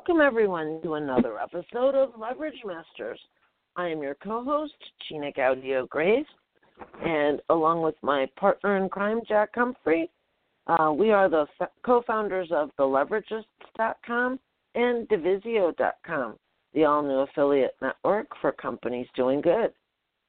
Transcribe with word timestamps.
Welcome 0.00 0.22
everyone 0.22 0.80
to 0.82 0.94
another 0.94 1.38
episode 1.38 1.94
of 1.94 2.18
Leverage 2.18 2.62
Masters. 2.64 3.20
I 3.76 3.88
am 3.88 4.02
your 4.02 4.14
co-host, 4.14 4.72
Gina 5.06 5.30
Gaudio 5.30 5.86
Graves, 5.90 6.26
and 7.04 7.42
along 7.50 7.82
with 7.82 7.96
my 8.00 8.26
partner 8.36 8.78
in 8.78 8.88
crime, 8.88 9.20
Jack 9.28 9.50
Humphrey, 9.54 10.10
uh, 10.68 10.90
we 10.90 11.10
are 11.10 11.28
the 11.28 11.44
co-founders 11.84 12.48
of 12.50 12.70
TheLeveragists.com 12.78 14.40
and 14.74 15.06
Divisio.com, 15.08 16.36
the 16.72 16.84
all-new 16.84 17.18
affiliate 17.18 17.76
network 17.82 18.28
for 18.40 18.52
companies 18.52 19.06
doing 19.14 19.42
good. 19.42 19.70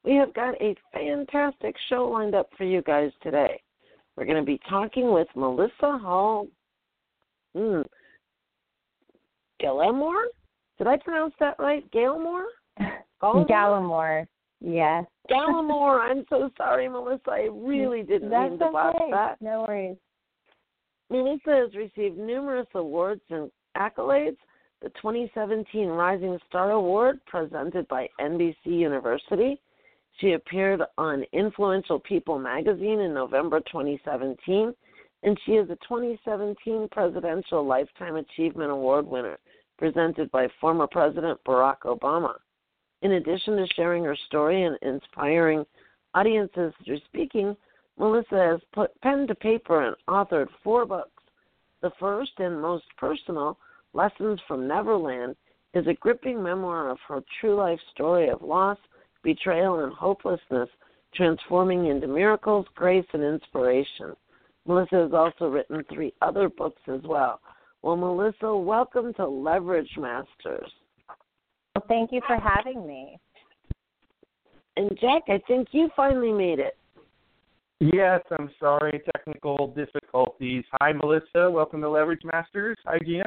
We 0.04 0.16
have 0.16 0.34
got 0.34 0.62
a 0.62 0.76
fantastic 0.92 1.78
show 1.88 2.10
lined 2.10 2.36
up 2.36 2.50
for 2.58 2.66
you 2.66 2.82
guys 2.82 3.12
today. 3.24 3.62
We're 4.18 4.26
going 4.26 4.36
to 4.36 4.44
be 4.44 4.60
talking 4.70 5.14
with 5.14 5.30
Melissa 5.34 5.98
Hull. 5.98 6.48
Hmm, 7.56 7.84
Gallemore? 9.62 10.26
Did 10.78 10.88
I 10.88 10.98
pronounce 10.98 11.34
that 11.40 11.56
right? 11.60 11.90
Gallemore? 11.92 12.46
Gallemore. 13.22 14.26
Yes. 14.60 15.06
Gallemore. 15.30 16.00
I'm 16.10 16.26
so 16.30 16.50
sorry, 16.58 16.88
Melissa. 16.88 17.30
I 17.30 17.50
really 17.52 18.04
didn't 18.04 18.30
That's 18.30 18.52
mean 18.52 18.60
to 18.60 18.66
okay. 18.66 18.74
botch 18.74 18.96
that. 19.12 19.42
No 19.42 19.66
worries. 19.68 19.98
Melissa 21.10 21.52
has 21.52 21.76
received 21.76 22.18
numerous 22.18 22.68
awards 22.74 23.22
and 23.30 23.52
accolades. 23.78 24.38
The 24.82 24.90
2017 24.90 25.88
Rising 25.88 26.40
Star 26.50 26.72
Award, 26.72 27.20
presented 27.28 27.88
by 27.88 28.08
NBC 28.20 28.56
University. 28.66 29.62
She 30.20 30.32
appeared 30.34 30.82
on 30.98 31.24
Influential 31.34 32.00
People 32.00 32.40
magazine 32.40 33.00
in 33.00 33.14
November 33.14 33.60
2017, 33.60 34.74
and 35.24 35.38
she 35.46 35.52
is 35.54 35.70
a 35.70 35.76
2017 35.88 36.88
Presidential 36.92 37.66
Lifetime 37.66 38.16
Achievement 38.16 38.72
Award 38.72 39.06
winner 39.06 39.38
presented 39.82 40.30
by 40.30 40.48
former 40.62 40.86
President 40.86 41.44
Barack 41.44 41.80
Obama. 41.86 42.36
In 43.02 43.14
addition 43.14 43.58
to 43.58 43.66
sharing 43.76 44.04
her 44.04 44.16
story 44.28 44.62
and 44.62 44.78
inspiring 44.84 45.66
audiences 46.14 46.72
through 46.86 47.00
speaking, 47.06 47.58
Melissa 47.98 48.36
has 48.36 48.60
put 48.74 49.02
pen 49.02 49.26
to 49.26 49.34
paper 49.34 49.88
and 49.88 49.96
authored 50.08 50.50
four 50.64 50.86
books. 50.86 51.24
The 51.82 51.90
first 52.00 52.34
and 52.38 52.62
most 52.62 52.86
personal, 52.96 53.58
Lessons 53.94 54.40
from 54.48 54.68
Neverland, 54.68 55.36
is 55.74 55.88
a 55.88 55.96
gripping 55.96 56.44
memoir 56.44 56.92
of 56.92 57.00
her 57.08 57.24
true 57.40 57.56
life 57.56 57.80
story 57.92 58.30
of 58.30 58.44
loss, 58.44 58.78
betrayal, 59.24 59.84
and 59.84 59.92
hopelessness, 59.92 60.70
transforming 61.16 61.88
into 61.88 62.06
miracles, 62.06 62.68
grace, 62.76 63.08
and 63.14 63.24
inspiration. 63.24 64.16
Melissa 64.68 64.98
has 64.98 65.14
also 65.14 65.48
written 65.48 65.84
three 65.92 66.14
other 66.22 66.50
books 66.50 66.82
as 66.88 67.02
well. 67.04 67.40
Well, 67.84 67.96
Melissa, 67.96 68.56
welcome 68.56 69.14
to 69.16 69.28
Leverage 69.28 69.90
Masters. 69.98 70.72
Well, 71.76 71.86
thank 71.88 72.12
you 72.12 72.22
for 72.28 72.38
having 72.38 72.86
me. 72.86 73.18
And 74.78 74.92
Jack, 75.00 75.24
I 75.30 75.42
think 75.48 75.70
you 75.72 75.90
finally 75.96 76.32
made 76.32 76.60
it. 76.60 76.78
Yes, 77.80 78.22
I'm 78.38 78.52
sorry, 78.60 79.02
technical 79.16 79.74
difficulties. 79.76 80.64
Hi, 80.80 80.94
Melissa. 80.94 81.50
Welcome 81.50 81.82
to 81.82 81.90
Leverage 81.90 82.22
Masters. 82.24 82.78
Hi, 82.86 83.00
Gina. 83.04 83.24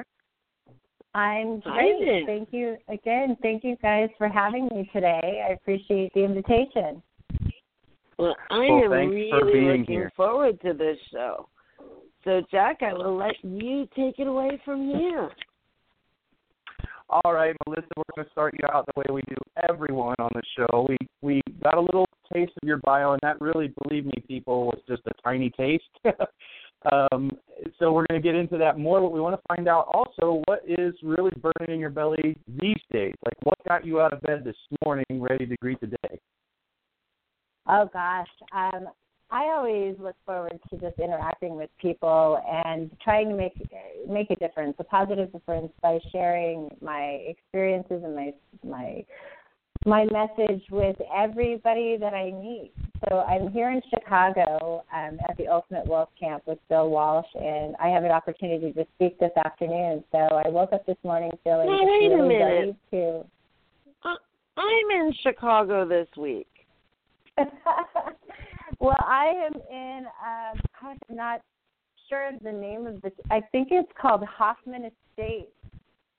I'm 1.16 1.60
Hi 1.64 1.72
great. 1.76 2.04
there. 2.04 2.26
Thank 2.26 2.48
you 2.52 2.76
again. 2.88 3.36
Thank 3.42 3.64
you 3.64 3.76
guys 3.82 4.08
for 4.16 4.28
having 4.28 4.68
me 4.68 4.88
today. 4.92 5.44
I 5.48 5.52
appreciate 5.52 6.12
the 6.14 6.24
invitation. 6.24 7.02
Well, 8.18 8.36
I 8.50 8.58
Well, 8.58 8.84
am 8.84 8.90
thanks 8.90 9.14
really 9.14 9.30
for 9.30 9.44
being 9.44 9.64
looking 9.66 9.84
here. 9.86 10.12
forward 10.16 10.60
to 10.62 10.72
this 10.72 10.98
show. 11.12 11.48
So, 12.24 12.42
Jack, 12.50 12.78
I 12.82 12.92
will 12.94 13.16
let 13.16 13.34
you 13.42 13.86
take 13.94 14.18
it 14.18 14.26
away 14.26 14.60
from 14.64 14.88
here. 14.88 15.30
All 17.10 17.34
right, 17.34 17.54
Melissa, 17.66 17.86
we're 17.96 18.02
going 18.16 18.26
to 18.26 18.32
start 18.32 18.54
you 18.54 18.66
out 18.72 18.86
the 18.86 18.92
way 18.96 19.04
we 19.12 19.20
do 19.28 19.36
everyone 19.68 20.16
on 20.18 20.30
the 20.34 20.42
show. 20.56 20.86
We 20.88 20.96
we 21.20 21.42
got 21.62 21.74
a 21.74 21.80
little 21.80 22.06
taste 22.32 22.52
of 22.62 22.66
your 22.66 22.78
bio, 22.78 23.12
and 23.12 23.20
that 23.22 23.40
really, 23.40 23.72
believe 23.82 24.06
me, 24.06 24.24
people, 24.26 24.66
was 24.66 24.80
just 24.88 25.02
a 25.06 25.12
tiny 25.22 25.50
taste. 25.50 25.84
um, 26.92 27.30
so 27.78 27.92
we're 27.92 28.06
going 28.08 28.20
to 28.20 28.26
get 28.26 28.34
into 28.34 28.56
that 28.56 28.78
more, 28.78 29.02
but 29.02 29.12
we 29.12 29.20
want 29.20 29.38
to 29.38 29.54
find 29.54 29.68
out 29.68 29.86
also 29.92 30.42
what 30.46 30.62
is 30.66 30.94
really 31.02 31.32
burning 31.40 31.74
in 31.74 31.78
your 31.78 31.90
belly 31.90 32.36
these 32.58 32.80
days. 32.90 33.14
Like, 33.24 33.36
what 33.42 33.58
got 33.68 33.84
you 33.84 34.00
out 34.00 34.14
of 34.14 34.22
bed 34.22 34.42
this 34.42 34.56
morning, 34.84 35.04
ready 35.10 35.46
to 35.46 35.56
greet 35.58 35.80
the 35.80 35.88
day? 35.88 36.18
Oh 37.68 37.88
gosh, 37.92 38.28
um, 38.54 38.88
I 39.30 39.44
always 39.46 39.96
look 39.98 40.16
forward 40.24 40.60
to 40.70 40.76
just 40.78 40.98
interacting 40.98 41.56
with 41.56 41.70
people 41.80 42.40
and 42.46 42.90
trying 43.02 43.28
to 43.30 43.34
make 43.34 43.54
make 44.08 44.30
a 44.30 44.36
difference, 44.36 44.74
a 44.78 44.84
positive 44.84 45.32
difference 45.32 45.72
by 45.82 45.98
sharing 46.12 46.70
my 46.80 47.24
experiences 47.26 48.02
and 48.04 48.14
my 48.14 48.32
my 48.62 49.04
my 49.86 50.04
message 50.06 50.62
with 50.70 50.96
everybody 51.14 51.96
that 51.98 52.14
I 52.14 52.30
meet. 52.30 52.72
So 53.08 53.20
I'm 53.20 53.50
here 53.50 53.70
in 53.70 53.82
Chicago 53.90 54.82
um, 54.94 55.18
at 55.28 55.36
the 55.36 55.48
Ultimate 55.48 55.86
Wealth 55.86 56.08
Camp 56.18 56.42
with 56.46 56.58
Bill 56.68 56.88
Walsh, 56.88 57.26
and 57.34 57.76
I 57.82 57.88
have 57.88 58.04
an 58.04 58.10
opportunity 58.10 58.72
to 58.72 58.86
speak 58.94 59.18
this 59.18 59.32
afternoon. 59.44 60.04
So 60.10 60.18
I 60.18 60.48
woke 60.48 60.72
up 60.72 60.86
this 60.86 60.96
morning 61.02 61.32
feeling 61.42 61.66
Now, 61.66 61.80
wait 61.82 62.12
a 62.12 62.14
really 62.14 62.28
minute. 62.28 62.44
ready 62.44 62.76
to 62.92 63.24
Uh, 64.04 64.14
I'm 64.56 64.90
in 64.90 65.12
Chicago 65.22 65.86
this 65.86 66.08
week. 66.16 66.48
well, 68.80 68.96
I 69.00 69.26
am 69.46 69.52
in. 69.70 70.06
Um, 70.06 70.60
I'm 70.82 71.16
not 71.16 71.40
sure 72.08 72.28
of 72.28 72.40
the 72.42 72.52
name 72.52 72.86
of 72.86 73.00
the. 73.02 73.10
I 73.30 73.40
think 73.52 73.68
it's 73.70 73.90
called 74.00 74.22
Hoffman 74.24 74.84
Estates, 74.84 75.52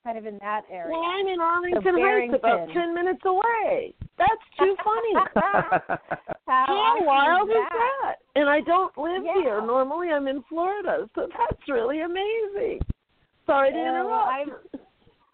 kind 0.04 0.18
of 0.18 0.26
in 0.26 0.38
that 0.40 0.62
area. 0.70 0.90
Well, 0.92 1.04
I'm 1.04 1.26
in 1.26 1.40
Arlington 1.40 1.82
So 1.84 2.02
Heights, 2.02 2.34
about 2.34 2.68
10 2.72 2.94
minutes 2.94 3.22
away. 3.24 3.94
That's 4.18 4.30
too 4.58 4.76
funny. 4.82 5.14
How, 6.46 6.64
How 6.66 7.04
wild 7.04 7.48
is 7.48 7.56
is 7.56 7.62
that? 7.72 8.16
And 8.36 8.48
I 8.48 8.60
don't 8.60 8.96
live 8.96 9.22
Yeah. 9.24 9.32
here. 9.42 9.60
Normally 9.60 10.10
I'm 10.10 10.28
in 10.28 10.42
Florida, 10.48 11.08
so 11.14 11.28
that's 11.36 11.68
really 11.68 12.00
amazing. 12.02 12.80
Sorry 13.46 13.72
to 13.72 13.78
Yeah, 13.78 14.04
well, 14.04 14.28
interrupt. 14.30 14.76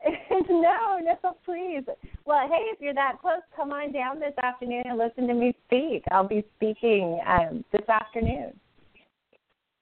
no, 0.49 0.99
no, 1.01 1.37
please. 1.45 1.85
Well, 2.25 2.49
hey, 2.49 2.65
if 2.73 2.81
you're 2.81 2.95
that 2.95 3.19
close, 3.21 3.43
come 3.55 3.73
on 3.73 3.93
down 3.93 4.19
this 4.19 4.35
afternoon 4.43 4.83
and 4.87 4.99
listen 4.99 5.27
to 5.29 5.35
me 5.35 5.55
speak. 5.67 6.03
I'll 6.11 6.27
be 6.27 6.45
speaking 6.57 7.21
um, 7.27 7.65
this 7.73 7.89
afternoon. 7.89 8.53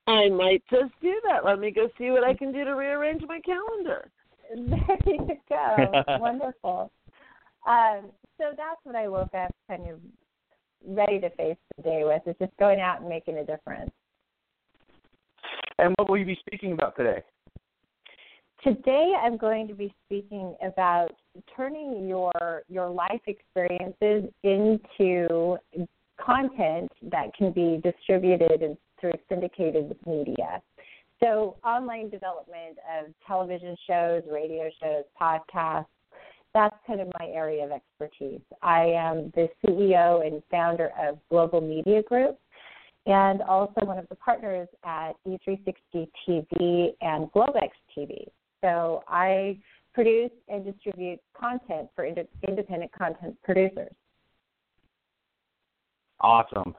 I 0.06 0.28
might 0.28 0.62
just 0.70 0.92
do 1.00 1.20
that. 1.28 1.44
Let 1.44 1.60
me 1.60 1.70
go 1.70 1.88
see 1.96 2.10
what 2.10 2.24
I 2.24 2.34
can 2.34 2.52
do 2.52 2.64
to 2.64 2.72
rearrange 2.72 3.22
my 3.26 3.40
calendar. 3.40 4.10
There 4.52 4.98
you 5.06 5.28
go. 5.48 6.02
Wonderful. 6.18 6.90
Um, 7.68 8.10
so 8.36 8.46
that's 8.56 8.80
what 8.82 8.96
I 8.96 9.06
woke 9.06 9.32
up 9.32 9.54
kind 9.68 9.88
of 9.88 10.00
ready 10.84 11.20
to 11.20 11.30
face 11.30 11.56
the 11.76 11.82
day 11.84 12.02
with 12.04 12.22
is 12.26 12.34
just 12.40 12.56
going 12.58 12.80
out 12.80 13.00
and 13.00 13.08
making 13.08 13.36
a 13.38 13.44
difference. 13.44 13.92
and 15.78 15.94
what 15.98 16.10
will 16.10 16.18
you 16.18 16.24
be 16.24 16.38
speaking 16.46 16.72
about 16.72 16.96
today? 16.96 17.22
Today 18.64 19.14
I'm 19.18 19.38
going 19.38 19.66
to 19.68 19.74
be 19.74 19.94
speaking 20.04 20.54
about 20.62 21.12
turning 21.56 22.06
your 22.06 22.62
your 22.68 22.90
life 22.90 23.22
experiences 23.26 24.30
into 24.42 25.56
content 26.22 26.92
that 27.10 27.34
can 27.34 27.52
be 27.52 27.80
distributed 27.82 28.76
through 29.00 29.12
syndicated 29.30 29.96
media. 30.06 30.60
So 31.22 31.56
online 31.64 32.10
development 32.10 32.76
of 32.98 33.14
television 33.26 33.76
shows, 33.86 34.22
radio 34.30 34.68
shows, 34.82 35.04
podcasts, 35.18 35.86
that's 36.52 36.76
kind 36.86 37.00
of 37.00 37.08
my 37.18 37.28
area 37.28 37.64
of 37.64 37.70
expertise. 37.70 38.40
I 38.62 38.84
am 38.86 39.32
the 39.34 39.48
CEO 39.64 40.26
and 40.26 40.42
founder 40.50 40.90
of 41.00 41.18
Global 41.30 41.62
Media 41.62 42.02
Group 42.02 42.38
and 43.06 43.40
also 43.40 43.86
one 43.86 43.96
of 43.96 44.06
the 44.10 44.16
partners 44.16 44.68
at 44.84 45.12
E360 45.26 46.08
TV 46.28 46.88
and 47.00 47.32
Globex 47.32 47.70
TV. 47.96 48.26
So 48.62 49.02
I 49.08 49.58
produce 49.94 50.30
and 50.48 50.64
distribute 50.64 51.20
content 51.38 51.88
for 51.94 52.04
ind- 52.04 52.28
independent 52.46 52.92
content 52.92 53.36
producers. 53.42 53.92
Awesome. 56.20 56.74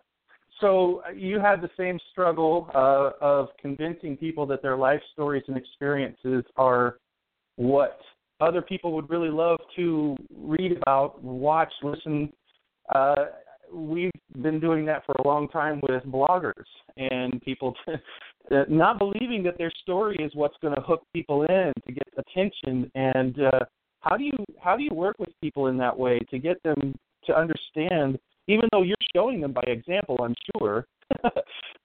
So 0.60 1.01
uh, 1.07 1.12
you 1.12 1.39
had 1.39 1.62
the 1.62 1.69
same 1.75 2.00
struggle 2.12 2.69
uh, 2.75 3.12
of 3.19 3.50
convincing 3.60 4.16
people 4.16 4.45
that 4.48 4.62
their 4.62 4.78
life 4.78 5.01
stories 5.12 5.44
and 5.48 5.57
experiences 5.57 6.44
are 6.56 7.00
what 7.56 8.00
other 8.39 8.62
people 8.62 8.94
would 8.94 9.10
really 9.10 9.30
love 9.30 9.60
to 9.75 10.16
read 10.36 10.78
about, 10.78 11.22
watch, 11.24 11.72
listen. 11.83 12.31
Uh, 12.94 13.25
we've 13.74 14.12
been 14.42 14.60
doing 14.60 14.86
that 14.86 15.06
for 15.06 15.13
a 15.13 15.28
long 15.28 15.48
time 15.50 15.81
with 15.89 16.04
bloggers 16.04 16.66
and 16.98 17.42
people 17.42 17.75
not 18.69 19.00
believing 19.00 19.44
that 19.44 19.57
their 19.57 19.71
story 19.81 20.18
is 20.19 20.31
what's 20.36 20.57
going 20.62 20.75
to 20.75 20.81
hook 20.81 21.03
people 21.13 21.44
in 21.44 21.74
to 21.86 21.92
get 21.92 22.07
attention. 22.18 22.92
And 22.95 23.39
uh, 23.39 23.59
how 24.01 24.18
do 24.18 24.24
you 24.24 24.33
how 24.62 24.75
do 24.75 24.83
you 24.83 24.94
work 24.94 25.18
with 25.19 25.30
people 25.42 25.68
in 25.68 25.77
that 25.77 25.98
way 25.98 26.19
to 26.30 26.39
get 26.39 26.62
them 26.63 26.95
to 27.25 27.38
understand, 27.38 28.19
even 28.48 28.68
though 28.71 28.83
you're 28.83 28.95
showing 29.15 29.42
them 29.42 29.53
by 29.53 29.63
example, 29.68 30.18
I'm 30.21 30.36
sure. 30.57 30.86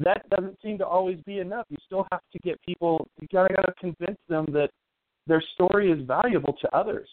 that 0.00 0.28
doesn't 0.30 0.56
seem 0.62 0.78
to 0.78 0.86
always 0.86 1.18
be 1.26 1.40
enough. 1.40 1.66
You 1.68 1.78
still 1.84 2.06
have 2.12 2.20
to 2.32 2.38
get 2.40 2.60
people. 2.62 3.08
You 3.20 3.28
gotta 3.32 3.54
gotta 3.54 3.72
convince 3.78 4.18
them 4.28 4.46
that 4.52 4.70
their 5.26 5.42
story 5.54 5.90
is 5.90 6.06
valuable 6.06 6.54
to 6.60 6.76
others. 6.76 7.08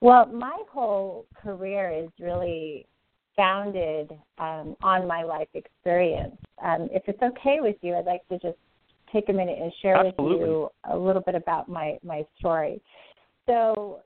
Well, 0.00 0.26
my 0.26 0.56
whole 0.70 1.26
career 1.40 1.90
is 1.90 2.10
really 2.18 2.86
founded 3.36 4.10
um, 4.38 4.76
on 4.82 5.06
my 5.06 5.22
life 5.22 5.48
experience. 5.54 6.36
Um, 6.62 6.88
if 6.92 7.02
it's 7.06 7.22
okay 7.22 7.58
with 7.60 7.76
you, 7.82 7.94
I'd 7.94 8.06
like 8.06 8.26
to 8.28 8.38
just 8.38 8.58
take 9.12 9.28
a 9.28 9.32
minute 9.32 9.58
and 9.60 9.72
share 9.82 9.96
Absolutely. 9.96 10.38
with 10.38 10.46
you 10.46 10.68
a 10.90 10.96
little 10.96 11.22
bit 11.22 11.34
about 11.34 11.68
my 11.68 11.98
my 12.02 12.24
story. 12.38 12.80
So, 13.46 14.00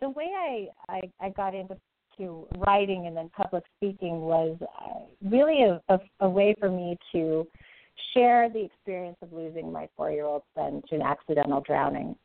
the 0.00 0.10
way 0.10 0.30
I 0.34 0.68
I, 0.88 1.00
I 1.20 1.28
got 1.30 1.54
into 1.54 1.76
to 2.18 2.46
writing 2.66 3.06
and 3.06 3.16
then 3.16 3.30
public 3.36 3.64
speaking 3.76 4.20
was 4.20 4.56
uh, 4.62 5.28
really 5.28 5.62
a, 5.62 5.80
a, 5.92 5.98
a 6.20 6.28
way 6.28 6.54
for 6.58 6.70
me 6.70 6.96
to 7.12 7.46
share 8.14 8.48
the 8.48 8.64
experience 8.64 9.16
of 9.22 9.32
losing 9.32 9.72
my 9.72 9.88
four 9.96 10.10
year 10.10 10.24
old 10.24 10.42
son 10.54 10.82
to 10.88 10.94
an 10.94 11.02
accidental 11.02 11.60
drowning. 11.60 12.16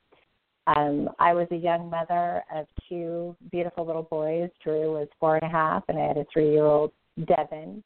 Um, 0.67 1.09
I 1.19 1.33
was 1.33 1.47
a 1.51 1.55
young 1.55 1.89
mother 1.89 2.43
of 2.53 2.67
two 2.87 3.35
beautiful 3.51 3.85
little 3.85 4.03
boys. 4.03 4.49
Drew 4.63 4.93
was 4.93 5.07
four 5.19 5.35
and 5.35 5.43
a 5.43 5.49
half, 5.49 5.83
and 5.87 5.97
I 5.97 6.07
had 6.07 6.17
a 6.17 6.25
three 6.31 6.51
year 6.51 6.65
old 6.65 6.91
Devin. 7.25 7.83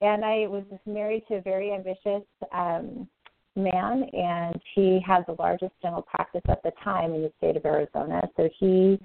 And 0.00 0.24
I 0.24 0.46
was 0.48 0.64
married 0.86 1.24
to 1.28 1.36
a 1.36 1.40
very 1.40 1.72
ambitious 1.72 2.26
um, 2.52 3.08
man, 3.56 4.04
and 4.12 4.60
he 4.74 5.00
had 5.06 5.24
the 5.26 5.36
largest 5.38 5.72
dental 5.82 6.02
practice 6.02 6.42
at 6.48 6.62
the 6.62 6.72
time 6.82 7.12
in 7.14 7.22
the 7.22 7.32
state 7.38 7.56
of 7.56 7.64
Arizona. 7.64 8.22
So 8.36 8.48
he 8.58 8.98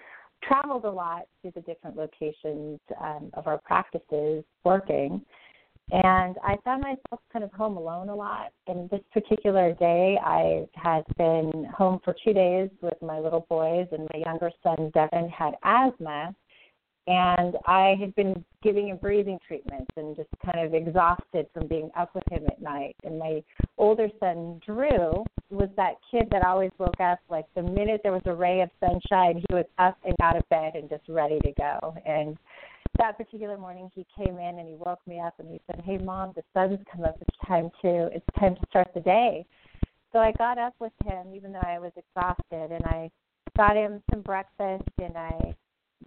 traveled 0.43 0.85
a 0.85 0.89
lot 0.89 1.23
to 1.43 1.51
the 1.53 1.61
different 1.61 1.97
locations 1.97 2.79
um, 3.01 3.29
of 3.33 3.47
our 3.47 3.57
practices 3.59 4.43
working. 4.63 5.21
And 5.89 6.35
I 6.43 6.57
found 6.65 6.81
myself 6.81 7.21
kind 7.31 7.45
of 7.45 7.51
home 7.53 7.77
alone 7.77 8.09
a 8.09 8.15
lot. 8.15 8.51
And 8.67 8.89
this 8.89 8.99
particular 9.13 9.73
day, 9.73 10.17
I 10.21 10.67
had 10.73 11.03
been 11.17 11.65
home 11.75 11.99
for 12.03 12.13
two 12.25 12.33
days 12.33 12.69
with 12.81 13.01
my 13.01 13.19
little 13.19 13.45
boys, 13.49 13.87
and 13.91 14.07
my 14.13 14.19
younger 14.25 14.51
son, 14.63 14.91
Devin, 14.93 15.29
had 15.29 15.53
asthma. 15.63 16.35
And 17.09 17.55
I 17.65 17.95
had 18.01 18.13
been 18.15 18.43
giving 18.61 18.89
him 18.89 18.97
breathing 18.97 19.39
treatments 19.47 19.89
and 19.95 20.13
just 20.13 20.27
kind 20.43 20.59
of 20.65 20.73
exhausted 20.73 21.47
from 21.53 21.67
being 21.67 21.89
up 21.97 22.13
with 22.13 22.25
him 22.29 22.45
at 22.47 22.61
night. 22.61 22.97
And 23.05 23.17
my 23.17 23.41
older 23.77 24.09
son, 24.19 24.59
Drew, 24.65 25.23
was 25.49 25.69
that 25.77 25.93
kid 26.11 26.27
that 26.31 26.45
always 26.45 26.71
woke 26.77 26.99
up 26.99 27.19
like 27.29 27.45
the 27.55 27.61
minute 27.61 28.01
there 28.03 28.11
was 28.11 28.23
a 28.25 28.33
ray 28.33 28.59
of 28.59 28.69
sunshine, 28.81 29.37
he 29.37 29.55
was 29.55 29.63
up 29.77 29.97
and 30.03 30.15
out 30.21 30.35
of 30.35 30.43
bed 30.49 30.73
and 30.75 30.89
just 30.89 31.03
ready 31.07 31.39
to 31.45 31.51
go. 31.53 31.95
And 32.05 32.37
that 32.97 33.17
particular 33.17 33.57
morning 33.57 33.89
he 33.93 34.05
came 34.15 34.37
in 34.37 34.59
and 34.59 34.67
he 34.67 34.75
woke 34.75 34.99
me 35.07 35.19
up 35.19 35.33
and 35.39 35.49
he 35.49 35.61
said, 35.67 35.81
Hey 35.85 35.97
mom, 35.97 36.33
the 36.35 36.43
sun's 36.53 36.79
come 36.91 37.03
up, 37.03 37.17
it's 37.21 37.37
time 37.47 37.69
to 37.81 38.09
it's 38.13 38.25
time 38.39 38.55
to 38.55 38.61
start 38.69 38.87
the 38.93 39.01
day. 39.01 39.45
So 40.13 40.19
I 40.19 40.31
got 40.33 40.57
up 40.57 40.73
with 40.79 40.93
him 41.05 41.33
even 41.35 41.51
though 41.51 41.59
I 41.65 41.79
was 41.79 41.91
exhausted 41.95 42.71
and 42.71 42.85
I 42.85 43.11
got 43.55 43.75
him 43.75 44.01
some 44.11 44.21
breakfast 44.21 44.89
and 45.01 45.17
I 45.17 45.55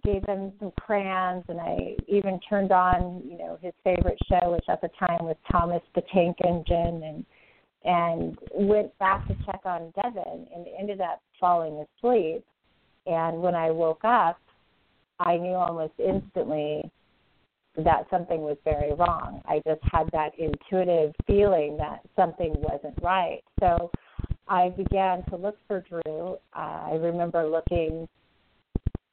gave 0.03 0.25
him 0.25 0.53
some 0.59 0.71
crayons 0.79 1.43
and 1.47 1.59
I 1.59 1.95
even 2.07 2.39
turned 2.49 2.71
on, 2.71 3.21
you 3.25 3.37
know, 3.37 3.57
his 3.61 3.73
favorite 3.83 4.17
show, 4.27 4.51
which 4.51 4.65
at 4.69 4.81
the 4.81 4.89
time 4.99 5.25
was 5.25 5.35
Thomas 5.51 5.81
the 5.95 6.01
Tank 6.13 6.37
Engine 6.45 7.03
and 7.03 7.25
and 7.83 8.37
went 8.53 8.97
back 8.99 9.27
to 9.27 9.35
check 9.45 9.61
on 9.65 9.91
Devin 9.95 10.47
and 10.55 10.67
ended 10.79 11.01
up 11.01 11.19
falling 11.39 11.83
asleep. 11.97 12.45
And 13.07 13.41
when 13.41 13.55
I 13.55 13.71
woke 13.71 14.03
up, 14.03 14.39
I 15.23 15.37
knew 15.37 15.53
almost 15.53 15.93
instantly 15.99 16.89
that 17.77 18.07
something 18.09 18.41
was 18.41 18.57
very 18.65 18.93
wrong. 18.93 19.41
I 19.45 19.61
just 19.65 19.81
had 19.83 20.09
that 20.11 20.31
intuitive 20.37 21.13
feeling 21.25 21.77
that 21.77 22.01
something 22.15 22.53
wasn't 22.57 22.95
right. 23.01 23.41
So 23.59 23.91
I 24.47 24.69
began 24.69 25.23
to 25.29 25.37
look 25.37 25.57
for 25.67 25.83
Drew. 25.87 26.37
Uh, 26.53 26.89
I 26.91 26.97
remember 26.99 27.47
looking, 27.47 28.07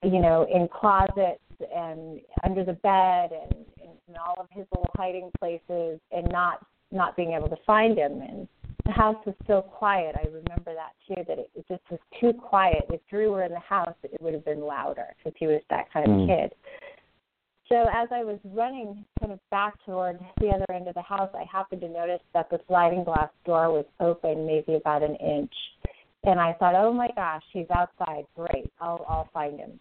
you 0.02 0.20
know, 0.20 0.46
in 0.52 0.68
closets 0.68 1.40
and 1.74 2.20
under 2.44 2.64
the 2.64 2.72
bed 2.72 3.30
and 3.32 3.64
in 3.82 4.16
all 4.16 4.36
of 4.38 4.46
his 4.50 4.66
little 4.72 4.90
hiding 4.96 5.30
places 5.38 6.00
and 6.10 6.26
not 6.30 6.64
not 6.90 7.14
being 7.16 7.34
able 7.34 7.48
to 7.50 7.56
find 7.66 7.98
him 7.98 8.22
and 8.22 8.48
the 8.88 8.94
house 8.94 9.16
was 9.26 9.34
so 9.46 9.60
quiet. 9.60 10.16
I 10.16 10.26
remember 10.28 10.72
that 10.74 10.92
too. 11.06 11.22
That 11.28 11.38
it, 11.38 11.50
it 11.54 11.66
just 11.68 11.82
was 11.90 12.00
too 12.18 12.32
quiet. 12.32 12.84
If 12.88 13.02
Drew 13.10 13.30
were 13.30 13.44
in 13.44 13.52
the 13.52 13.60
house, 13.60 13.94
it 14.02 14.20
would 14.20 14.32
have 14.32 14.46
been 14.46 14.62
louder 14.62 15.14
because 15.16 15.36
he 15.38 15.46
was 15.46 15.60
that 15.68 15.92
kind 15.92 16.08
mm. 16.08 16.22
of 16.22 16.28
kid. 16.28 16.58
So 17.68 17.84
as 17.94 18.08
I 18.10 18.24
was 18.24 18.38
running 18.44 19.04
kind 19.20 19.30
of 19.30 19.40
back 19.50 19.74
toward 19.84 20.18
the 20.40 20.48
other 20.48 20.64
end 20.72 20.88
of 20.88 20.94
the 20.94 21.02
house, 21.02 21.28
I 21.34 21.44
happened 21.52 21.82
to 21.82 21.88
notice 21.88 22.22
that 22.32 22.48
the 22.48 22.58
sliding 22.66 23.04
glass 23.04 23.28
door 23.44 23.70
was 23.70 23.84
open, 24.00 24.46
maybe 24.46 24.76
about 24.76 25.02
an 25.02 25.16
inch. 25.16 25.52
And 26.24 26.40
I 26.40 26.54
thought, 26.54 26.74
oh 26.74 26.90
my 26.90 27.08
gosh, 27.14 27.42
he's 27.52 27.66
outside. 27.70 28.24
Great, 28.34 28.72
I'll 28.80 29.04
I'll 29.06 29.28
find 29.34 29.60
him. 29.60 29.78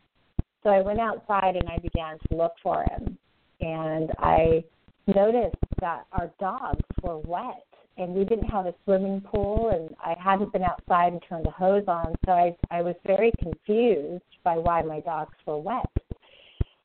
So 0.63 0.69
I 0.69 0.81
went 0.81 1.00
outside 1.00 1.56
and 1.56 1.69
I 1.69 1.77
began 1.77 2.18
to 2.30 2.36
look 2.36 2.53
for 2.62 2.83
him. 2.83 3.18
And 3.62 4.12
I 4.19 4.65
noticed 5.07 5.56
that 5.80 6.07
our 6.12 6.30
dogs 6.42 6.83
were 7.01 7.19
wet 7.19 7.63
and 7.98 8.14
we 8.14 8.24
didn't 8.26 8.50
have 8.50 8.66
a 8.66 8.74
swimming 8.84 9.22
pool 9.22 9.72
and 9.74 9.96
I 10.04 10.16
hadn't 10.22 10.54
been 10.54 10.64
outside 10.64 11.14
and 11.14 11.22
turned 11.28 11.48
a 11.48 11.52
hose 11.52 11.86
on, 11.88 12.16
so 12.26 12.32
I 12.32 12.56
I 12.72 12.82
was 12.82 12.96
very 13.06 13.32
confused 13.40 14.24
by 14.44 14.58
why 14.58 14.82
my 14.82 15.00
dogs 15.02 15.36
were 15.46 15.58
wet. 15.58 15.90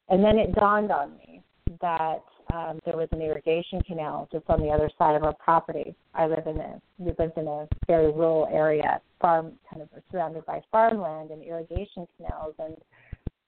And 0.08 0.22
then 0.24 0.38
it 0.38 0.54
dawned 0.54 0.90
on 0.90 1.16
me 1.18 1.42
that 1.80 2.22
um, 2.52 2.80
there 2.84 2.96
was 2.96 3.08
an 3.12 3.22
irrigation 3.22 3.80
canal 3.82 4.28
just 4.30 4.44
on 4.48 4.60
the 4.60 4.68
other 4.68 4.90
side 4.98 5.16
of 5.16 5.24
our 5.24 5.32
property. 5.34 5.94
I 6.14 6.26
live 6.26 6.46
in 6.46 6.58
a 6.58 6.80
we 6.98 7.12
lived 7.18 7.38
in 7.38 7.46
a 7.46 7.66
very 7.86 8.12
rural 8.12 8.48
area, 8.52 9.00
farm 9.20 9.52
kind 9.70 9.82
of 9.82 9.88
surrounded 10.10 10.44
by 10.44 10.60
farmland 10.70 11.30
and 11.30 11.42
irrigation 11.42 12.06
canals, 12.16 12.54
and 12.58 12.76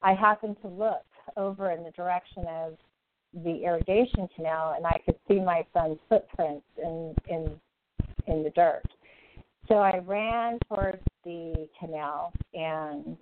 I 0.02 0.14
happened 0.14 0.56
to 0.62 0.68
look 0.68 1.04
over 1.36 1.70
in 1.70 1.82
the 1.82 1.90
direction 1.90 2.44
of 2.46 2.76
the 3.42 3.64
irrigation 3.64 4.28
canal 4.36 4.74
and 4.76 4.86
I 4.86 4.98
could 5.04 5.16
see 5.28 5.40
my 5.40 5.64
son's 5.72 5.98
footprints 6.08 6.64
in 6.82 7.14
in 7.28 7.60
in 8.26 8.42
the 8.42 8.50
dirt. 8.50 8.84
So 9.68 9.76
I 9.76 9.98
ran 9.98 10.58
towards 10.68 11.02
the 11.24 11.68
canal 11.78 12.32
and 12.52 13.16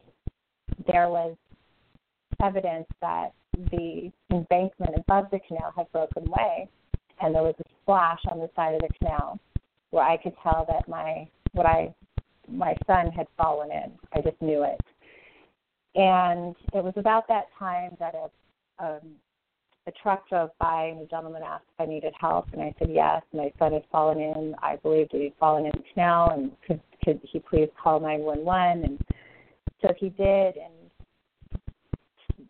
there 0.87 1.09
was 1.09 1.37
evidence 2.43 2.87
that 3.01 3.33
the 3.71 4.11
embankment 4.31 4.97
above 4.97 5.27
the 5.31 5.41
canal 5.47 5.73
had 5.77 5.91
broken 5.93 6.27
away 6.27 6.69
and 7.21 7.35
there 7.35 7.43
was 7.43 7.55
a 7.61 7.65
splash 7.83 8.21
on 8.31 8.39
the 8.39 8.51
side 8.57 8.75
of 8.75 8.81
the 8.81 8.93
canal 8.99 9.39
where 9.91 10.05
I 10.05 10.17
could 10.17 10.35
tell 10.43 10.67
that 10.69 10.89
my 10.89 11.29
what 11.53 11.67
I 11.67 11.95
my 12.49 12.75
son 12.87 13.11
had 13.13 13.27
fallen 13.37 13.71
in. 13.71 13.93
I 14.13 14.21
just 14.21 14.41
knew 14.43 14.65
it. 14.65 14.81
And 15.95 16.57
it 16.75 16.83
was 16.83 16.95
about 16.97 17.29
that 17.29 17.47
time 17.59 17.97
that 18.01 18.15
a 18.15 18.31
um, 18.85 19.01
truck 19.91 20.29
drove 20.29 20.51
by 20.61 20.85
and 20.85 21.01
the 21.01 21.07
gentleman 21.07 21.43
asked 21.45 21.65
if 21.75 21.81
I 21.81 21.91
needed 21.91 22.13
help 22.21 22.47
and 22.53 22.63
I 22.63 22.75
said 22.79 22.91
yes. 22.91 23.23
My 23.33 23.53
son 23.59 23.73
had 23.73 23.83
fallen 23.91 24.21
in. 24.21 24.55
I 24.63 24.77
believed 24.77 25.11
he'd 25.13 25.35
fallen 25.41 25.67
in 25.67 25.73
the 25.73 25.85
canal 25.93 26.31
and 26.31 26.53
could 26.67 26.81
could 27.05 27.21
he 27.25 27.41
please 27.41 27.69
call 27.83 27.99
nine 27.99 28.21
one 28.21 28.45
one 28.45 28.85
and 28.85 29.05
so 29.81 29.93
he 29.99 30.11
did 30.11 30.57
and 30.57 30.73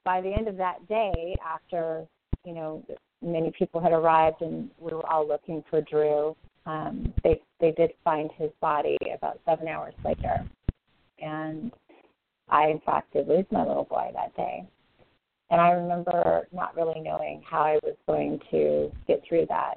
by 0.04 0.20
the 0.20 0.32
end 0.32 0.48
of 0.48 0.56
that 0.56 0.86
day 0.88 1.36
after, 1.44 2.06
you 2.44 2.54
know, 2.54 2.84
many 3.22 3.52
people 3.56 3.80
had 3.80 3.92
arrived 3.92 4.42
and 4.42 4.70
we 4.78 4.92
were 4.92 5.06
all 5.06 5.26
looking 5.26 5.62
for 5.70 5.80
Drew, 5.82 6.36
um, 6.66 7.12
they 7.24 7.40
they 7.60 7.72
did 7.72 7.90
find 8.04 8.30
his 8.36 8.50
body 8.60 8.96
about 9.14 9.40
seven 9.46 9.68
hours 9.68 9.94
later. 10.04 10.44
And 11.20 11.72
I 12.48 12.68
in 12.68 12.80
fact 12.80 13.12
did 13.12 13.28
lose 13.28 13.46
my 13.50 13.64
little 13.66 13.84
boy 13.84 14.10
that 14.14 14.36
day. 14.36 14.66
And 15.52 15.60
I 15.60 15.72
remember 15.72 16.48
not 16.50 16.74
really 16.74 16.98
knowing 17.00 17.42
how 17.44 17.60
I 17.60 17.78
was 17.82 17.94
going 18.06 18.40
to 18.50 18.90
get 19.06 19.22
through 19.28 19.44
that. 19.50 19.74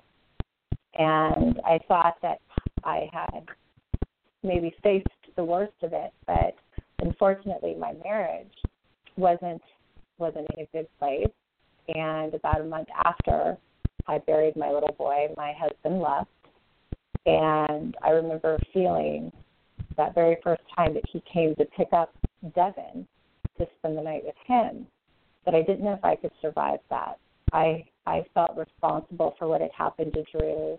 And 0.98 1.60
I 1.66 1.80
thought 1.90 2.16
that 2.22 2.40
I 2.86 3.10
had 3.12 3.44
maybe 4.42 4.74
faced 4.82 5.10
the 5.36 5.44
worst 5.44 5.74
of 5.84 5.92
it, 5.92 6.14
but 6.26 6.56
unfortunately 7.00 7.76
my 7.78 7.94
marriage 8.06 8.54
wasn't 9.18 9.62
wasn't 10.18 10.48
in 10.56 10.64
a 10.64 10.68
good 10.72 10.88
place. 10.98 11.28
And 11.94 12.34
about 12.34 12.62
a 12.62 12.64
month 12.64 12.88
after 13.04 13.58
I 14.08 14.20
buried 14.20 14.56
my 14.56 14.72
little 14.72 14.96
boy, 14.98 15.28
my 15.36 15.52
husband 15.60 16.00
left. 16.00 16.30
And 17.26 17.98
I 18.02 18.12
remember 18.12 18.58
feeling 18.74 19.30
that 19.98 20.16
very 20.16 20.38
first 20.42 20.62
time 20.74 20.94
that 20.94 21.04
he 21.12 21.22
came 21.32 21.54
to 21.56 21.66
pick 21.66 21.90
up 21.92 22.14
Devin 22.56 23.06
to 23.58 23.68
spend 23.78 23.98
the 23.98 24.02
night 24.02 24.24
with 24.24 24.36
him 24.48 24.88
that 25.46 25.56
I 25.56 25.62
didn't 25.62 25.84
know 25.84 25.94
if 25.94 26.04
I 26.04 26.16
could 26.16 26.32
survive 26.42 26.80
that. 26.90 27.20
I 27.54 27.86
I 28.06 28.24
felt 28.34 28.58
responsible 28.58 29.36
for 29.38 29.48
what 29.48 29.62
had 29.62 29.72
happened 29.78 30.14
to 30.14 30.24
Drew. 30.32 30.78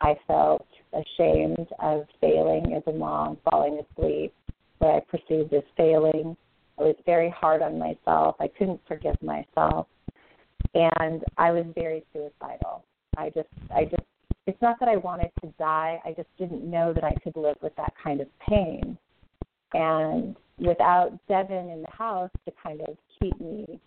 I 0.00 0.14
felt 0.26 0.66
ashamed 0.92 1.68
of 1.78 2.06
failing 2.20 2.74
as 2.74 2.82
a 2.86 2.96
mom, 2.96 3.38
falling 3.48 3.80
asleep, 3.80 4.34
what 4.78 4.94
I 4.94 5.00
perceived 5.00 5.52
as 5.52 5.62
failing. 5.76 6.36
I 6.78 6.82
was 6.82 6.96
very 7.04 7.30
hard 7.30 7.62
on 7.62 7.78
myself. 7.78 8.36
I 8.40 8.48
couldn't 8.48 8.80
forgive 8.88 9.16
myself. 9.22 9.86
And 10.74 11.22
I 11.36 11.50
was 11.50 11.66
very 11.74 12.04
suicidal. 12.12 12.84
I 13.16 13.30
just 13.30 13.48
I 13.74 13.84
just 13.84 14.02
it's 14.46 14.60
not 14.62 14.80
that 14.80 14.88
I 14.88 14.96
wanted 14.96 15.30
to 15.42 15.48
die, 15.58 16.00
I 16.04 16.12
just 16.12 16.28
didn't 16.38 16.68
know 16.68 16.92
that 16.92 17.04
I 17.04 17.14
could 17.22 17.36
live 17.36 17.56
with 17.62 17.76
that 17.76 17.92
kind 18.02 18.20
of 18.20 18.26
pain. 18.48 18.96
And 19.74 20.34
without 20.58 21.12
Devin 21.28 21.68
in 21.68 21.82
the 21.82 21.96
house 21.96 22.30
to 22.46 22.52
kind 22.62 22.80
of 22.80 22.96
keep 23.20 23.38
me 23.40 23.80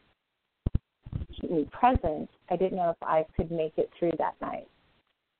keep 1.39 1.51
me 1.51 1.69
present, 1.71 2.29
I 2.49 2.55
didn't 2.55 2.77
know 2.77 2.89
if 2.89 3.01
I 3.01 3.25
could 3.35 3.51
make 3.51 3.73
it 3.77 3.89
through 3.97 4.13
that 4.17 4.35
night. 4.41 4.67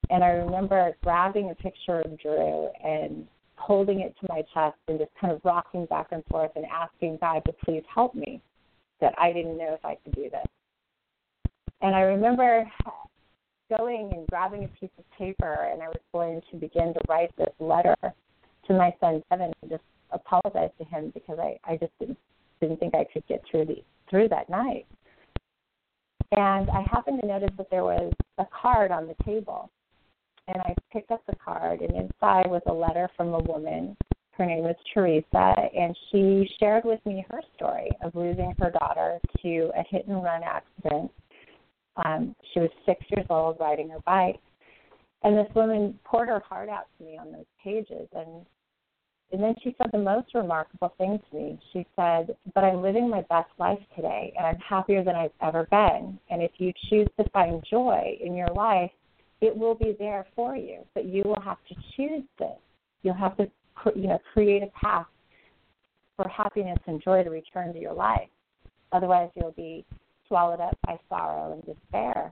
And 0.10 0.24
I 0.24 0.30
remember 0.30 0.96
grabbing 1.03 1.50
a 1.50 1.56
picture 1.56 2.01
of 2.01 2.20
Drew 2.20 2.70
and 2.84 3.27
holding 3.56 4.01
it 4.01 4.15
to 4.20 4.27
my 4.30 4.44
chest 4.53 4.77
and 4.88 5.00
just 5.00 5.12
kind 5.20 5.32
of 5.34 5.42
rocking 5.44 5.86
back 5.86 6.08
and 6.12 6.24
forth 6.30 6.51
and 6.56 6.65
asking 6.65 7.18
God 7.22 7.44
to 7.46 7.53
please 7.65 7.84
help 7.94 8.13
me 8.13 8.42
that 9.00 9.13
I 9.18 9.32
didn't 9.32 9.58
know 9.58 9.74
if 9.74 9.86
I 9.86 9.98
could 10.03 10.15
do 10.15 10.30
this. 10.30 10.46
And 11.82 11.96
I 11.96 12.01
remember 12.01 12.70
going 13.77 14.12
and 14.13 14.27
grabbing 14.27 14.65
a 14.65 14.68
piece 14.80 14.89
of 14.98 15.06
paper 15.18 15.70
and 15.72 15.82
I 15.82 15.88
was 15.88 16.00
going 16.13 16.42
to 16.51 16.58
begin 16.58 16.94
to 16.94 17.00
write 17.10 17.36
this 17.38 17.53
letter 17.60 17.96
to 18.68 18.74
my 18.74 18.94
son 19.00 19.24
Devin 19.30 19.53
and 19.62 19.72
just 19.72 19.84
apologize 20.12 20.70
to 20.77 20.86
him 20.86 21.12
because 21.13 21.39
I, 21.39 21.58
I 21.65 21.77
just 21.77 21.92
didn't 22.00 22.18
didn't 22.62 22.80
think 22.80 22.96
I 22.96 23.06
could 23.12 23.25
get 23.27 23.44
through 23.50 23.65
the 23.65 23.84
through 24.10 24.30
that 24.30 24.50
night. 24.50 24.86
And 26.36 26.70
I 26.70 26.86
happened 26.92 27.22
to 27.22 27.28
notice 27.28 27.52
that 27.58 27.70
there 27.70 27.84
was 27.84 28.12
a 28.38 28.46
card 28.62 28.92
on 28.92 29.08
the 29.08 29.16
table. 29.24 29.70
And 30.48 30.58
I 30.62 30.75
picked 30.92 31.12
up 31.12 31.22
the 31.25 31.36
card 31.36 31.82
and 31.82 31.92
inside 31.92 32.48
was 32.48 32.62
a 32.68 32.74
letter 32.74 33.10
from 33.16 33.34
a 33.34 33.40
woman. 33.40 33.96
Her 34.32 34.46
name 34.46 34.63
was 34.63 34.75
Teresa 34.94 35.56
and 35.75 35.96
she 36.12 36.50
shared 36.60 36.86
with 36.86 37.00
me 37.06 37.25
her 37.30 37.42
story 37.56 37.90
of 38.04 38.16
losing 38.16 38.54
her 38.60 38.72
daughter 38.72 39.20
to 39.44 39.72
a 39.78 39.84
hit 39.90 40.08
and 40.08 40.24
run 40.24 40.42
accident 40.44 41.12
um, 41.98 42.36
she 42.54 42.60
was 42.60 42.70
six 42.86 43.04
years 43.10 43.25
old 43.30 43.58
riding 43.60 43.90
her 43.90 44.00
bike. 44.06 44.40
And 45.24 45.38
this 45.38 45.54
woman 45.56 45.98
poured 46.04 46.28
her 46.28 46.42
heart 46.42 46.70
out 46.70 46.88
to 46.98 47.06
me 47.06 47.18
on 47.18 47.32
those 47.32 47.46
pages 47.63 48.08
and 48.13 48.46
and 49.34 49.42
then 49.42 49.56
she 49.63 49.75
said 49.80 49.90
the 49.92 49.98
most 49.98 50.36
remarkable 50.36 50.94
thing 51.00 51.20
to 51.32 51.36
me. 51.36 51.60
She 51.74 51.88
said, 51.96 52.38
But 52.54 52.63
I'm 52.63 52.84
living 52.84 53.10
my 53.10 53.22
best 53.30 53.50
life 53.58 53.80
today 53.96 54.32
and 54.38 54.46
I'm 54.46 54.58
happier 54.58 55.04
than 55.04 55.16
I've 55.16 55.32
ever 55.42 55.68
been. 55.72 56.20
And 56.30 56.44
if 56.44 56.52
you 56.60 56.72
choose 56.88 57.08
to 57.20 57.28
find 57.32 57.63
joy 57.68 58.16
in 58.24 58.36
your 58.36 58.50
life, 58.50 58.92
it 59.42 59.58
will 59.58 59.74
be 59.74 59.96
there 59.98 60.28
for 60.36 60.56
you. 60.56 60.82
But 60.94 61.06
you 61.06 61.24
will 61.25 61.42
have 61.44 61.58
to 61.70 61.75
choose 61.98 62.24
this. 62.38 62.60
You'll 63.02 63.16
have 63.16 63.36
to 63.38 63.48
you 63.96 64.08
know, 64.08 64.20
create 64.34 64.62
a 64.62 64.68
path 64.68 65.08
for 66.16 66.30
happiness 66.30 66.78
and 66.86 67.02
joy 67.04 67.24
to 67.24 67.32
return 67.32 67.74
to 67.74 67.80
your 67.80 67.94
life. 67.94 68.30
Otherwise 68.92 69.32
you'll 69.34 69.52
be 69.54 69.84
swallowed 70.28 70.62
up 70.62 70.78
by 70.86 71.00
sorrow 71.10 71.54
and 71.54 71.66
despair. 71.66 72.32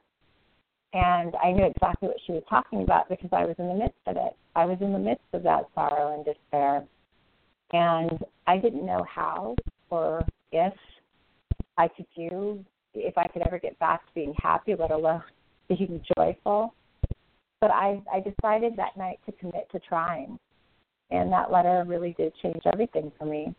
And 0.93 1.33
I 1.41 1.51
knew 1.51 1.65
exactly 1.65 2.09
what 2.09 2.17
she 2.25 2.33
was 2.33 2.43
talking 2.49 2.83
about 2.83 3.07
because 3.07 3.29
I 3.31 3.45
was 3.45 3.55
in 3.59 3.67
the 3.67 3.73
midst 3.75 3.99
of 4.07 4.17
it. 4.17 4.35
I 4.55 4.65
was 4.65 4.77
in 4.81 4.91
the 4.91 4.99
midst 4.99 5.23
of 5.33 5.43
that 5.43 5.69
sorrow 5.73 6.13
and 6.13 6.25
despair. 6.25 6.83
And 7.71 8.19
I 8.47 8.57
didn't 8.57 8.85
know 8.85 9.05
how 9.09 9.55
or 9.89 10.25
if 10.51 10.73
I 11.77 11.87
could 11.87 12.07
do, 12.15 12.63
if 12.93 13.17
I 13.17 13.27
could 13.27 13.43
ever 13.45 13.59
get 13.59 13.79
back 13.79 14.05
to 14.05 14.13
being 14.13 14.33
happy, 14.37 14.75
let 14.77 14.91
alone 14.91 15.23
being 15.69 16.03
joyful. 16.17 16.73
But 17.61 17.71
I, 17.71 18.01
I 18.11 18.19
decided 18.19 18.75
that 18.75 18.97
night 18.97 19.19
to 19.25 19.31
commit 19.33 19.69
to 19.71 19.79
trying. 19.79 20.37
And 21.09 21.31
that 21.31 21.51
letter 21.51 21.83
really 21.87 22.15
did 22.17 22.33
change 22.41 22.61
everything 22.71 23.11
for 23.17 23.25
me. 23.25 23.53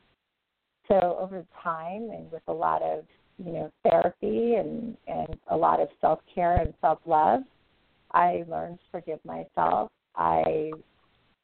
So 0.88 1.16
over 1.20 1.44
time 1.62 2.10
and 2.10 2.30
with 2.30 2.42
a 2.48 2.52
lot 2.52 2.82
of 2.82 3.04
you 3.44 3.52
know 3.52 3.70
therapy 3.88 4.54
and 4.54 4.96
and 5.06 5.36
a 5.48 5.56
lot 5.56 5.80
of 5.80 5.88
self 6.00 6.20
care 6.34 6.56
and 6.56 6.74
self 6.80 6.98
love. 7.06 7.42
I 8.12 8.44
learned 8.48 8.78
to 8.78 8.84
forgive 8.90 9.24
myself. 9.24 9.90
I 10.16 10.70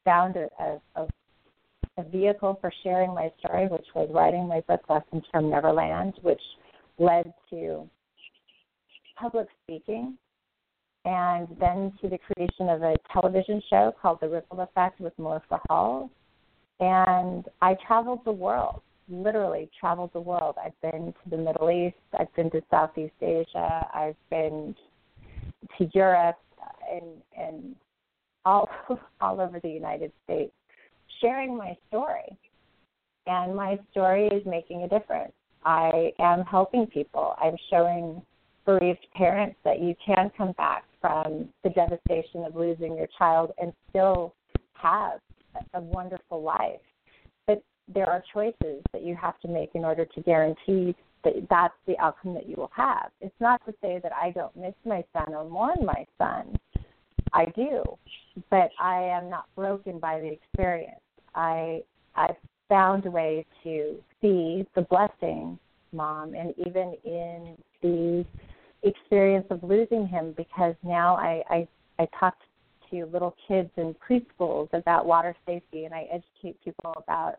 found 0.05 0.35
a, 0.35 0.47
a, 0.95 1.07
a 1.97 2.03
vehicle 2.03 2.57
for 2.61 2.71
sharing 2.83 3.13
my 3.13 3.31
story, 3.39 3.67
which 3.67 3.87
was 3.95 4.09
writing 4.13 4.47
my 4.47 4.61
book 4.61 4.81
Lessons 4.87 5.23
from 5.31 5.49
Neverland, 5.49 6.13
which 6.21 6.41
led 6.99 7.33
to 7.49 7.89
public 9.17 9.47
speaking 9.63 10.17
and 11.05 11.47
then 11.59 11.93
to 12.01 12.09
the 12.09 12.17
creation 12.17 12.69
of 12.69 12.81
a 12.83 12.95
television 13.13 13.61
show 13.69 13.93
called 14.01 14.19
The 14.21 14.29
Ripple 14.29 14.61
Effect 14.61 14.99
with 14.99 15.13
Melissa 15.17 15.59
Hull 15.69 16.09
And 16.79 17.45
I 17.61 17.75
traveled 17.85 18.19
the 18.25 18.31
world 18.31 18.81
literally 19.09 19.69
traveled 19.79 20.11
the 20.13 20.21
world. 20.21 20.55
I've 20.63 20.79
been 20.81 21.13
to 21.13 21.29
the 21.29 21.37
Middle 21.37 21.69
East, 21.69 21.97
I've 22.17 22.33
been 22.35 22.49
to 22.51 22.61
Southeast 22.69 23.13
Asia, 23.21 23.87
I've 23.93 24.15
been 24.29 24.75
to 25.77 25.89
Europe 25.93 26.39
and 26.91 27.05
and 27.37 27.75
all 28.45 28.69
all 29.21 29.41
over 29.41 29.59
the 29.59 29.69
United 29.69 30.11
States 30.23 30.53
sharing 31.21 31.57
my 31.57 31.77
story. 31.87 32.37
And 33.27 33.55
my 33.55 33.77
story 33.91 34.27
is 34.27 34.43
making 34.45 34.83
a 34.83 34.87
difference. 34.87 35.33
I 35.63 36.11
am 36.19 36.43
helping 36.43 36.87
people. 36.87 37.35
I'm 37.39 37.55
showing 37.69 38.21
bereaved 38.65 39.05
parents 39.15 39.57
that 39.63 39.81
you 39.81 39.93
can 40.03 40.31
come 40.37 40.53
back 40.53 40.85
from 41.01 41.49
the 41.63 41.69
devastation 41.69 42.43
of 42.43 42.55
losing 42.55 42.95
your 42.95 43.07
child 43.17 43.51
and 43.61 43.73
still 43.89 44.33
have 44.73 45.19
a 45.73 45.81
wonderful 45.81 46.41
life 46.41 46.79
there 47.93 48.09
are 48.09 48.23
choices 48.33 48.83
that 48.93 49.03
you 49.03 49.15
have 49.15 49.39
to 49.41 49.47
make 49.47 49.71
in 49.73 49.83
order 49.83 50.05
to 50.05 50.21
guarantee 50.21 50.95
that 51.23 51.33
that's 51.49 51.73
the 51.85 51.97
outcome 51.99 52.33
that 52.33 52.47
you 52.47 52.55
will 52.55 52.71
have. 52.73 53.11
It's 53.21 53.35
not 53.39 53.63
to 53.65 53.73
say 53.81 53.99
that 54.03 54.11
I 54.13 54.31
don't 54.31 54.55
miss 54.55 54.73
my 54.85 55.03
son 55.13 55.33
or 55.33 55.49
mourn 55.49 55.85
my 55.85 56.05
son. 56.17 56.55
I 57.33 57.45
do, 57.55 57.83
but 58.49 58.69
I 58.79 59.01
am 59.01 59.29
not 59.29 59.45
broken 59.55 59.99
by 59.99 60.19
the 60.19 60.31
experience. 60.31 61.01
I 61.35 61.83
I've 62.15 62.35
found 62.67 63.05
a 63.05 63.11
way 63.11 63.45
to 63.63 63.95
see 64.21 64.65
the 64.75 64.81
blessing, 64.89 65.59
mom, 65.91 66.33
and 66.33 66.53
even 66.57 66.95
in 67.03 67.57
the 67.81 68.25
experience 68.83 69.45
of 69.49 69.63
losing 69.63 70.07
him 70.07 70.33
because 70.37 70.75
now 70.83 71.15
I 71.17 71.43
I, 71.49 71.67
I 71.99 72.07
talk 72.19 72.35
to 72.91 73.05
little 73.07 73.35
kids 73.47 73.69
in 73.77 73.95
preschools 73.95 74.69
about 74.73 75.05
water 75.05 75.35
safety 75.45 75.85
and 75.85 75.93
I 75.93 76.07
educate 76.11 76.63
people 76.63 76.93
about 76.95 77.35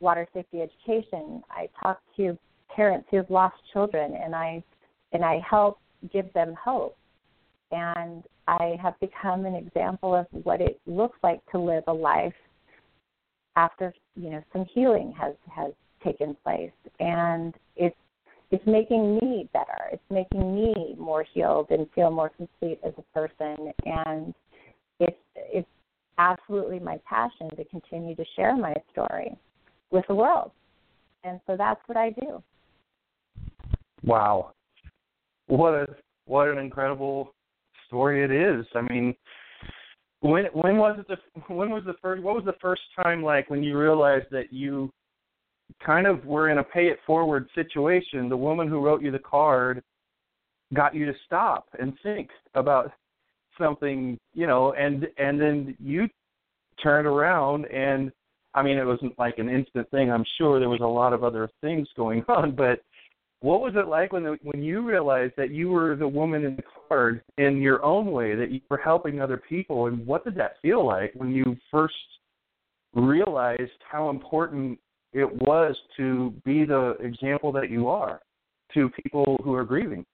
water 0.00 0.26
safety 0.34 0.62
education. 0.62 1.42
I 1.50 1.68
talk 1.82 2.00
to 2.16 2.38
parents 2.74 3.06
who 3.10 3.18
have 3.18 3.30
lost 3.30 3.56
children, 3.72 4.14
and 4.14 4.34
I 4.34 4.62
and 5.12 5.24
I 5.24 5.40
help 5.48 5.78
give 6.12 6.32
them 6.32 6.54
hope. 6.62 6.96
And 7.72 8.24
I 8.48 8.76
have 8.82 8.98
become 9.00 9.46
an 9.46 9.54
example 9.54 10.14
of 10.14 10.26
what 10.30 10.60
it 10.60 10.80
looks 10.86 11.18
like 11.22 11.40
to 11.52 11.58
live 11.58 11.84
a 11.86 11.92
life 11.92 12.34
after 13.56 13.92
you 14.16 14.30
know 14.30 14.42
some 14.52 14.64
healing 14.72 15.14
has 15.18 15.34
has 15.54 15.72
taken 16.02 16.36
place, 16.42 16.72
and 16.98 17.54
it's 17.76 17.96
it's 18.50 18.66
making 18.66 19.16
me 19.16 19.48
better. 19.52 19.90
It's 19.92 20.02
making 20.10 20.54
me 20.54 20.96
more 20.98 21.24
healed 21.34 21.68
and 21.70 21.86
feel 21.94 22.10
more 22.10 22.30
complete 22.30 22.80
as 22.84 22.92
a 22.98 23.02
person. 23.14 23.72
And 23.84 24.34
it's 24.98 25.16
it's 25.36 25.68
absolutely 26.18 26.80
my 26.80 27.00
passion 27.08 27.48
to 27.56 27.64
continue 27.66 28.14
to 28.16 28.24
share 28.36 28.56
my 28.56 28.74
story 28.92 29.36
with 29.90 30.04
the 30.08 30.14
world. 30.14 30.50
And 31.24 31.40
so 31.46 31.56
that's 31.56 31.80
what 31.86 31.96
I 31.96 32.10
do. 32.10 32.42
Wow. 34.02 34.52
What 35.46 35.74
a 35.74 35.86
what 36.26 36.48
an 36.48 36.58
incredible 36.58 37.34
story 37.86 38.24
it 38.24 38.30
is. 38.30 38.64
I 38.74 38.82
mean, 38.82 39.14
when 40.20 40.44
when 40.52 40.76
was 40.76 40.98
it 40.98 41.08
the 41.08 41.52
when 41.52 41.70
was 41.70 41.82
the 41.84 41.94
first 42.00 42.22
what 42.22 42.34
was 42.34 42.44
the 42.44 42.54
first 42.60 42.82
time 43.02 43.22
like 43.22 43.50
when 43.50 43.62
you 43.62 43.78
realized 43.78 44.26
that 44.30 44.52
you 44.52 44.90
kind 45.84 46.06
of 46.06 46.24
were 46.24 46.50
in 46.50 46.58
a 46.58 46.64
pay 46.64 46.86
it 46.86 46.98
forward 47.06 47.48
situation 47.54 48.28
the 48.28 48.36
woman 48.36 48.68
who 48.68 48.80
wrote 48.80 49.02
you 49.02 49.10
the 49.10 49.18
card 49.18 49.82
got 50.74 50.94
you 50.94 51.06
to 51.06 51.14
stop 51.26 51.68
and 51.78 51.94
think 52.02 52.28
about 52.54 52.92
something 53.58 54.18
you 54.34 54.46
know 54.46 54.72
and 54.74 55.06
and 55.18 55.40
then 55.40 55.74
you 55.80 56.08
turned 56.82 57.06
around 57.06 57.64
and 57.66 58.12
I 58.54 58.62
mean, 58.62 58.78
it 58.78 58.86
wasn't 58.86 59.18
like 59.18 59.38
an 59.38 59.48
instant 59.48 59.90
thing. 59.90 60.10
I'm 60.10 60.24
sure 60.38 60.58
there 60.58 60.68
was 60.68 60.80
a 60.80 60.86
lot 60.86 61.12
of 61.12 61.22
other 61.22 61.48
things 61.60 61.88
going 61.96 62.24
on, 62.28 62.54
but 62.54 62.82
what 63.40 63.60
was 63.60 63.74
it 63.76 63.88
like 63.88 64.12
when 64.12 64.24
the, 64.24 64.36
when 64.42 64.62
you 64.62 64.82
realized 64.86 65.34
that 65.36 65.50
you 65.50 65.70
were 65.70 65.96
the 65.96 66.06
woman 66.06 66.44
in 66.44 66.56
the 66.56 66.62
card 66.88 67.22
in 67.38 67.60
your 67.62 67.82
own 67.82 68.10
way, 68.12 68.34
that 68.34 68.50
you 68.50 68.60
were 68.68 68.76
helping 68.76 69.20
other 69.20 69.38
people, 69.38 69.86
and 69.86 70.06
what 70.06 70.24
did 70.24 70.34
that 70.34 70.56
feel 70.60 70.86
like 70.86 71.12
when 71.14 71.30
you 71.30 71.56
first 71.70 71.94
realized 72.94 73.70
how 73.90 74.10
important 74.10 74.78
it 75.12 75.30
was 75.42 75.76
to 75.96 76.34
be 76.44 76.64
the 76.64 76.96
example 77.00 77.50
that 77.52 77.70
you 77.70 77.88
are 77.88 78.20
to 78.74 78.90
people 79.02 79.40
who 79.42 79.54
are 79.54 79.64
grieving. 79.64 80.04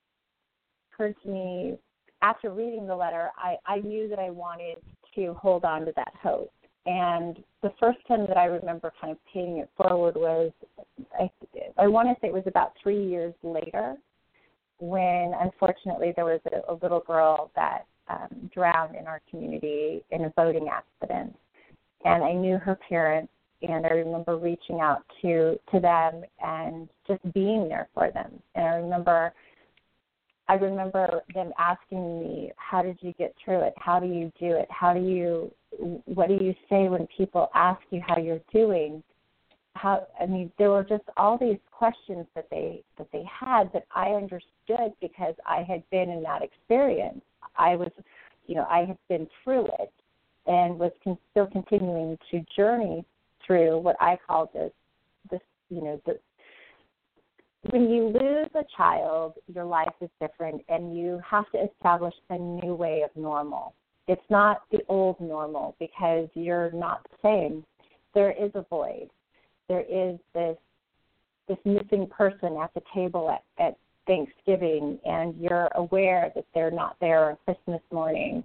Occurred 0.93 1.17
to 1.25 1.29
me 1.29 1.79
after 2.23 2.51
reading 2.51 2.87
the 2.87 2.97
letter, 2.97 3.31
I, 3.37 3.57
I 3.67 3.79
knew 3.81 4.09
that 4.09 4.19
I 4.19 4.31
wanted 4.31 4.79
to 5.15 5.35
hold 5.35 5.65
on 5.65 5.85
to 5.85 5.93
that 5.97 6.13
hope. 6.23 6.53
And 6.87 7.43
the 7.63 7.73
first 7.81 7.99
time 8.07 8.27
that 8.29 8.37
I 8.37 8.45
remember 8.45 8.93
kind 9.01 9.11
of 9.11 9.19
paying 9.33 9.59
it 9.59 9.69
forward 9.77 10.15
was, 10.15 10.53
I, 11.19 11.29
I 11.79 11.89
want 11.89 12.09
to 12.09 12.15
say 12.21 12.29
it 12.29 12.35
was 12.35 12.45
about 12.47 12.73
three 12.81 13.05
years 13.05 13.35
later, 13.43 13.97
when 14.79 15.33
unfortunately 15.41 16.13
there 16.15 16.27
was 16.27 16.41
a, 16.53 16.73
a 16.73 16.75
little 16.81 17.01
girl 17.01 17.51
that 17.57 17.87
um, 18.09 18.51
drowned 18.55 18.95
in 18.95 19.07
our 19.07 19.21
community 19.31 20.05
in 20.11 20.25
a 20.25 20.31
boating 20.31 20.69
accident. 20.69 21.35
And 22.05 22.23
I 22.23 22.33
knew 22.33 22.57
her 22.59 22.79
parents, 22.89 23.33
and 23.63 23.85
I 23.85 23.91
remember 23.91 24.37
reaching 24.37 24.81
out 24.81 25.03
to 25.23 25.59
to 25.73 25.81
them 25.81 26.23
and 26.41 26.89
just 27.09 27.21
being 27.33 27.69
there 27.69 27.89
for 27.95 28.13
them. 28.13 28.31
And 28.55 28.65
I 28.65 28.75
remember 28.77 29.33
I 30.49 30.55
remember 30.55 31.23
them 31.35 31.53
asking 31.59 32.21
me, 32.21 32.53
"How 32.57 32.83
did 32.83 32.99
you 33.01 33.13
get 33.15 33.35
through 33.43 33.63
it? 33.63 33.75
How 33.77 33.99
do 33.99 34.07
you 34.07 34.31
do 34.39 34.53
it? 34.55 34.69
How 34.71 34.93
do 34.93 35.01
you 35.01 35.51
what 35.79 36.29
do 36.29 36.35
you 36.35 36.55
say 36.69 36.89
when 36.89 37.07
people 37.17 37.49
ask 37.55 37.81
you 37.91 38.01
how 38.07 38.19
you're 38.19 38.41
doing?" 38.53 39.03
How 39.75 40.07
I 40.21 40.27
mean, 40.27 40.51
there 40.59 40.71
were 40.71 40.85
just 40.85 41.05
all 41.17 41.37
these 41.39 41.59
questions 41.71 42.27
that 42.35 42.49
they 42.51 42.83
that 42.99 43.09
they 43.13 43.25
had 43.25 43.73
that 43.73 43.87
I 43.95 44.11
understood 44.11 44.93
because 45.01 45.35
I 45.47 45.63
had 45.63 45.89
been 45.91 46.11
in 46.11 46.23
that 46.23 46.43
experience. 46.43 47.23
I 47.57 47.77
was, 47.77 47.91
you 48.47 48.55
know, 48.55 48.67
I 48.71 48.85
had 48.85 48.99
been 49.09 49.29
through 49.43 49.67
it 49.81 49.93
and 50.47 50.79
was 50.79 50.93
con- 51.03 51.19
still 51.31 51.47
continuing 51.47 52.19
to 52.31 52.45
journey 52.57 53.05
through 53.47 53.79
what 53.79 53.97
I 54.01 54.19
call 54.27 54.51
this 54.53 54.73
this 55.31 55.41
you 55.69 55.83
know 55.83 56.01
the 56.07 56.19
when 57.71 57.91
you 57.91 58.05
lose 58.09 58.51
a 58.55 58.65
child, 58.77 59.35
your 59.53 59.65
life 59.65 59.93
is 60.01 60.11
different 60.21 60.63
and 60.69 60.97
you 60.97 61.21
have 61.29 61.51
to 61.51 61.65
establish 61.65 62.15
a 62.31 62.39
new 62.39 62.75
way 62.75 63.03
of 63.03 63.11
normal. 63.21 63.75
It's 64.09 64.23
not 64.31 64.63
the 64.71 64.81
old 64.89 65.21
normal 65.21 65.75
because 65.79 66.29
you're 66.35 66.71
not 66.73 67.07
the 67.11 67.17
same. 67.23 67.65
There 68.15 68.33
is 68.33 68.51
a 68.55 68.65
void. 68.69 69.11
There 69.69 69.85
is 69.89 70.19
this 70.35 70.57
this 71.49 71.59
missing 71.65 72.09
person 72.09 72.57
at 72.61 72.75
the 72.75 72.83
table 72.93 73.31
at, 73.31 73.43
at 73.65 73.77
Thanksgiving 74.07 74.99
and 75.05 75.37
you're 75.37 75.69
aware 75.77 76.33
that 76.35 76.45
they're 76.55 76.73
not 76.73 76.97
there 77.01 77.31
on 77.31 77.37
Christmas 77.45 77.81
morning. 77.93 78.43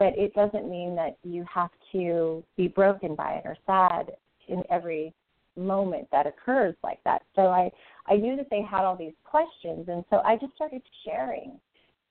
But 0.00 0.18
it 0.18 0.34
doesn't 0.34 0.68
mean 0.68 0.96
that 0.96 1.16
you 1.22 1.44
have 1.52 1.70
to 1.92 2.42
be 2.56 2.66
broken 2.66 3.14
by 3.14 3.34
it 3.34 3.42
or 3.44 3.56
sad 3.66 4.12
in 4.48 4.64
every 4.70 5.14
moment 5.56 6.08
that 6.10 6.26
occurs 6.26 6.74
like 6.82 7.02
that. 7.04 7.22
So 7.34 7.42
I 7.42 7.70
I 8.06 8.16
knew 8.16 8.36
that 8.36 8.48
they 8.50 8.62
had 8.62 8.84
all 8.84 8.96
these 8.96 9.12
questions, 9.24 9.88
and 9.88 10.04
so 10.10 10.20
I 10.24 10.36
just 10.36 10.54
started 10.54 10.82
sharing, 11.04 11.60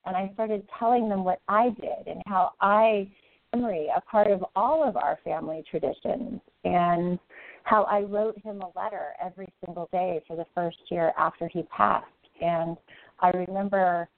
and 0.06 0.16
I 0.16 0.30
started 0.34 0.66
telling 0.78 1.08
them 1.08 1.24
what 1.24 1.40
I 1.48 1.70
did 1.70 2.06
and 2.06 2.22
how 2.26 2.52
I 2.60 3.10
memory 3.54 3.88
a 3.94 4.00
part 4.02 4.28
of 4.28 4.44
all 4.54 4.86
of 4.86 4.96
our 4.96 5.18
family 5.24 5.64
traditions 5.70 6.40
and 6.64 7.18
how 7.64 7.84
I 7.84 8.00
wrote 8.00 8.38
him 8.38 8.62
a 8.62 8.78
letter 8.78 9.14
every 9.22 9.52
single 9.64 9.88
day 9.92 10.22
for 10.26 10.36
the 10.36 10.46
first 10.54 10.78
year 10.90 11.12
after 11.18 11.48
he 11.48 11.62
passed. 11.64 12.06
And 12.40 12.76
I 13.20 13.30
remember 13.30 14.08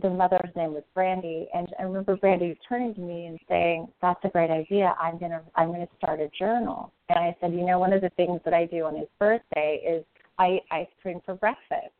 the 0.00 0.10
mother's 0.10 0.50
name 0.56 0.74
was 0.74 0.82
Brandy, 0.92 1.48
and 1.54 1.68
I 1.78 1.84
remember 1.84 2.16
Brandy 2.16 2.58
turning 2.68 2.94
to 2.94 3.00
me 3.00 3.26
and 3.26 3.38
saying, 3.48 3.92
"That's 4.02 4.22
a 4.24 4.28
great 4.28 4.50
idea. 4.50 4.94
I'm 4.98 5.18
gonna 5.18 5.42
I'm 5.54 5.70
gonna 5.70 5.88
start 5.98 6.20
a 6.20 6.28
journal." 6.28 6.92
And 7.08 7.18
I 7.18 7.36
said, 7.40 7.52
"You 7.52 7.64
know, 7.64 7.78
one 7.78 7.92
of 7.92 8.00
the 8.00 8.10
things 8.10 8.40
that 8.44 8.54
I 8.54 8.66
do 8.66 8.84
on 8.84 8.96
his 8.96 9.08
birthday 9.18 9.76
is 9.86 10.04
I 10.38 10.54
eat 10.54 10.64
ice 10.70 10.88
cream 11.00 11.20
for 11.24 11.34
breakfast." 11.34 11.92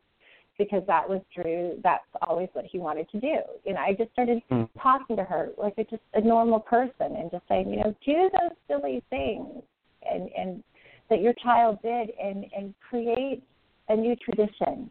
Because 0.57 0.83
that 0.87 1.07
was 1.07 1.21
Drew. 1.35 1.77
That's 1.83 2.05
always 2.21 2.49
what 2.53 2.65
he 2.65 2.79
wanted 2.79 3.09
to 3.09 3.19
do. 3.19 3.37
You 3.65 3.73
know, 3.73 3.81
I 3.81 3.93
just 3.93 4.11
started 4.13 4.41
mm. 4.49 4.69
talking 4.81 5.17
to 5.17 5.23
her 5.23 5.49
like 5.57 5.73
a, 5.77 5.83
just 5.83 6.03
a 6.13 6.21
normal 6.21 6.59
person, 6.59 7.15
and 7.17 7.29
just 7.29 7.43
saying, 7.49 7.69
you 7.69 7.77
know, 7.77 7.93
do 8.05 8.29
those 8.31 8.57
silly 8.67 9.03
things, 9.09 9.63
and 10.09 10.29
and 10.37 10.63
that 11.09 11.21
your 11.21 11.33
child 11.33 11.79
did, 11.81 12.11
and 12.21 12.45
and 12.55 12.73
create 12.89 13.43
a 13.89 13.95
new 13.95 14.15
tradition. 14.15 14.89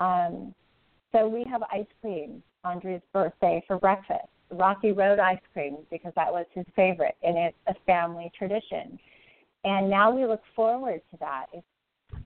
Um, 0.00 0.54
so 1.12 1.28
we 1.28 1.44
have 1.50 1.62
ice 1.72 1.86
cream 2.00 2.42
on 2.64 2.78
Drew's 2.78 3.02
birthday 3.12 3.62
for 3.66 3.78
breakfast. 3.78 4.28
Rocky 4.50 4.92
Road 4.92 5.18
ice 5.18 5.38
cream 5.52 5.78
because 5.90 6.12
that 6.16 6.32
was 6.32 6.46
his 6.52 6.66
favorite, 6.76 7.16
and 7.22 7.36
it's 7.36 7.56
a 7.66 7.74
family 7.86 8.30
tradition. 8.36 8.98
And 9.64 9.88
now 9.88 10.10
we 10.10 10.26
look 10.26 10.42
forward 10.54 11.00
to 11.10 11.16
that. 11.20 11.46
It's 11.52 11.66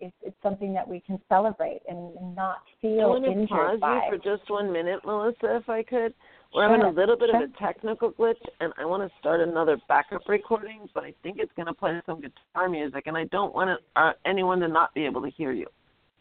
it's, 0.01 0.15
it's 0.23 0.37
something 0.43 0.73
that 0.75 0.87
we 0.87 1.01
can 1.01 1.21
celebrate 1.29 1.81
and 1.89 2.15
not 2.35 2.59
feel 2.81 3.01
I 3.01 3.07
want 3.07 3.25
to 3.25 3.31
injured 3.31 3.49
pause 3.49 3.81
by. 3.81 3.95
you 3.95 4.03
for 4.11 4.17
just 4.19 4.51
one 4.51 4.73
minute, 4.73 5.01
Melissa, 5.05 5.57
if 5.57 5.69
I 5.69 5.83
could. 5.83 6.15
We're 6.55 6.69
sure. 6.69 6.71
having 6.71 6.87
a 6.87 6.91
little 6.91 7.17
bit 7.17 7.31
sure. 7.31 7.45
of 7.45 7.51
a 7.51 7.59
technical 7.59 8.13
glitch, 8.13 8.35
and 8.61 8.73
I 8.79 8.85
want 8.85 9.03
to 9.03 9.19
start 9.19 9.41
another 9.41 9.79
backup 9.89 10.23
recording, 10.29 10.89
but 10.95 11.05
I 11.05 11.13
think 11.23 11.39
it's 11.39 11.53
going 11.57 11.67
to 11.67 11.75
play 11.75 12.01
some 12.07 12.21
guitar 12.21 12.69
music, 12.69 13.05
and 13.07 13.17
I 13.17 13.25
don't 13.25 13.55
want 13.55 13.69
to, 13.69 14.01
uh, 14.01 14.13
anyone 14.25 14.61
to 14.61 14.69
not 14.69 14.95
be 14.95 15.05
able 15.05 15.23
to 15.23 15.31
hear 15.31 15.53
you. 15.53 15.67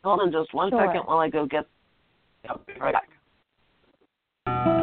Hold 0.04 0.20
on 0.22 0.32
just 0.32 0.54
one 0.54 0.72
sure. 0.72 0.86
second 0.86 1.04
while 1.06 1.20
I 1.20 1.30
go 1.30 1.46
get 1.46 1.66
I'll 2.50 2.62
be 2.68 2.74
right 2.80 2.94
back. 2.94 4.75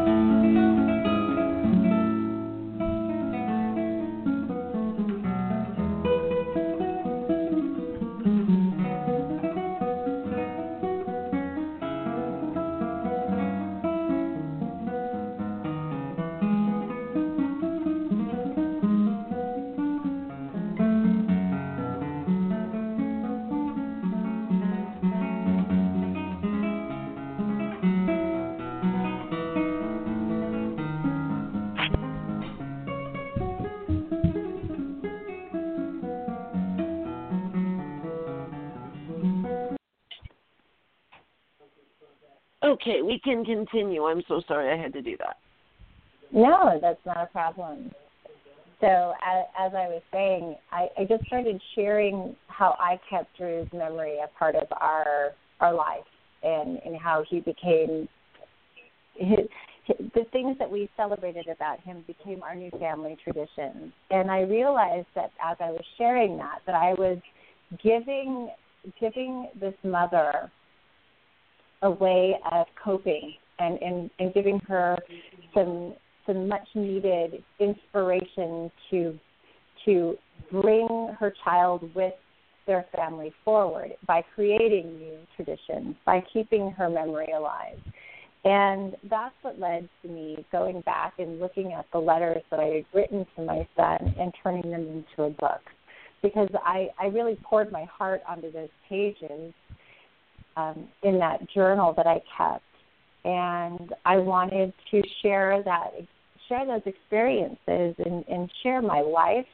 Okay, 42.83 43.03
we 43.03 43.21
can 43.21 43.45
continue. 43.45 44.05
I'm 44.05 44.23
so 44.27 44.43
sorry 44.49 44.73
I 44.73 44.81
had 44.81 44.93
to 44.95 45.03
do 45.03 45.17
that. 45.19 45.37
No, 46.33 46.79
that's 46.81 47.01
not 47.07 47.19
a 47.19 47.27
problem. 47.27 47.93
So 48.81 49.15
as, 49.25 49.45
as 49.59 49.73
I 49.75 49.87
was 49.87 50.03
saying, 50.13 50.57
I, 50.73 50.89
I 50.99 51.05
just 51.05 51.25
started 51.27 51.63
sharing 51.77 52.35
how 52.49 52.75
I 52.81 52.99
kept 53.09 53.37
Drew's 53.37 53.69
memory 53.73 54.17
a 54.23 54.27
part 54.39 54.57
of 54.57 54.67
our 54.73 55.33
our 55.61 55.73
life 55.73 56.03
and, 56.43 56.81
and 56.85 56.97
how 57.01 57.25
he 57.31 57.39
became 57.39 58.09
his, 59.15 59.47
the 60.15 60.25
things 60.33 60.57
that 60.59 60.69
we 60.69 60.91
celebrated 60.97 61.47
about 61.47 61.81
him 61.81 62.03
became 62.09 62.43
our 62.43 62.57
new 62.57 62.71
family 62.81 63.17
traditions. 63.23 63.93
And 64.11 64.29
I 64.29 64.41
realized 64.41 65.07
that 65.15 65.31
as 65.45 65.57
I 65.61 65.71
was 65.71 65.85
sharing 65.99 66.37
that, 66.39 66.59
that 66.67 66.75
I 66.75 66.95
was 66.95 67.19
giving 67.81 68.51
giving 68.99 69.49
this 69.61 69.75
mother 69.85 70.51
a 71.83 71.91
way 71.91 72.37
of 72.51 72.67
coping 72.83 73.35
and, 73.59 73.81
and, 73.83 74.11
and 74.19 74.35
giving 74.35 74.59
her 74.61 74.97
some 75.55 75.95
some 76.27 76.49
much 76.49 76.69
needed 76.75 77.43
inspiration 77.59 78.71
to 78.91 79.19
to 79.85 80.17
bring 80.51 81.15
her 81.19 81.35
child 81.45 81.93
with 81.95 82.15
their 82.67 82.87
family 82.95 83.33
forward 83.45 83.93
by 84.07 84.23
creating 84.35 84.99
new 84.99 85.19
traditions, 85.35 85.97
by 86.07 86.23
keeping 86.33 86.71
her 86.71 86.89
memory 86.89 87.33
alive. 87.37 87.79
And 88.45 88.95
that's 89.09 89.35
what 89.43 89.59
led 89.59 89.89
to 90.03 90.09
me 90.09 90.45
going 90.51 90.81
back 90.83 91.15
and 91.19 91.41
looking 91.41 91.73
at 91.73 91.87
the 91.93 91.99
letters 91.99 92.43
that 92.51 92.61
I 92.61 92.67
had 92.67 92.85
written 92.93 93.27
to 93.37 93.43
my 93.43 93.67
son 93.77 94.15
and 94.19 94.33
turning 94.43 94.71
them 94.71 94.87
into 94.87 95.25
a 95.25 95.31
book. 95.31 95.61
Because 96.23 96.49
I, 96.65 96.89
I 97.01 97.07
really 97.07 97.37
poured 97.43 97.73
my 97.73 97.85
heart 97.85 98.21
onto 98.29 98.53
those 98.53 98.69
pages 98.89 99.53
um, 100.57 100.89
in 101.03 101.19
that 101.19 101.49
journal 101.51 101.95
that 101.97 102.07
I 102.07 102.21
kept, 102.37 102.65
and 103.25 103.95
I 104.05 104.19
wanted 104.19 104.73
to 104.91 105.03
share 105.23 105.63
that 105.65 105.93
share 106.49 106.67
those 106.67 106.83
experiences 106.87 107.95
and, 108.05 108.25
and 108.29 108.51
share 108.63 108.83
my 108.83 109.01
life 109.01 109.47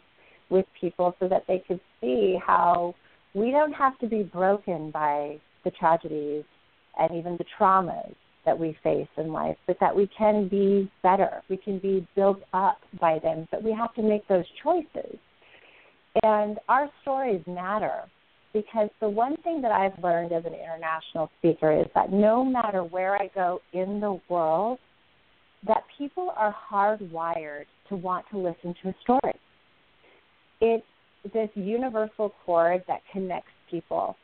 with 0.50 0.64
people 0.80 1.14
so 1.20 1.28
that 1.28 1.44
they 1.46 1.62
could 1.68 1.80
see 2.00 2.38
how 2.44 2.94
we 3.34 3.50
don't 3.50 3.72
have 3.72 3.98
to 3.98 4.06
be 4.06 4.22
broken 4.22 4.90
by 4.90 5.38
the 5.64 5.70
tragedies 5.72 6.44
and 6.98 7.14
even 7.14 7.36
the 7.36 7.44
traumas 7.58 8.14
that 8.44 8.58
we 8.58 8.76
face 8.82 9.08
in 9.18 9.32
life, 9.32 9.56
but 9.66 9.76
that 9.80 9.94
we 9.94 10.08
can 10.16 10.48
be 10.48 10.90
better. 11.02 11.42
We 11.50 11.58
can 11.58 11.78
be 11.78 12.06
built 12.16 12.40
up 12.54 12.78
by 12.98 13.18
them, 13.18 13.46
but 13.50 13.62
we 13.62 13.72
have 13.72 13.94
to 13.94 14.02
make 14.02 14.26
those 14.26 14.46
choices. 14.62 15.18
And 16.22 16.58
our 16.68 16.88
stories 17.02 17.42
matter 17.46 18.04
because 18.62 18.90
the 19.00 19.08
one 19.08 19.36
thing 19.42 19.62
that 19.62 19.70
I've 19.70 20.02
learned 20.02 20.32
as 20.32 20.44
an 20.44 20.52
international 20.52 21.30
speaker 21.38 21.70
is 21.70 21.86
that 21.94 22.12
no 22.12 22.44
matter 22.44 22.82
where 22.82 23.14
I 23.14 23.30
go 23.32 23.60
in 23.72 24.00
the 24.00 24.18
world, 24.28 24.80
that 25.66 25.84
people 25.96 26.32
are 26.36 26.54
hardwired 26.70 27.66
to 27.88 27.96
want 27.96 28.24
to 28.32 28.38
listen 28.38 28.74
to 28.82 28.88
a 28.88 28.94
story. 29.02 29.34
It's 30.60 30.84
this 31.32 31.50
universal 31.54 32.34
chord 32.44 32.82
that 32.88 33.00
connects 33.12 33.50
people 33.70 34.16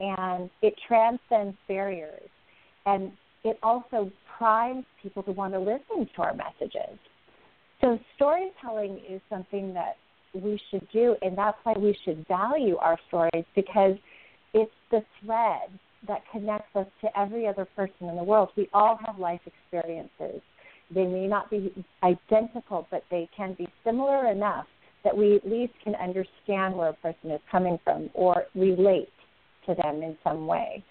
and 0.00 0.50
it 0.62 0.74
transcends 0.86 1.56
barriers 1.68 2.28
and 2.86 3.12
it 3.44 3.56
also 3.62 4.10
primes 4.36 4.84
people 5.00 5.22
to 5.24 5.30
want 5.30 5.52
to 5.52 5.60
listen 5.60 6.08
to 6.16 6.22
our 6.22 6.34
messages. 6.34 6.98
So 7.80 7.98
storytelling 8.16 9.00
is 9.08 9.20
something 9.30 9.74
that 9.74 9.96
we 10.34 10.60
should 10.70 10.86
do, 10.92 11.16
and 11.22 11.36
that's 11.36 11.58
why 11.62 11.74
we 11.76 11.96
should 12.04 12.26
value 12.28 12.76
our 12.76 12.98
stories 13.08 13.44
because 13.54 13.96
it's 14.54 14.72
the 14.90 15.02
thread 15.24 15.70
that 16.06 16.22
connects 16.30 16.74
us 16.76 16.86
to 17.00 17.18
every 17.18 17.46
other 17.46 17.66
person 17.76 18.08
in 18.08 18.16
the 18.16 18.22
world. 18.22 18.50
We 18.56 18.68
all 18.72 18.98
have 19.06 19.18
life 19.18 19.40
experiences. 19.46 20.40
They 20.94 21.06
may 21.06 21.26
not 21.26 21.50
be 21.50 21.72
identical, 22.02 22.86
but 22.90 23.04
they 23.10 23.28
can 23.36 23.54
be 23.54 23.68
similar 23.84 24.30
enough 24.30 24.66
that 25.04 25.16
we 25.16 25.36
at 25.36 25.46
least 25.46 25.72
can 25.82 25.94
understand 25.96 26.76
where 26.76 26.90
a 26.90 26.94
person 26.94 27.30
is 27.30 27.40
coming 27.50 27.78
from 27.84 28.10
or 28.14 28.44
relate 28.54 29.10
to 29.66 29.74
them 29.74 30.02
in 30.02 30.16
some 30.24 30.46
way. 30.46 30.82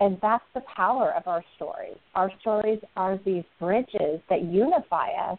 And 0.00 0.18
that's 0.22 0.44
the 0.54 0.62
power 0.76 1.12
of 1.16 1.26
our 1.26 1.42
stories. 1.56 1.96
Our 2.14 2.30
stories 2.40 2.78
are 2.96 3.18
these 3.24 3.44
bridges 3.58 4.20
that 4.30 4.44
unify 4.44 5.10
us 5.12 5.38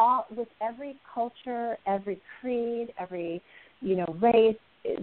all 0.00 0.26
with 0.34 0.48
every 0.62 0.96
culture, 1.14 1.76
every 1.86 2.20
creed, 2.40 2.92
every 2.98 3.42
you 3.80 3.96
know 3.96 4.16
race. 4.20 4.56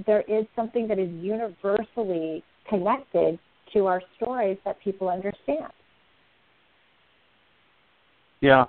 There 0.07 0.23
is 0.27 0.45
something 0.55 0.87
that 0.87 0.97
is 0.97 1.09
universally 1.21 2.43
connected 2.67 3.37
to 3.73 3.85
our 3.85 4.01
stories 4.15 4.57
that 4.65 4.77
people 4.83 5.07
understand. 5.07 5.71
Yeah, 8.41 8.65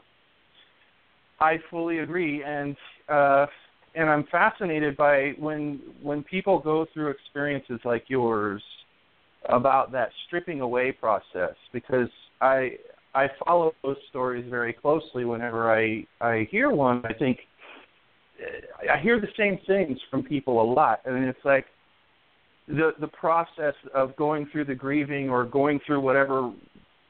I 1.40 1.56
fully 1.70 2.00
agree, 2.00 2.42
and 2.44 2.76
uh, 3.08 3.46
and 3.94 4.10
I'm 4.10 4.24
fascinated 4.30 4.96
by 4.96 5.32
when 5.38 5.80
when 6.02 6.22
people 6.22 6.58
go 6.58 6.86
through 6.92 7.08
experiences 7.08 7.80
like 7.84 8.04
yours 8.08 8.62
about 9.48 9.92
that 9.92 10.10
stripping 10.26 10.60
away 10.60 10.92
process 10.92 11.54
because 11.72 12.08
I 12.40 12.72
I 13.14 13.26
follow 13.44 13.72
those 13.82 13.96
stories 14.10 14.44
very 14.48 14.72
closely 14.72 15.24
whenever 15.24 15.72
I 15.72 16.04
I 16.20 16.46
hear 16.50 16.70
one. 16.70 17.02
I 17.04 17.12
think 17.12 17.38
I 18.90 19.00
hear 19.00 19.20
the 19.20 19.28
same 19.36 19.58
things 19.66 19.98
from 20.10 20.22
people 20.22 20.60
a 20.62 20.66
lot. 20.72 21.00
I 21.06 21.10
mean, 21.10 21.24
it's 21.24 21.44
like 21.44 21.66
the 22.66 22.92
the 23.00 23.08
process 23.08 23.74
of 23.94 24.14
going 24.16 24.48
through 24.52 24.66
the 24.66 24.74
grieving 24.74 25.30
or 25.30 25.44
going 25.44 25.80
through 25.86 26.00
whatever 26.00 26.52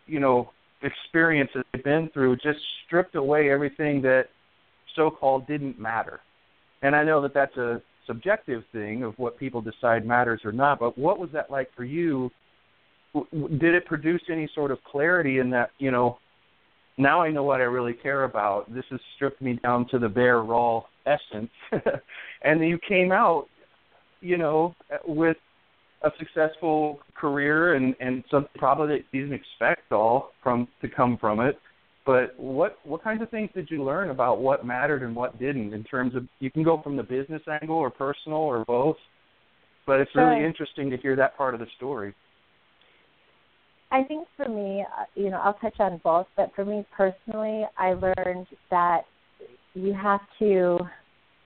you 0.07 0.21
know 0.21 0.51
experience 0.83 1.51
they've 1.55 1.85
been 1.85 2.09
through 2.15 2.37
just 2.37 2.61
stripped 2.87 3.17
away 3.17 3.51
everything 3.51 4.01
that 4.03 4.27
so-called 4.95 5.47
didn't 5.47 5.79
matter. 5.79 6.21
And 6.83 6.95
I 6.95 7.05
know 7.05 7.21
that 7.23 7.35
that's 7.35 7.57
a 7.57 7.83
subjective 8.07 8.63
thing 8.73 9.03
of 9.03 9.15
what 9.19 9.39
people 9.39 9.61
decide 9.61 10.07
matters 10.07 10.41
or 10.45 10.53
not. 10.53 10.79
But 10.79 10.97
what 10.97 11.19
was 11.19 11.31
that 11.33 11.51
like 11.51 11.69
for 11.77 11.85
you? 11.85 12.31
Did 13.33 13.75
it 13.75 13.87
produce 13.87 14.23
any 14.31 14.49
sort 14.55 14.71
of 14.71 14.79
clarity 14.85 15.39
in 15.39 15.51
that 15.51 15.71
you 15.79 15.91
know? 15.91 16.19
Now 16.97 17.21
I 17.23 17.31
know 17.31 17.45
what 17.45 17.61
I 17.61 17.65
really 17.65 17.93
care 17.93 18.25
about. 18.25 18.73
This 18.75 18.85
has 18.91 19.01
stripped 19.15 19.41
me 19.41 19.59
down 19.63 19.87
to 19.91 19.99
the 19.99 20.09
bare 20.09 20.43
raw 20.43 20.83
essence, 21.07 21.51
and 22.43 22.61
you 22.67 22.79
came 22.89 23.13
out, 23.13 23.47
you 24.21 24.37
know, 24.37 24.75
with 25.07 25.37
a 26.03 26.11
successful 26.19 27.01
career 27.15 27.75
and 27.75 27.95
and 28.01 28.25
something 28.31 28.51
probably 28.57 28.99
that 28.99 29.05
you 29.13 29.23
didn't 29.23 29.41
expect 29.41 29.93
all 29.93 30.31
from 30.43 30.69
to 30.81 30.89
come 30.89 31.17
from 31.19 31.41
it 31.41 31.59
but 32.09 32.33
what 32.39 32.79
what 32.85 33.05
kinds 33.05 33.21
of 33.21 33.29
things 33.29 33.51
did 33.55 33.69
you 33.71 33.85
learn 33.85 34.09
about 34.09 34.41
what 34.41 34.65
mattered 34.65 35.03
and 35.03 35.15
what 35.15 35.39
didn't 35.39 35.75
in 35.75 35.85
terms 35.85 36.17
of 36.17 36.27
you 36.39 36.51
can 36.51 36.63
go 36.65 36.81
from 36.81 36.97
the 36.97 37.03
business 37.03 37.43
angle 37.61 37.77
or 37.77 37.91
personal 37.91 38.39
or 38.39 38.65
both, 38.65 38.97
but 39.87 40.01
it's 40.01 40.11
really 40.15 40.43
interesting 40.43 40.89
to 40.89 40.97
hear 40.97 41.15
that 41.17 41.37
part 41.37 41.53
of 41.53 41.61
the 41.61 41.67
story. 41.77 42.15
I 43.91 44.03
think 44.03 44.29
for 44.37 44.49
me, 44.49 44.85
uh, 44.99 45.05
you 45.15 45.31
know, 45.31 45.39
I'll 45.39 45.55
touch 45.55 45.81
on 45.81 46.01
both, 46.05 46.27
but 46.37 46.53
for 46.55 46.65
me 46.65 46.85
personally, 46.95 47.65
I 47.79 47.95
learned 47.95 48.47
that 48.71 49.03
you 49.75 49.95
have 49.95 50.21
to 50.41 50.79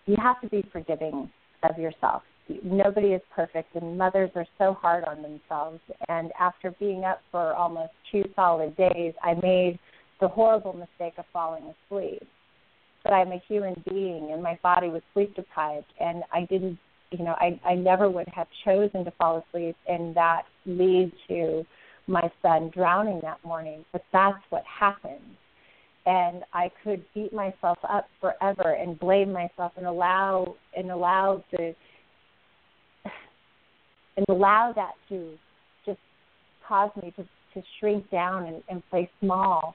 you 0.06 0.16
have 0.20 0.40
to 0.40 0.48
be 0.48 0.66
forgiving 0.72 1.30
of 1.62 1.78
yourself. 1.78 2.22
Nobody 2.64 3.08
is 3.08 3.22
perfect, 3.34 3.76
and 3.76 3.96
mothers 3.96 4.30
are 4.34 4.46
so 4.58 4.74
hard 4.74 5.04
on 5.04 5.22
themselves. 5.22 5.80
And 6.08 6.32
after 6.38 6.72
being 6.80 7.04
up 7.04 7.20
for 7.30 7.54
almost 7.54 7.92
two 8.10 8.24
solid 8.34 8.76
days, 8.76 9.14
I 9.22 9.34
made 9.34 9.78
the 10.20 10.26
horrible 10.28 10.72
mistake 10.72 11.14
of 11.18 11.24
falling 11.32 11.62
asleep. 11.64 12.26
But 13.04 13.12
I'm 13.12 13.32
a 13.32 13.42
human 13.48 13.82
being 13.88 14.30
and 14.32 14.42
my 14.42 14.58
body 14.62 14.88
was 14.88 15.02
sleep 15.12 15.34
deprived 15.34 15.86
and 16.00 16.22
I 16.32 16.42
didn't 16.42 16.78
you 17.10 17.24
know, 17.24 17.34
I 17.38 17.60
I 17.64 17.74
never 17.74 18.08
would 18.08 18.28
have 18.28 18.46
chosen 18.64 19.04
to 19.04 19.10
fall 19.12 19.44
asleep 19.44 19.76
and 19.88 20.14
that 20.14 20.42
lead 20.64 21.12
to 21.28 21.66
my 22.06 22.30
son 22.40 22.70
drowning 22.74 23.20
that 23.22 23.38
morning. 23.44 23.84
But 23.92 24.04
that's 24.12 24.38
what 24.50 24.62
happened. 24.64 25.20
And 26.04 26.42
I 26.52 26.70
could 26.82 27.04
beat 27.14 27.32
myself 27.32 27.78
up 27.88 28.06
forever 28.20 28.72
and 28.72 28.98
blame 28.98 29.32
myself 29.32 29.72
and 29.76 29.86
allow 29.86 30.56
and 30.76 30.90
allow 30.90 31.44
the 31.52 31.74
and 34.16 34.26
allow 34.28 34.72
that 34.74 34.92
to 35.08 35.34
just 35.86 36.00
cause 36.66 36.90
me 37.02 37.12
to, 37.16 37.22
to 37.54 37.66
shrink 37.78 38.10
down 38.10 38.46
and, 38.46 38.62
and 38.68 38.82
play 38.90 39.08
small 39.20 39.74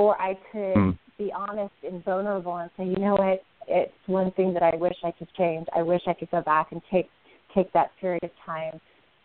or 0.00 0.20
I 0.20 0.34
could 0.50 0.76
mm. 0.76 0.98
be 1.18 1.30
honest 1.32 1.74
and 1.86 2.02
vulnerable 2.04 2.56
and 2.56 2.70
say, 2.76 2.84
you 2.84 2.96
know 2.96 3.16
what, 3.16 3.42
it's 3.68 3.92
one 4.06 4.32
thing 4.32 4.54
that 4.54 4.62
I 4.62 4.74
wish 4.76 4.96
I 5.04 5.10
could 5.10 5.28
change. 5.36 5.66
I 5.76 5.82
wish 5.82 6.00
I 6.06 6.14
could 6.14 6.30
go 6.30 6.40
back 6.40 6.72
and 6.72 6.80
take 6.90 7.08
take 7.54 7.72
that 7.72 7.90
period 8.00 8.22
of 8.22 8.30
time 8.46 8.80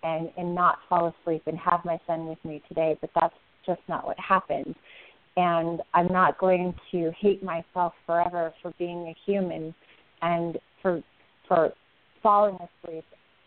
and 0.05 0.29
and 0.37 0.53
not 0.53 0.77
fall 0.87 1.13
asleep 1.21 1.41
and 1.47 1.57
have 1.57 1.83
my 1.83 1.99
son 2.07 2.27
with 2.27 2.37
me 2.45 2.61
today, 2.69 2.95
but 3.01 3.09
that's 3.15 3.33
just 3.65 3.81
not 3.89 4.05
what 4.05 4.17
happened. 4.19 4.75
And 5.35 5.81
I'm 5.93 6.07
not 6.07 6.37
going 6.37 6.73
to 6.91 7.11
hate 7.19 7.43
myself 7.43 7.93
forever 8.05 8.53
for 8.61 8.71
being 8.77 9.07
a 9.07 9.15
human 9.25 9.73
and 10.21 10.57
for 10.81 11.01
for 11.47 11.73
falling 12.23 12.55
asleep 12.55 13.03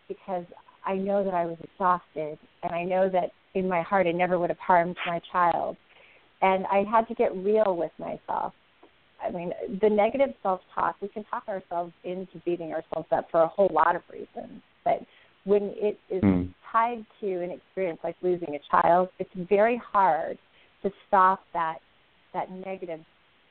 because 0.07 0.45
I 0.85 0.95
know 0.95 1.23
that 1.23 1.33
I 1.33 1.45
was 1.45 1.57
exhausted 1.63 2.37
and 2.63 2.73
I 2.73 2.83
know 2.83 3.09
that 3.09 3.31
in 3.55 3.67
my 3.67 3.81
heart 3.81 4.05
I 4.05 4.11
never 4.11 4.37
would 4.37 4.49
have 4.49 4.59
harmed 4.59 4.97
my 5.05 5.19
child 5.31 5.77
and 6.41 6.65
I 6.67 6.83
had 6.89 7.07
to 7.07 7.15
get 7.15 7.35
real 7.35 7.75
with 7.75 7.91
myself. 7.97 8.53
I 9.21 9.31
mean, 9.31 9.51
the 9.81 9.89
negative 9.89 10.29
self 10.41 10.61
talk, 10.73 10.95
we 11.01 11.09
can 11.09 11.25
talk 11.25 11.43
ourselves 11.47 11.91
into 12.03 12.39
beating 12.45 12.71
ourselves 12.71 13.07
up 13.11 13.27
for 13.31 13.41
a 13.41 13.47
whole 13.47 13.69
lot 13.73 13.95
of 13.95 14.01
reasons. 14.11 14.61
But 14.85 15.01
when 15.45 15.73
it 15.75 15.99
is 16.09 16.21
mm. 16.21 16.53
tied 16.71 17.05
to 17.21 17.43
an 17.43 17.51
experience 17.51 17.99
like 18.03 18.15
losing 18.21 18.55
a 18.55 18.59
child, 18.69 19.09
it's 19.19 19.29
very 19.49 19.81
hard 19.91 20.37
to 20.83 20.91
stop 21.07 21.41
that 21.53 21.77
that 22.33 22.51
negative 22.51 22.99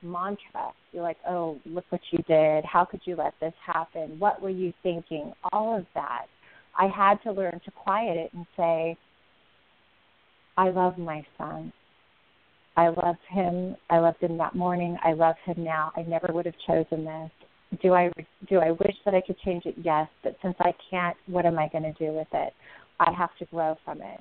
mantra. 0.02 0.72
You're 0.92 1.02
like, 1.02 1.16
oh, 1.28 1.58
look 1.66 1.84
what 1.90 2.00
you 2.12 2.18
did. 2.28 2.64
How 2.64 2.84
could 2.84 3.00
you 3.04 3.16
let 3.16 3.34
this 3.40 3.54
happen? 3.64 4.18
What 4.18 4.40
were 4.40 4.50
you 4.50 4.72
thinking? 4.82 5.32
All 5.52 5.76
of 5.76 5.84
that. 5.94 6.26
I 6.78 6.86
had 6.86 7.20
to 7.24 7.32
learn 7.32 7.60
to 7.64 7.70
quiet 7.72 8.16
it 8.16 8.30
and 8.32 8.46
say, 8.56 8.96
I 10.56 10.70
love 10.70 10.96
my 10.98 11.24
son. 11.36 11.72
I 12.76 12.88
loved 12.88 13.18
him. 13.28 13.76
I 13.90 13.98
loved 13.98 14.22
him 14.22 14.38
that 14.38 14.54
morning. 14.54 14.96
I 15.02 15.12
love 15.12 15.34
him 15.44 15.64
now. 15.64 15.90
I 15.96 16.02
never 16.02 16.28
would 16.32 16.46
have 16.46 16.54
chosen 16.66 17.04
this. 17.04 17.30
Do 17.82 17.94
I 17.94 18.10
do 18.48 18.58
I 18.58 18.70
wish 18.70 18.96
that 19.04 19.14
I 19.14 19.20
could 19.20 19.38
change 19.40 19.66
it? 19.66 19.74
Yes, 19.82 20.08
but 20.22 20.36
since 20.42 20.56
I 20.60 20.72
can't, 20.90 21.16
what 21.26 21.44
am 21.46 21.58
I 21.58 21.68
going 21.68 21.84
to 21.84 21.92
do 21.92 22.12
with 22.12 22.28
it? 22.32 22.52
I 23.00 23.12
have 23.12 23.30
to 23.38 23.44
grow 23.46 23.76
from 23.84 24.00
it. 24.00 24.20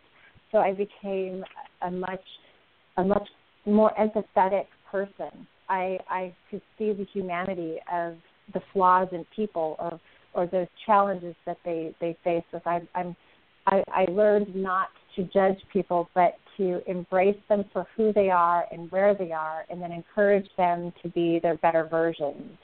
So 0.51 0.59
I 0.59 0.73
became 0.73 1.43
a 1.81 1.91
much 1.91 2.23
a 2.97 3.03
much 3.03 3.27
more 3.65 3.91
empathetic 3.99 4.65
person. 4.91 5.47
I 5.69 5.97
I 6.09 6.35
could 6.49 6.61
see 6.77 6.93
the 6.93 7.05
humanity 7.13 7.77
of 7.91 8.15
the 8.53 8.61
flaws 8.73 9.07
in 9.11 9.25
people 9.35 9.75
or 9.79 9.99
or 10.33 10.47
those 10.47 10.67
challenges 10.85 11.35
that 11.45 11.57
they 11.65 11.95
they 11.99 12.17
face 12.23 12.43
with. 12.51 12.65
I, 12.65 12.81
I'm 12.95 13.15
I, 13.67 13.83
I 13.89 14.05
learned 14.11 14.55
not 14.55 14.87
to 15.15 15.23
judge 15.23 15.57
people, 15.73 16.09
but 16.15 16.35
to 16.57 16.81
embrace 16.89 17.37
them 17.49 17.65
for 17.73 17.85
who 17.95 18.13
they 18.13 18.29
are 18.29 18.65
and 18.71 18.89
where 18.91 19.13
they 19.13 19.31
are, 19.31 19.65
and 19.69 19.81
then 19.81 19.91
encourage 19.91 20.47
them 20.57 20.93
to 21.03 21.09
be 21.09 21.39
their 21.39 21.57
better 21.57 21.85
versions. 21.89 22.57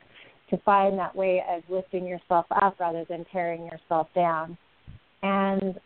To 0.54 0.62
find 0.64 1.00
that 1.00 1.16
way 1.16 1.42
of 1.50 1.64
lifting 1.68 2.06
yourself 2.06 2.46
up 2.52 2.80
rather 2.80 3.06
than 3.10 3.26
tearing 3.32 3.66
yourself 3.66 4.08
down. 4.14 4.56
And 5.24 5.80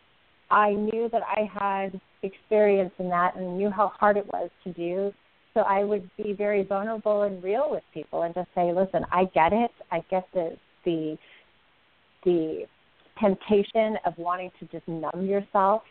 I 0.50 0.72
knew 0.72 1.08
that 1.10 1.22
I 1.22 1.48
had 1.50 1.98
experience 2.22 2.92
in 2.98 3.08
that 3.08 3.34
and 3.34 3.56
knew 3.56 3.70
how 3.70 3.92
hard 3.98 4.18
it 4.18 4.26
was 4.30 4.50
to 4.64 4.72
do. 4.74 5.10
So 5.54 5.60
I 5.60 5.84
would 5.84 6.10
be 6.18 6.34
very 6.34 6.64
vulnerable 6.64 7.22
and 7.22 7.42
real 7.42 7.68
with 7.70 7.82
people 7.94 8.24
and 8.24 8.34
just 8.34 8.48
say, 8.54 8.74
listen, 8.74 9.06
I 9.10 9.24
get 9.34 9.54
it. 9.54 9.70
I 9.90 10.04
get 10.10 10.28
the 10.34 10.58
the 10.84 11.16
the 12.26 12.66
temptation 13.18 13.96
of 14.04 14.12
wanting 14.18 14.50
to 14.60 14.66
just 14.66 14.86
numb 14.86 15.24
yourself 15.24 15.82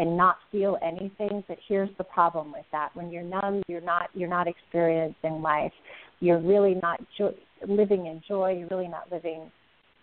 and 0.00 0.16
not 0.16 0.36
feel 0.50 0.78
anything 0.82 1.44
but 1.46 1.58
here's 1.68 1.90
the 1.98 2.04
problem 2.04 2.52
with 2.52 2.64
that. 2.72 2.88
When 2.94 3.10
you're 3.10 3.22
numb 3.22 3.62
you're 3.68 3.82
not 3.82 4.08
you're 4.14 4.30
not 4.30 4.48
experiencing 4.48 5.42
life. 5.42 5.72
You're 6.20 6.40
really 6.40 6.74
not 6.82 7.00
jo- 7.16 7.34
living 7.68 8.06
in 8.06 8.22
joy. 8.26 8.56
You're 8.58 8.68
really 8.68 8.88
not 8.88 9.12
living 9.12 9.50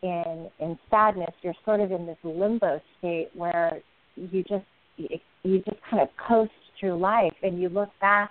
in 0.04 0.50
in 0.60 0.78
sadness. 0.92 1.34
You're 1.42 1.56
sort 1.66 1.82
of 1.82 1.92
in 1.92 2.06
this 2.06 2.18
limbo 2.24 2.80
state 3.00 3.30
where 3.34 3.82
you 4.16 4.44
just 4.44 4.66
you 4.98 5.64
just 5.64 5.78
kind 5.90 6.02
of 6.02 6.10
coast 6.28 6.52
through 6.80 7.00
life 7.00 7.34
and 7.42 7.60
you 7.60 7.70
look 7.70 7.90
back 8.00 8.30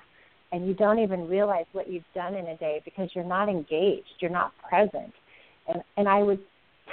and 0.52 0.68
you 0.68 0.74
don't 0.74 1.00
even 1.00 1.26
realize 1.26 1.66
what 1.72 1.90
you've 1.90 2.04
done 2.14 2.34
in 2.34 2.46
a 2.46 2.56
day 2.56 2.80
because 2.84 3.10
you're 3.14 3.24
not 3.24 3.48
engaged. 3.48 4.06
You're 4.20 4.30
not 4.30 4.52
present. 4.68 5.12
And 5.66 5.82
and 5.96 6.08
I 6.08 6.22
would 6.22 6.38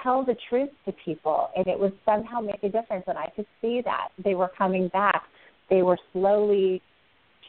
tell 0.02 0.26
the 0.26 0.36
truth 0.50 0.70
to 0.86 0.94
people 1.06 1.50
and 1.56 1.68
it 1.68 1.80
would 1.80 1.94
somehow 2.06 2.40
make 2.40 2.64
a 2.64 2.70
difference 2.70 3.04
and 3.08 3.18
I 3.18 3.32
could 3.36 3.46
see 3.62 3.82
that 3.86 4.10
they 4.24 4.34
were 4.34 4.50
coming 4.58 4.88
back 4.90 5.24
they 5.70 5.82
were 5.82 5.98
slowly 6.12 6.82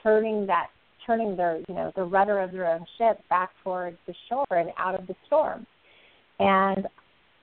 turning 0.02 0.46
that 0.46 0.68
turning 1.06 1.36
their 1.36 1.58
you 1.68 1.74
know 1.74 1.92
the 1.96 2.02
rudder 2.02 2.40
of 2.40 2.52
their 2.52 2.66
own 2.66 2.84
ship 2.98 3.18
back 3.28 3.50
towards 3.62 3.96
the 4.06 4.14
shore 4.28 4.46
and 4.50 4.70
out 4.78 4.94
of 4.94 5.06
the 5.06 5.14
storm 5.26 5.66
and 6.38 6.86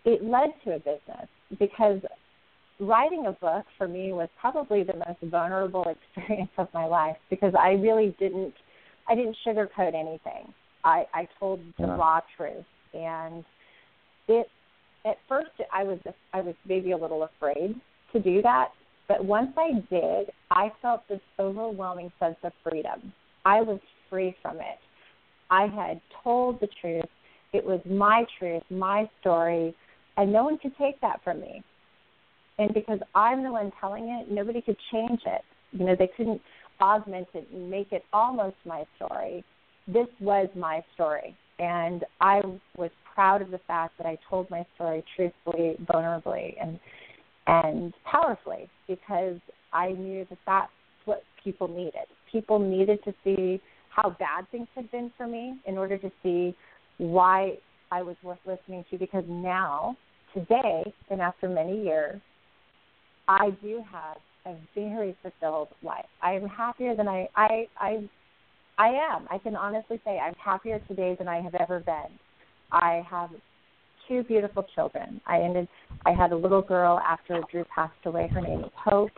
it 0.05 0.23
led 0.23 0.49
to 0.63 0.75
a 0.75 0.77
business 0.79 1.27
because 1.59 2.01
writing 2.79 3.27
a 3.27 3.31
book 3.33 3.65
for 3.77 3.87
me 3.87 4.11
was 4.11 4.27
probably 4.39 4.83
the 4.83 4.93
most 4.93 5.31
vulnerable 5.31 5.85
experience 6.17 6.51
of 6.57 6.67
my 6.73 6.85
life 6.85 7.15
because 7.29 7.53
I 7.57 7.71
really 7.71 8.15
didn't 8.19 8.53
I 9.07 9.15
didn't 9.15 9.35
sugarcoat 9.45 9.93
anything. 9.93 10.53
I, 10.83 11.05
I 11.13 11.27
told 11.39 11.59
the 11.77 11.85
yeah. 11.85 11.97
raw 11.97 12.21
truth 12.37 12.65
and 12.93 13.43
it 14.27 14.47
at 15.05 15.17
first 15.27 15.49
I 15.73 15.83
was 15.83 15.99
I 16.33 16.41
was 16.41 16.55
maybe 16.67 16.91
a 16.91 16.97
little 16.97 17.23
afraid 17.23 17.75
to 18.13 18.19
do 18.19 18.41
that, 18.41 18.69
but 19.07 19.23
once 19.23 19.51
I 19.57 19.73
did, 19.89 20.31
I 20.49 20.71
felt 20.81 21.07
this 21.09 21.21
overwhelming 21.39 22.11
sense 22.19 22.37
of 22.43 22.51
freedom. 22.63 23.13
I 23.45 23.61
was 23.61 23.79
free 24.09 24.35
from 24.41 24.57
it. 24.57 24.79
I 25.49 25.67
had 25.67 26.01
told 26.23 26.59
the 26.59 26.67
truth. 26.79 27.05
It 27.53 27.65
was 27.65 27.81
my 27.85 28.25
truth, 28.39 28.63
my 28.69 29.09
story, 29.19 29.75
and 30.17 30.31
no 30.31 30.43
one 30.43 30.57
could 30.57 30.75
take 30.77 30.99
that 31.01 31.21
from 31.23 31.41
me. 31.41 31.63
And 32.57 32.73
because 32.73 32.99
I'm 33.15 33.43
the 33.43 33.51
one 33.51 33.71
telling 33.79 34.07
it, 34.09 34.31
nobody 34.31 34.61
could 34.61 34.77
change 34.91 35.21
it. 35.25 35.41
You 35.71 35.85
know, 35.85 35.95
they 35.97 36.09
couldn't 36.15 36.41
augment 36.79 37.27
it 37.33 37.47
and 37.53 37.69
make 37.69 37.91
it 37.91 38.03
almost 38.13 38.55
my 38.65 38.83
story. 38.95 39.43
This 39.87 40.07
was 40.19 40.47
my 40.55 40.83
story. 40.93 41.35
And 41.59 42.05
I 42.19 42.41
was 42.77 42.91
proud 43.13 43.41
of 43.41 43.51
the 43.51 43.59
fact 43.67 43.97
that 43.97 44.07
I 44.07 44.17
told 44.29 44.49
my 44.49 44.65
story 44.75 45.03
truthfully, 45.15 45.75
vulnerably, 45.85 46.55
and 46.61 46.79
and 47.47 47.93
powerfully 48.09 48.69
because 48.87 49.37
I 49.73 49.89
knew 49.89 50.25
that 50.29 50.37
that's 50.45 50.71
what 51.05 51.23
people 51.43 51.67
needed. 51.67 52.07
People 52.31 52.59
needed 52.59 52.99
to 53.03 53.13
see 53.23 53.59
how 53.89 54.15
bad 54.19 54.49
things 54.51 54.67
had 54.75 54.89
been 54.91 55.11
for 55.17 55.27
me 55.27 55.59
in 55.65 55.77
order 55.77 55.97
to 55.97 56.11
see 56.23 56.55
why 56.97 57.53
I 57.91 58.03
was 58.03 58.15
worth 58.23 58.39
listening 58.45 58.85
to. 58.91 58.97
Because 58.97 59.23
now, 59.27 59.97
today, 60.33 60.83
and 61.09 61.21
after 61.21 61.49
many 61.49 61.83
years, 61.83 62.21
I 63.27 63.49
do 63.61 63.83
have 63.91 64.17
a 64.45 64.55
very 64.75 65.15
fulfilled 65.21 65.69
life. 65.83 66.05
I 66.21 66.33
am 66.33 66.47
happier 66.47 66.95
than 66.95 67.07
I 67.07 67.27
I 67.35 67.67
I 67.77 68.09
I 68.77 68.87
am. 68.87 69.27
I 69.29 69.37
can 69.37 69.55
honestly 69.55 69.99
say 70.03 70.17
I'm 70.17 70.33
happier 70.43 70.79
today 70.87 71.15
than 71.17 71.27
I 71.27 71.41
have 71.41 71.55
ever 71.55 71.79
been. 71.79 72.17
I 72.71 73.03
have 73.09 73.29
two 74.07 74.23
beautiful 74.23 74.65
children. 74.75 75.21
I 75.25 75.41
ended 75.41 75.67
I 76.05 76.11
had 76.11 76.31
a 76.31 76.35
little 76.35 76.61
girl 76.61 76.99
after 76.99 77.41
Drew 77.51 77.63
passed 77.73 77.93
away. 78.05 78.27
Her 78.27 78.41
name 78.41 78.61
is 78.61 78.71
Hope 78.75 79.11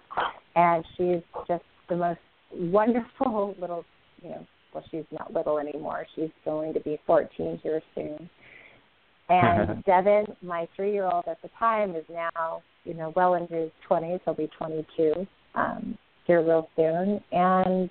and 0.56 0.84
she's 0.98 1.22
just 1.48 1.63
the 1.89 1.96
most 1.96 2.20
wonderful 2.54 3.56
little 3.62 3.86
you 4.22 4.30
know 4.30 4.46
well 4.74 4.84
she's 4.92 5.06
not 5.12 5.34
little 5.34 5.60
anymore. 5.60 6.06
She's 6.16 6.32
going 6.46 6.74
to 6.74 6.80
be 6.80 7.00
fourteen 7.06 7.60
here 7.63 7.82
soon. 7.96 8.30
And 9.30 9.84
Devin, 9.86 10.26
my 10.42 10.68
three 10.76 10.92
year 10.92 11.06
old 11.06 11.26
at 11.28 11.42
the 11.42 11.50
time, 11.58 11.96
is 11.96 12.04
now, 12.10 12.62
you 12.84 12.94
know, 12.94 13.13
well 13.16 13.36
into 13.36 13.54
his 13.54 13.72
twenties, 13.88 14.20
he'll 14.26 14.34
be 14.34 14.50
twenty 14.58 14.86
two, 14.98 15.13
um, 15.56 15.98
here 16.26 16.42
real 16.42 16.70
soon. 16.76 17.22
And 17.32 17.89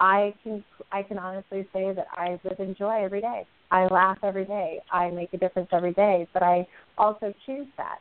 I 0.00 0.34
can 0.42 0.64
I 0.90 1.02
can 1.02 1.18
honestly 1.18 1.66
say 1.72 1.92
that 1.94 2.06
I 2.12 2.38
live 2.44 2.58
in 2.58 2.74
joy 2.76 3.04
every 3.04 3.20
day. 3.20 3.46
I 3.72 3.86
laugh 3.86 4.18
every 4.22 4.44
day. 4.44 4.80
I 4.92 5.10
make 5.10 5.32
a 5.32 5.38
difference 5.38 5.70
every 5.72 5.94
day, 5.94 6.28
but 6.34 6.42
I 6.42 6.68
also 6.98 7.32
choose 7.46 7.66
that. 7.78 7.98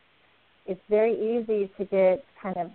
It's 0.68 0.82
very 0.90 1.14
easy 1.14 1.72
to 1.78 1.86
get 1.86 2.26
kind 2.44 2.58
of 2.58 2.72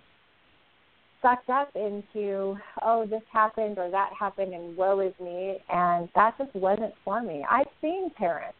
sucked 1.21 1.49
up 1.49 1.69
into, 1.75 2.57
oh, 2.81 3.05
this 3.07 3.21
happened 3.31 3.77
or 3.77 3.91
that 3.91 4.09
happened 4.19 4.53
and 4.53 4.75
woe 4.75 4.99
is 4.99 5.13
me. 5.21 5.57
And 5.69 6.09
that 6.15 6.39
just 6.39 6.53
wasn't 6.55 6.93
for 7.05 7.21
me. 7.21 7.45
I've 7.49 7.67
seen 7.81 8.09
parents 8.17 8.57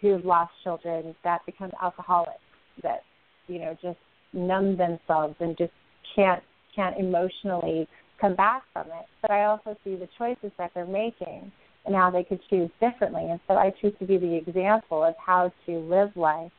who've 0.00 0.24
lost 0.24 0.52
children 0.62 1.14
that 1.24 1.44
become 1.44 1.72
alcoholics, 1.82 2.38
that, 2.84 3.02
you 3.48 3.58
know, 3.58 3.76
just 3.82 3.98
numb 4.32 4.76
themselves 4.76 5.34
and 5.40 5.58
just 5.58 5.72
can't 6.14 6.42
can't 6.74 6.96
emotionally 6.98 7.86
come 8.20 8.34
back 8.36 8.62
from 8.72 8.86
it. 8.86 9.06
But 9.20 9.32
I 9.32 9.44
also 9.44 9.76
see 9.84 9.96
the 9.96 10.08
choices 10.16 10.52
that 10.56 10.70
they're 10.72 10.86
making 10.86 11.52
and 11.84 11.94
how 11.94 12.10
they 12.10 12.24
could 12.24 12.40
choose 12.48 12.70
differently. 12.80 13.26
And 13.30 13.40
so 13.48 13.54
I 13.54 13.72
choose 13.80 13.94
to 13.98 14.06
be 14.06 14.16
the 14.18 14.34
example 14.34 15.04
of 15.04 15.14
how 15.24 15.52
to 15.66 15.78
live 15.78 16.10
life 16.16 16.52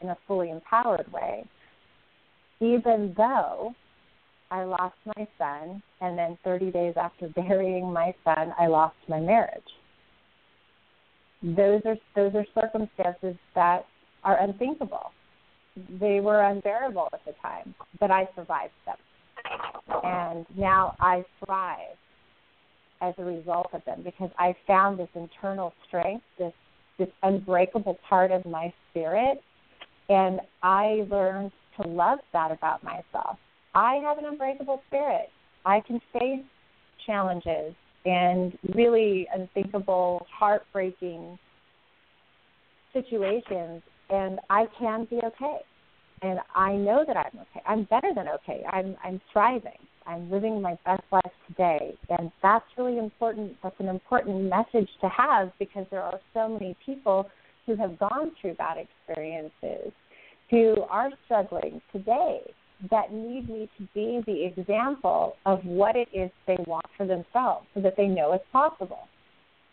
in 0.00 0.08
a 0.08 0.16
fully 0.26 0.50
empowered 0.50 1.10
way. 1.12 1.44
Even 2.60 3.14
though 3.16 3.74
I 4.50 4.64
lost 4.64 4.96
my 5.16 5.26
son, 5.38 5.82
and 6.00 6.18
then 6.18 6.36
30 6.44 6.70
days 6.70 6.94
after 6.96 7.28
burying 7.36 7.92
my 7.92 8.14
son, 8.24 8.52
I 8.58 8.66
lost 8.66 8.96
my 9.08 9.20
marriage. 9.20 9.62
Those 11.42 11.80
are 11.86 11.96
those 12.14 12.34
are 12.34 12.44
circumstances 12.54 13.34
that 13.54 13.86
are 14.24 14.42
unthinkable. 14.42 15.10
They 15.98 16.20
were 16.20 16.42
unbearable 16.42 17.08
at 17.14 17.24
the 17.24 17.32
time, 17.40 17.74
but 17.98 18.10
I 18.10 18.28
survived 18.36 18.74
them, 18.84 18.96
and 20.04 20.44
now 20.54 20.96
I 21.00 21.24
thrive 21.42 21.96
as 23.00 23.14
a 23.18 23.24
result 23.24 23.68
of 23.72 23.84
them 23.84 24.02
because 24.04 24.30
I 24.38 24.54
found 24.66 24.98
this 24.98 25.08
internal 25.14 25.72
strength, 25.86 26.24
this 26.38 26.52
this 26.98 27.08
unbreakable 27.22 27.98
part 28.06 28.30
of 28.30 28.44
my 28.44 28.72
spirit, 28.90 29.40
and 30.10 30.40
I 30.62 31.06
learned 31.10 31.50
to 31.80 31.88
love 31.88 32.18
that 32.34 32.50
about 32.52 32.84
myself. 32.84 33.38
I 33.74 33.94
have 34.04 34.18
an 34.18 34.26
unbreakable 34.26 34.82
spirit. 34.88 35.30
I 35.64 35.80
can 35.80 36.00
face 36.12 36.44
challenges 37.06 37.74
and 38.04 38.56
really 38.74 39.26
unthinkable, 39.34 40.26
heartbreaking 40.30 41.38
situations, 42.92 43.82
and 44.10 44.40
I 44.48 44.66
can 44.78 45.06
be 45.08 45.20
okay. 45.24 45.58
And 46.22 46.38
I 46.54 46.74
know 46.74 47.04
that 47.06 47.16
I'm 47.16 47.40
okay. 47.40 47.62
I'm 47.66 47.84
better 47.84 48.08
than 48.14 48.26
okay. 48.28 48.62
I'm 48.70 48.96
I'm 49.02 49.20
thriving. 49.32 49.72
I'm 50.06 50.30
living 50.30 50.60
my 50.60 50.78
best 50.84 51.02
life 51.12 51.32
today. 51.46 51.96
And 52.08 52.30
that's 52.42 52.64
really 52.76 52.98
important. 52.98 53.56
That's 53.62 53.78
an 53.78 53.88
important 53.88 54.42
message 54.44 54.88
to 55.00 55.08
have 55.08 55.52
because 55.58 55.86
there 55.90 56.02
are 56.02 56.20
so 56.34 56.48
many 56.48 56.76
people 56.84 57.28
who 57.66 57.76
have 57.76 57.98
gone 57.98 58.32
through 58.40 58.54
bad 58.54 58.78
experiences 58.78 59.92
who 60.50 60.82
are 60.90 61.10
struggling 61.24 61.80
today 61.92 62.40
that 62.90 63.12
need 63.12 63.48
me 63.48 63.68
to 63.78 63.86
be 63.94 64.20
the 64.26 64.44
example 64.44 65.36
of 65.46 65.60
what 65.64 65.96
it 65.96 66.08
is 66.12 66.30
they 66.46 66.56
want 66.66 66.86
for 66.96 67.06
themselves 67.06 67.66
so 67.74 67.80
that 67.80 67.96
they 67.96 68.06
know 68.06 68.32
it's 68.32 68.44
possible. 68.52 69.06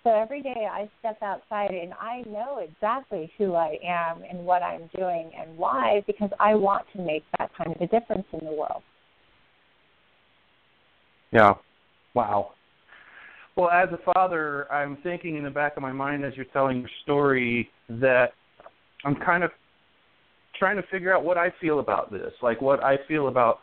So 0.04 0.12
every 0.12 0.42
day 0.42 0.68
I 0.72 0.90
step 1.00 1.18
outside 1.22 1.72
and 1.72 1.94
I 1.94 2.24
know 2.28 2.60
exactly 2.60 3.32
who 3.38 3.56
I 3.56 3.78
am 3.86 4.24
and 4.30 4.46
what 4.46 4.62
I'm 4.62 4.90
doing 4.96 5.32
and 5.38 5.58
why 5.58 6.04
because 6.06 6.30
I 6.40 6.56
want 6.56 6.86
to 6.96 7.02
make 7.02 7.24
that 7.38 7.50
kind 7.58 7.76
of 7.76 7.82
a 7.82 7.88
difference 7.88 8.26
in 8.34 8.46
the 8.46 8.54
world. 8.54 8.84
Yeah. 11.32 11.54
Wow. 12.14 12.54
Well, 13.56 13.70
as 13.70 13.90
a 13.92 14.14
father, 14.14 14.72
I'm 14.72 14.98
thinking 15.04 15.36
in 15.36 15.44
the 15.44 15.50
back 15.50 15.78
of 15.78 15.82
my 15.82 15.92
mind 15.92 16.24
as 16.24 16.34
you're 16.36 16.46
telling 16.46 16.80
your 16.80 16.90
story 17.04 17.70
that 17.90 18.28
I'm 19.04 19.16
kind 19.16 19.44
of 19.44 19.52
trying 20.60 20.76
to 20.78 20.84
figure 20.92 21.14
out 21.16 21.24
what 21.24 21.38
I 21.38 21.52
feel 21.60 21.80
about 21.80 22.12
this, 22.12 22.32
like 22.42 22.62
what 22.62 22.84
I 22.84 22.98
feel 23.08 23.28
about 23.28 23.60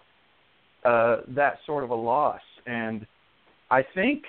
uh, 0.84 1.18
that 1.28 1.58
sort 1.66 1.84
of 1.84 1.90
a 1.90 1.94
loss. 1.94 2.40
And 2.66 3.06
I 3.70 3.82
think 3.94 4.24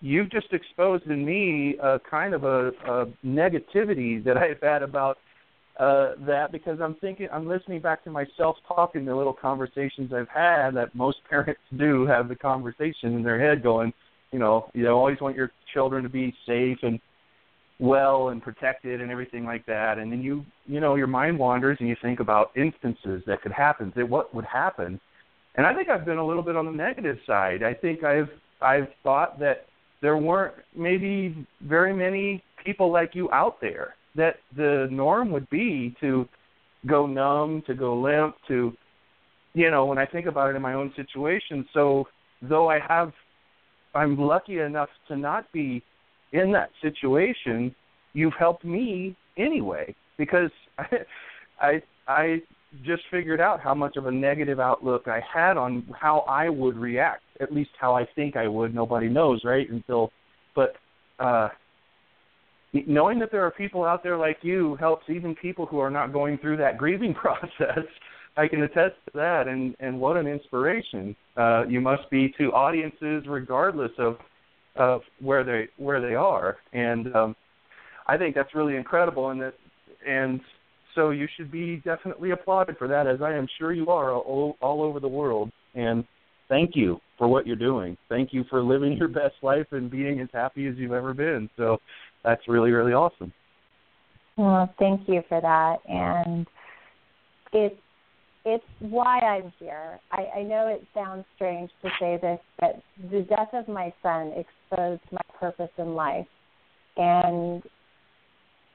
you've 0.00 0.30
just 0.30 0.52
exposed 0.52 1.06
in 1.06 1.24
me 1.24 1.76
a 1.82 1.98
kind 2.08 2.34
of 2.34 2.44
a, 2.44 2.68
a 2.86 3.06
negativity 3.24 4.22
that 4.24 4.36
I've 4.36 4.60
had 4.60 4.82
about 4.82 5.18
uh, 5.78 6.12
that 6.20 6.52
because 6.52 6.80
I'm 6.80 6.94
thinking, 6.96 7.28
I'm 7.32 7.46
listening 7.46 7.80
back 7.80 8.02
to 8.04 8.10
myself 8.10 8.56
talking 8.66 9.04
the 9.04 9.14
little 9.14 9.32
conversations 9.32 10.12
I've 10.12 10.28
had 10.28 10.70
that 10.70 10.94
most 10.94 11.18
parents 11.30 11.60
do 11.76 12.06
have 12.06 12.28
the 12.28 12.36
conversation 12.36 13.14
in 13.14 13.22
their 13.22 13.38
head 13.38 13.62
going, 13.62 13.92
you 14.32 14.38
know, 14.38 14.70
you 14.74 14.88
always 14.88 15.20
want 15.20 15.36
your 15.36 15.52
children 15.72 16.02
to 16.02 16.08
be 16.08 16.34
safe 16.46 16.78
and 16.82 16.98
well 17.78 18.28
and 18.28 18.42
protected 18.42 19.00
and 19.00 19.10
everything 19.10 19.44
like 19.44 19.66
that. 19.66 19.98
And 19.98 20.10
then 20.10 20.22
you 20.22 20.44
you 20.66 20.80
know 20.80 20.94
your 20.94 21.06
mind 21.06 21.38
wanders 21.38 21.76
and 21.80 21.88
you 21.88 21.96
think 22.00 22.20
about 22.20 22.50
instances 22.56 23.22
that 23.26 23.42
could 23.42 23.52
happen 23.52 23.92
that 23.96 24.08
what 24.08 24.34
would 24.34 24.46
happen. 24.46 24.98
And 25.56 25.66
i 25.66 25.74
think 25.74 25.88
i've 25.88 26.04
been 26.04 26.18
a 26.18 26.26
little 26.26 26.42
bit 26.42 26.56
on 26.56 26.64
the 26.64 26.72
negative 26.72 27.18
side. 27.26 27.62
I 27.62 27.74
think 27.74 28.02
i've 28.02 28.30
i've 28.62 28.88
thought 29.02 29.38
that 29.40 29.66
there 30.00 30.16
weren't 30.16 30.54
maybe 30.74 31.46
very 31.62 31.92
many 31.92 32.42
people 32.64 32.90
like 32.90 33.14
you 33.14 33.30
out 33.30 33.60
there 33.60 33.95
that 34.16 34.36
the 34.56 34.88
norm 34.90 35.30
would 35.30 35.48
be 35.50 35.94
to 36.00 36.28
go 36.86 37.06
numb 37.06 37.62
to 37.66 37.74
go 37.74 37.98
limp 37.98 38.36
to 38.48 38.72
you 39.54 39.70
know 39.70 39.86
when 39.86 39.98
i 39.98 40.06
think 40.06 40.26
about 40.26 40.50
it 40.50 40.56
in 40.56 40.62
my 40.62 40.74
own 40.74 40.92
situation 40.94 41.66
so 41.72 42.06
though 42.42 42.68
i 42.68 42.78
have 42.78 43.12
i'm 43.94 44.18
lucky 44.18 44.60
enough 44.60 44.88
to 45.08 45.16
not 45.16 45.50
be 45.52 45.82
in 46.32 46.52
that 46.52 46.70
situation, 46.82 47.74
you've 48.12 48.34
helped 48.38 48.64
me 48.64 49.16
anyway 49.36 49.94
because 50.18 50.50
I, 50.78 50.86
I 51.60 51.82
I 52.08 52.42
just 52.84 53.02
figured 53.10 53.40
out 53.40 53.60
how 53.60 53.74
much 53.74 53.96
of 53.96 54.06
a 54.06 54.10
negative 54.10 54.60
outlook 54.60 55.08
I 55.08 55.20
had 55.32 55.56
on 55.56 55.86
how 55.98 56.20
I 56.28 56.48
would 56.48 56.76
react. 56.76 57.22
At 57.40 57.52
least 57.52 57.70
how 57.80 57.94
I 57.94 58.06
think 58.14 58.36
I 58.36 58.46
would. 58.46 58.74
Nobody 58.74 59.08
knows, 59.08 59.42
right? 59.44 59.68
Until, 59.68 60.10
but 60.54 60.74
uh, 61.18 61.48
knowing 62.86 63.18
that 63.20 63.30
there 63.30 63.44
are 63.44 63.50
people 63.50 63.84
out 63.84 64.02
there 64.02 64.16
like 64.16 64.38
you 64.42 64.76
helps 64.76 65.04
even 65.08 65.34
people 65.34 65.66
who 65.66 65.78
are 65.78 65.90
not 65.90 66.12
going 66.12 66.38
through 66.38 66.56
that 66.58 66.78
grieving 66.78 67.14
process. 67.22 67.84
I 68.38 68.48
can 68.48 68.62
attest 68.62 68.96
to 69.06 69.12
that, 69.14 69.48
and 69.48 69.74
and 69.80 69.98
what 69.98 70.16
an 70.16 70.26
inspiration 70.26 71.16
uh, 71.36 71.64
you 71.66 71.80
must 71.80 72.10
be 72.10 72.34
to 72.38 72.52
audiences, 72.52 73.24
regardless 73.26 73.92
of 73.98 74.16
of 74.76 75.00
where 75.20 75.42
they 75.42 75.68
where 75.78 76.06
they 76.06 76.14
are, 76.14 76.58
and 76.72 77.14
um, 77.14 77.36
I 78.06 78.18
think 78.18 78.34
that's 78.34 78.54
really 78.54 78.76
incredible, 78.76 79.30
and 79.30 79.40
that 79.40 79.54
and 80.06 80.40
so 80.96 81.10
you 81.10 81.28
should 81.36 81.52
be 81.52 81.76
definitely 81.84 82.32
applauded 82.32 82.76
for 82.78 82.88
that, 82.88 83.06
as 83.06 83.22
I 83.22 83.34
am 83.34 83.46
sure 83.58 83.72
you 83.72 83.88
are 83.90 84.12
all, 84.12 84.56
all 84.60 84.82
over 84.82 84.98
the 84.98 85.06
world. 85.06 85.52
And 85.74 86.04
thank 86.48 86.70
you 86.74 86.98
for 87.18 87.28
what 87.28 87.46
you're 87.46 87.54
doing. 87.54 87.96
Thank 88.08 88.32
you 88.32 88.44
for 88.50 88.62
living 88.62 88.96
your 88.96 89.08
best 89.22 89.34
life 89.42 89.66
and 89.70 89.90
being 89.90 90.20
as 90.20 90.28
happy 90.32 90.66
as 90.66 90.74
you've 90.76 90.92
ever 90.92 91.14
been. 91.14 91.48
So 91.56 91.78
that's 92.26 92.46
really 92.48 92.72
really 92.72 92.92
awesome. 92.92 93.32
Well, 94.36 94.72
thank 94.78 95.08
you 95.08 95.22
for 95.30 95.40
that, 95.40 95.78
and 95.88 96.46
it's 97.52 97.80
it's 98.44 98.64
why 98.78 99.18
I'm 99.18 99.52
here. 99.58 99.98
I, 100.12 100.38
I 100.38 100.42
know 100.42 100.68
it 100.68 100.86
sounds 100.94 101.24
strange 101.34 101.70
to 101.82 101.90
say 101.98 102.18
this, 102.20 102.38
but 102.60 102.80
the 103.10 103.22
death 103.22 103.48
of 103.54 103.66
my 103.66 103.92
son 104.02 104.32
exposed 104.36 105.02
my 105.10 105.20
purpose 105.40 105.70
in 105.78 105.94
life, 105.94 106.26
and 106.96 107.62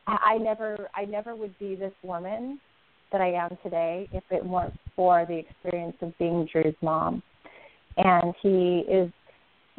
I, 0.08 0.34
I 0.34 0.38
never, 0.38 0.90
I 0.94 1.06
never 1.06 1.36
would 1.36 1.58
be 1.58 1.76
this 1.76 1.94
woman 2.04 2.60
that 3.12 3.22
I 3.22 3.32
am 3.32 3.58
today 3.64 4.10
if 4.12 4.24
it 4.30 4.46
weren't 4.46 4.74
for 4.96 5.26
the 5.26 5.38
experience 5.38 5.96
of 6.02 6.18
being 6.18 6.48
Drew's 6.52 6.76
mom. 6.82 7.22
And 7.98 8.34
he 8.42 8.84
is, 8.90 9.12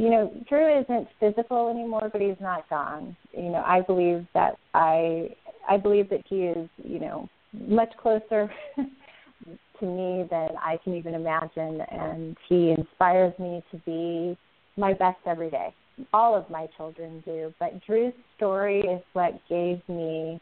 you 0.03 0.11
know, 0.11 0.33
Drew 0.49 0.81
isn't 0.81 1.07
physical 1.21 1.71
anymore, 1.71 2.11
but 2.11 2.21
he's 2.21 2.41
not 2.41 2.69
gone. 2.69 3.17
You 3.33 3.51
know, 3.51 3.63
I 3.65 3.83
believe 3.83 4.27
that 4.35 4.57
I, 4.75 5.29
I 5.69 5.77
believe 5.77 6.11
that 6.11 6.23
he 6.29 6.47
is, 6.47 6.69
you 6.83 6.99
know, 6.99 7.29
much 7.53 7.93
closer 8.03 8.51
to 8.77 9.87
me 9.87 10.27
than 10.29 10.49
I 10.61 10.81
can 10.83 10.97
even 10.97 11.15
imagine, 11.15 11.83
and 11.83 12.37
he 12.49 12.75
inspires 12.77 13.33
me 13.39 13.63
to 13.71 13.77
be 13.87 14.37
my 14.77 14.93
best 14.93 15.19
every 15.25 15.51
day. 15.51 15.73
All 16.13 16.35
of 16.35 16.51
my 16.51 16.67
children 16.77 17.23
do, 17.25 17.55
but 17.61 17.81
Drew's 17.87 18.15
story 18.37 18.81
is 18.81 19.03
what 19.13 19.41
gave 19.49 19.81
me 19.89 20.41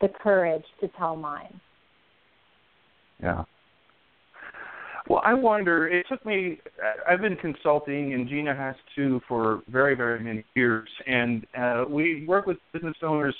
the 0.00 0.08
courage 0.08 0.64
to 0.80 0.88
tell 0.98 1.14
mine. 1.14 1.60
Yeah. 3.22 3.44
Well, 5.08 5.22
I 5.24 5.34
wonder. 5.34 5.88
It 5.88 6.06
took 6.08 6.24
me. 6.24 6.60
I've 7.08 7.20
been 7.20 7.36
consulting, 7.36 8.14
and 8.14 8.28
Gina 8.28 8.54
has 8.54 8.76
too, 8.94 9.20
for 9.26 9.62
very, 9.68 9.94
very 9.94 10.20
many 10.20 10.44
years. 10.54 10.88
And 11.06 11.44
uh, 11.58 11.84
we 11.88 12.24
work 12.26 12.46
with 12.46 12.58
business 12.72 12.96
owners 13.02 13.34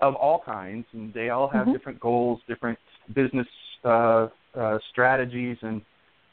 of 0.00 0.14
all 0.14 0.42
kinds, 0.44 0.86
and 0.92 1.12
they 1.12 1.28
all 1.28 1.48
have 1.48 1.62
mm-hmm. 1.62 1.72
different 1.72 2.00
goals, 2.00 2.40
different 2.48 2.78
business 3.14 3.46
uh, 3.84 4.28
uh, 4.56 4.78
strategies 4.90 5.56
and 5.62 5.82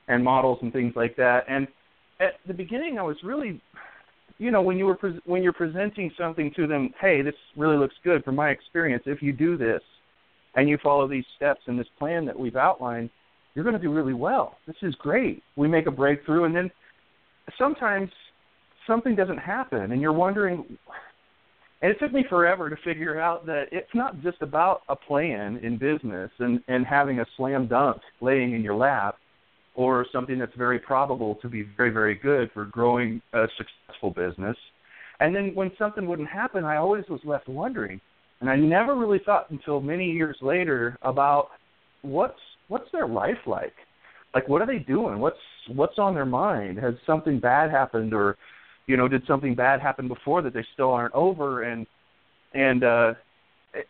and 0.07 0.23
models 0.23 0.59
and 0.61 0.71
things 0.71 0.93
like 0.95 1.15
that. 1.17 1.45
And 1.49 1.67
at 2.19 2.33
the 2.47 2.53
beginning, 2.53 2.99
I 2.99 3.01
was 3.01 3.17
really, 3.23 3.59
you 4.37 4.51
know, 4.51 4.61
when 4.61 4.77
you 4.77 4.85
were 4.85 4.95
pre- 4.95 5.19
when 5.25 5.43
you're 5.43 5.53
presenting 5.53 6.11
something 6.17 6.51
to 6.55 6.67
them, 6.67 6.93
hey, 7.01 7.21
this 7.21 7.35
really 7.57 7.77
looks 7.77 7.95
good 8.03 8.23
from 8.23 8.35
my 8.35 8.51
experience. 8.51 9.03
If 9.05 9.21
you 9.21 9.33
do 9.33 9.57
this, 9.57 9.81
and 10.55 10.69
you 10.69 10.77
follow 10.81 11.07
these 11.07 11.25
steps 11.35 11.61
in 11.67 11.75
this 11.77 11.87
plan 11.99 12.25
that 12.25 12.39
we've 12.39 12.55
outlined, 12.55 13.09
you're 13.55 13.63
going 13.63 13.75
to 13.75 13.81
do 13.81 13.91
really 13.91 14.13
well. 14.13 14.57
This 14.67 14.75
is 14.83 14.93
great. 14.95 15.41
We 15.55 15.67
make 15.67 15.87
a 15.87 15.91
breakthrough, 15.91 16.43
and 16.43 16.55
then 16.55 16.69
sometimes 17.57 18.09
something 18.85 19.15
doesn't 19.15 19.39
happen, 19.39 19.91
and 19.91 20.01
you're 20.01 20.13
wondering 20.13 20.77
and 21.81 21.91
it 21.91 21.99
took 21.99 22.13
me 22.13 22.25
forever 22.27 22.69
to 22.69 22.75
figure 22.83 23.19
out 23.19 23.45
that 23.45 23.65
it's 23.71 23.93
not 23.93 24.21
just 24.23 24.41
about 24.41 24.81
a 24.89 24.95
plan 24.95 25.57
in 25.57 25.77
business 25.77 26.31
and, 26.39 26.59
and 26.67 26.85
having 26.85 27.19
a 27.19 27.25
slam 27.37 27.67
dunk 27.67 28.01
laying 28.21 28.53
in 28.53 28.61
your 28.61 28.75
lap 28.75 29.17
or 29.75 30.05
something 30.11 30.39
that's 30.39 30.55
very 30.57 30.79
probable 30.79 31.35
to 31.43 31.49
be 31.49 31.63
very, 31.77 31.91
very 31.91 32.15
good 32.15 32.49
for 32.53 32.65
growing 32.65 33.21
a 33.33 33.45
successful 33.57 34.09
business. 34.09 34.55
And 35.19 35.35
then 35.35 35.51
when 35.53 35.71
something 35.77 36.07
wouldn't 36.07 36.29
happen, 36.29 36.63
I 36.63 36.77
always 36.77 37.03
was 37.09 37.19
left 37.23 37.47
wondering. 37.47 37.99
And 38.41 38.49
I 38.49 38.55
never 38.55 38.95
really 38.95 39.19
thought 39.25 39.51
until 39.51 39.79
many 39.81 40.09
years 40.11 40.37
later 40.41 40.97
about 41.01 41.49
what's 42.01 42.39
what's 42.67 42.91
their 42.91 43.07
life 43.07 43.37
like? 43.45 43.73
Like 44.33 44.47
what 44.47 44.61
are 44.61 44.67
they 44.67 44.79
doing? 44.79 45.19
What's 45.19 45.37
what's 45.67 45.97
on 45.97 46.13
their 46.13 46.25
mind? 46.25 46.77
Has 46.77 46.93
something 47.05 47.39
bad 47.39 47.71
happened 47.71 48.13
or 48.13 48.37
you 48.87 48.97
know, 48.97 49.07
did 49.07 49.23
something 49.25 49.55
bad 49.55 49.81
happen 49.81 50.07
before 50.07 50.43
that 50.43 50.53
they 50.53 50.65
still 50.73 50.91
aren't 50.91 51.13
over 51.13 51.63
and 51.63 51.87
and 52.53 52.83
uh 52.83 53.13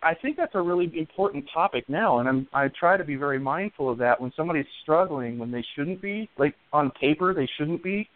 I 0.02 0.16
think 0.16 0.36
that's 0.36 0.56
a 0.56 0.62
really 0.62 0.92
important 0.98 1.46
topic 1.54 1.88
now 1.88 2.20
and 2.20 2.30
I'm 2.30 2.48
I 2.54 2.70
try 2.80 2.98
to 2.98 3.04
be 3.04 3.16
very 3.16 3.40
mindful 3.40 3.90
of 3.90 3.98
that 4.00 4.20
when 4.20 4.32
somebody's 4.36 4.66
struggling 4.84 5.38
when 5.38 5.52
they 5.52 5.66
shouldn't 5.76 6.02
be, 6.02 6.30
like 6.38 6.56
on 6.72 6.92
paper 6.92 7.34
they 7.34 7.50
shouldn't 7.58 7.84
be. 7.84 8.08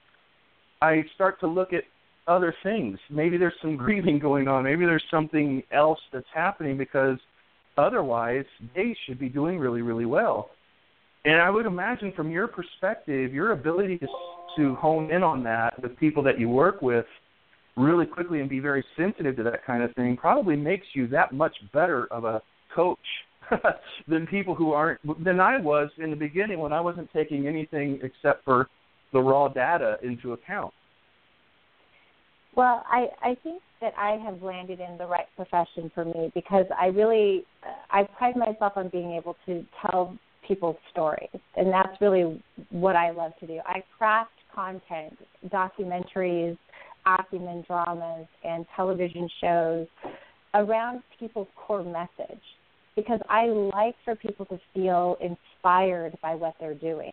I 0.82 1.04
start 1.15 1.39
to 1.41 1.48
look 1.48 1.74
at 1.74 1.84
other 2.28 2.54
things. 2.63 2.98
Maybe 3.10 3.38
there's 3.38 3.56
some 3.62 3.76
grieving 3.84 4.19
going 4.19 4.48
on. 4.48 4.63
Maybe 4.63 4.86
there's 4.86 5.04
something 5.12 5.63
else 5.72 6.00
that's 6.13 6.28
happening 6.34 6.78
because 6.78 7.17
otherwise 7.77 8.45
they 8.75 8.95
should 9.05 9.19
be 9.19 9.29
doing 9.29 9.60
really 9.60 9.82
really 9.82 10.05
well. 10.05 10.51
And 11.25 11.41
I 11.41 11.49
would 11.49 11.65
imagine 11.65 12.13
from 12.15 12.32
your 12.32 12.47
perspective, 12.47 13.34
your 13.34 13.51
ability 13.51 13.97
to 13.99 14.08
to 14.58 14.75
hone 14.75 15.12
in 15.12 15.23
on 15.23 15.43
that 15.43 15.82
with 15.82 15.97
people 15.97 16.23
that 16.23 16.39
you 16.39 16.49
work 16.49 16.82
with 16.82 17.05
really 17.77 18.05
quickly 18.05 18.41
and 18.41 18.49
be 18.49 18.60
very 18.60 18.84
sensitive 18.97 19.36
to 19.38 19.43
that 19.43 19.65
kind 19.65 19.84
of 19.84 19.93
thing 19.95 20.17
probably 20.17 20.55
makes 20.55 20.86
you 20.93 21.08
that 21.08 21.32
much 21.32 21.55
better 21.71 22.08
of 22.12 22.25
a 22.25 22.41
coach 22.75 22.97
than 24.08 24.27
people 24.27 24.53
who 24.53 24.73
aren't 24.73 24.99
than 25.23 25.39
I 25.39 25.60
was 25.60 25.89
in 25.97 26.10
the 26.10 26.15
beginning 26.15 26.60
when 26.60 26.73
I 26.73 26.82
wasn't 26.82 27.10
taking 27.13 27.47
anything 27.47 27.99
except 28.03 28.43
for 28.43 28.67
the 29.13 29.19
raw 29.19 29.47
data 29.47 29.97
into 30.03 30.34
account. 30.34 30.73
Well, 32.55 32.83
I 32.89 33.07
I 33.21 33.35
think 33.43 33.62
that 33.81 33.93
I 33.97 34.12
have 34.23 34.41
landed 34.41 34.79
in 34.79 34.97
the 34.97 35.05
right 35.05 35.27
profession 35.35 35.91
for 35.93 36.05
me 36.05 36.31
because 36.33 36.65
I 36.77 36.88
really 36.88 37.45
uh, 37.63 37.69
I 37.91 38.03
pride 38.03 38.35
myself 38.35 38.73
on 38.75 38.89
being 38.89 39.13
able 39.13 39.35
to 39.45 39.65
tell 39.81 40.17
people's 40.47 40.77
stories, 40.91 41.29
and 41.55 41.71
that's 41.71 41.99
really 42.01 42.41
what 42.71 42.95
I 42.95 43.12
love 43.12 43.33
to 43.39 43.47
do. 43.47 43.59
I 43.65 43.83
craft 43.97 44.31
content, 44.53 45.17
documentaries, 45.47 46.57
acumen 47.05 47.63
dramas, 47.67 48.28
and 48.43 48.65
television 48.76 49.30
shows 49.41 49.88
around 50.53 51.03
people's 51.19 51.47
core 51.55 51.84
message 51.84 52.41
because 52.95 53.19
I 53.30 53.45
like 53.47 53.95
for 54.03 54.15
people 54.15 54.45
to 54.47 54.59
feel 54.74 55.17
inspired 55.21 56.17
by 56.21 56.36
what 56.36 56.55
they're 56.59 56.74
doing. 56.74 57.11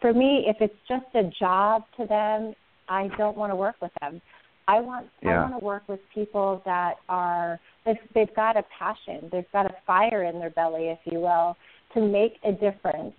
For 0.00 0.12
me, 0.12 0.44
if 0.46 0.56
it's 0.60 0.74
just 0.88 1.06
a 1.14 1.30
job 1.38 1.82
to 1.98 2.06
them, 2.06 2.54
I 2.88 3.08
don't 3.16 3.36
want 3.36 3.52
to 3.52 3.56
work 3.56 3.76
with 3.80 3.92
them. 4.00 4.20
I 4.66 4.80
want 4.80 5.06
yeah. 5.22 5.30
I 5.30 5.40
want 5.42 5.60
to 5.60 5.64
work 5.64 5.82
with 5.88 6.00
people 6.14 6.62
that 6.66 6.96
are 7.08 7.58
they've, 7.86 7.96
they've 8.14 8.36
got 8.36 8.56
a 8.56 8.64
passion, 8.78 9.28
they've 9.32 9.50
got 9.52 9.66
a 9.66 9.74
fire 9.86 10.24
in 10.24 10.38
their 10.38 10.50
belly, 10.50 10.88
if 10.88 10.98
you 11.06 11.20
will, 11.20 11.56
to 11.94 12.06
make 12.06 12.34
a 12.44 12.52
difference. 12.52 13.14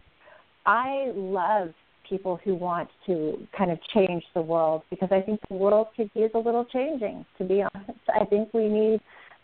I 0.66 1.12
love 1.16 1.70
people 2.08 2.40
who 2.44 2.56
want 2.56 2.90
to 3.08 3.48
kind 3.58 3.72
of 3.72 3.80
change 3.94 4.24
the 4.34 4.42
world 4.42 4.84
because 4.90 5.10
I 5.12 5.22
think 5.22 5.40
the 5.50 5.56
world 5.56 5.88
could 5.96 6.10
use 6.14 6.32
a 6.34 6.40
little 6.40 6.66
changing, 6.66 7.26
to 7.38 7.44
be 7.44 7.64
honest. 7.64 8.00
I 8.14 8.26
think 8.26 8.54
we 8.54 8.68
need 8.68 9.00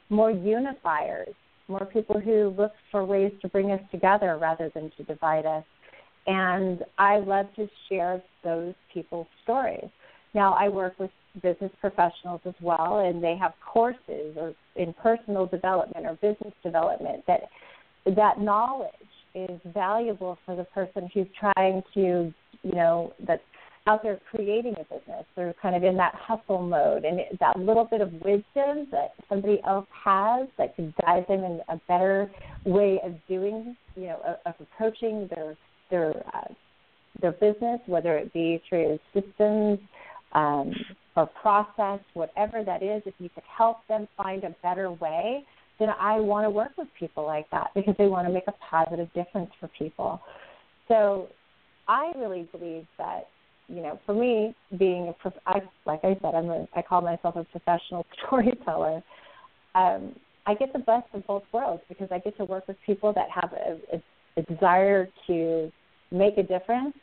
more 0.10 0.32
unifiers, 0.32 1.34
more 1.68 1.86
people 1.86 2.20
who 2.20 2.54
look 2.58 2.72
for 2.92 3.06
ways 3.06 3.32
to 3.42 3.48
bring 3.48 3.72
us 3.72 3.82
together 3.92 4.38
rather 4.40 4.72
than 4.74 4.92
to 4.98 5.04
divide 5.04 5.46
us. 5.46 5.64
And 6.28 6.84
I 6.98 7.18
love 7.18 7.48
to 7.56 7.68
share 7.88 8.22
those 8.44 8.74
people's 8.94 9.28
stories. 9.44 9.90
Now, 10.36 10.54
I 10.54 10.68
work 10.68 11.00
with 11.00 11.12
business 11.42 11.72
professionals 11.80 12.42
as 12.46 12.54
well, 12.62 13.00
and 13.00 13.24
they 13.24 13.38
have 13.38 13.54
courses 13.66 14.36
or 14.38 14.54
in 14.76 14.94
personal 15.02 15.46
development 15.46 16.06
or 16.06 16.16
business 16.16 16.54
development 16.62 17.24
that 17.26 17.44
that 18.06 18.40
knowledge 18.40 18.92
is 19.34 19.60
valuable 19.74 20.38
for 20.46 20.58
the 20.58 20.66
person 20.66 21.10
who's 21.14 21.28
trying 21.40 21.82
to, 21.94 22.34
you 22.64 22.72
know, 22.74 23.14
that's 23.26 23.42
out 23.88 24.04
there 24.04 24.20
creating 24.30 24.74
a 24.74 24.84
business. 24.84 25.24
They're 25.38 25.56
kind 25.62 25.74
of 25.74 25.84
in 25.84 25.96
that 25.98 26.16
hustle 26.16 26.62
mode, 26.62 27.06
and 27.06 27.22
that 27.40 27.58
little 27.58 27.86
bit 27.86 28.02
of 28.02 28.12
wisdom 28.14 28.88
that 28.92 29.14
somebody 29.30 29.62
else 29.66 29.88
has 30.04 30.50
that 30.58 30.76
can 30.76 30.94
guide 31.02 31.26
them 31.30 31.46
in 31.46 31.62
a 31.70 31.80
better 31.88 32.30
way 32.66 33.00
of 33.06 33.14
doing, 33.30 33.78
you 33.96 34.08
know, 34.08 34.38
of, 34.46 34.54
approaching 34.60 35.30
their 35.34 35.56
their 35.90 36.26
uh, 36.34 36.54
their 37.22 37.32
business, 37.32 37.80
whether 37.86 38.18
it 38.18 38.34
be 38.34 38.62
through 38.68 39.00
systems 39.14 39.80
um, 40.36 40.72
or 41.16 41.26
process, 41.26 42.00
whatever 42.14 42.64
that 42.64 42.84
is. 42.84 43.02
If 43.06 43.16
you 43.18 43.30
could 43.30 43.44
help 43.46 43.78
them 43.88 44.08
find 44.16 44.44
a 44.44 44.56
better 44.62 44.92
way, 44.92 45.44
then 45.80 45.90
I 46.00 46.20
want 46.20 46.46
to 46.46 46.50
work 46.50 46.72
with 46.78 46.88
people 47.00 47.26
like 47.26 47.50
that 47.52 47.72
because 47.74 47.96
they 47.98 48.08
want 48.08 48.28
to 48.28 48.34
make 48.34 48.48
a 48.48 48.54
positive 48.70 49.12
difference 49.14 49.50
for 49.60 49.70
people. 49.78 50.22
So 50.88 51.28
I 51.88 52.12
really 52.16 52.48
believe 52.52 52.86
that 52.98 53.28
you 53.68 53.82
know, 53.82 54.00
for 54.06 54.14
me, 54.14 54.54
being 54.78 55.14
a 55.26 55.34
I, 55.48 55.62
like 55.86 56.02
I 56.04 56.16
said, 56.22 56.36
I'm 56.36 56.50
a 56.50 56.68
I 56.76 56.82
call 56.82 57.02
myself 57.02 57.36
a 57.36 57.44
professional 57.46 58.06
storyteller. 58.26 59.02
Um, 59.74 60.16
I 60.46 60.54
get 60.54 60.72
the 60.74 60.80
best 60.80 61.08
of 61.14 61.26
both 61.26 61.44
worlds 61.52 61.82
because 61.90 62.08
I 62.12 62.20
get 62.20 62.38
to 62.38 62.46
work 62.46 62.68
with 62.68 62.78
people 62.86 63.12
that 63.14 63.28
have 63.32 63.52
a, 63.54 63.98
a, 63.98 64.04
a 64.40 64.54
desire 64.54 65.10
to 65.26 65.72
make 66.12 66.38
a 66.38 66.44
difference, 66.44 66.94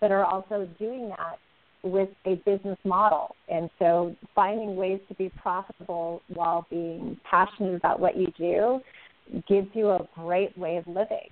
but 0.00 0.12
are 0.12 0.24
also 0.24 0.68
doing 0.78 1.08
that 1.08 1.38
with 1.82 2.08
a 2.26 2.36
business 2.46 2.78
model. 2.84 3.34
And 3.48 3.68
so 3.78 4.14
finding 4.34 4.76
ways 4.76 5.00
to 5.08 5.14
be 5.14 5.30
profitable 5.30 6.22
while 6.28 6.66
being 6.70 7.18
passionate 7.28 7.74
about 7.74 8.00
what 8.00 8.16
you 8.16 8.26
do 8.38 8.80
gives 9.48 9.68
you 9.74 9.90
a 9.90 10.06
great 10.14 10.56
way 10.56 10.76
of 10.76 10.86
living. 10.86 11.28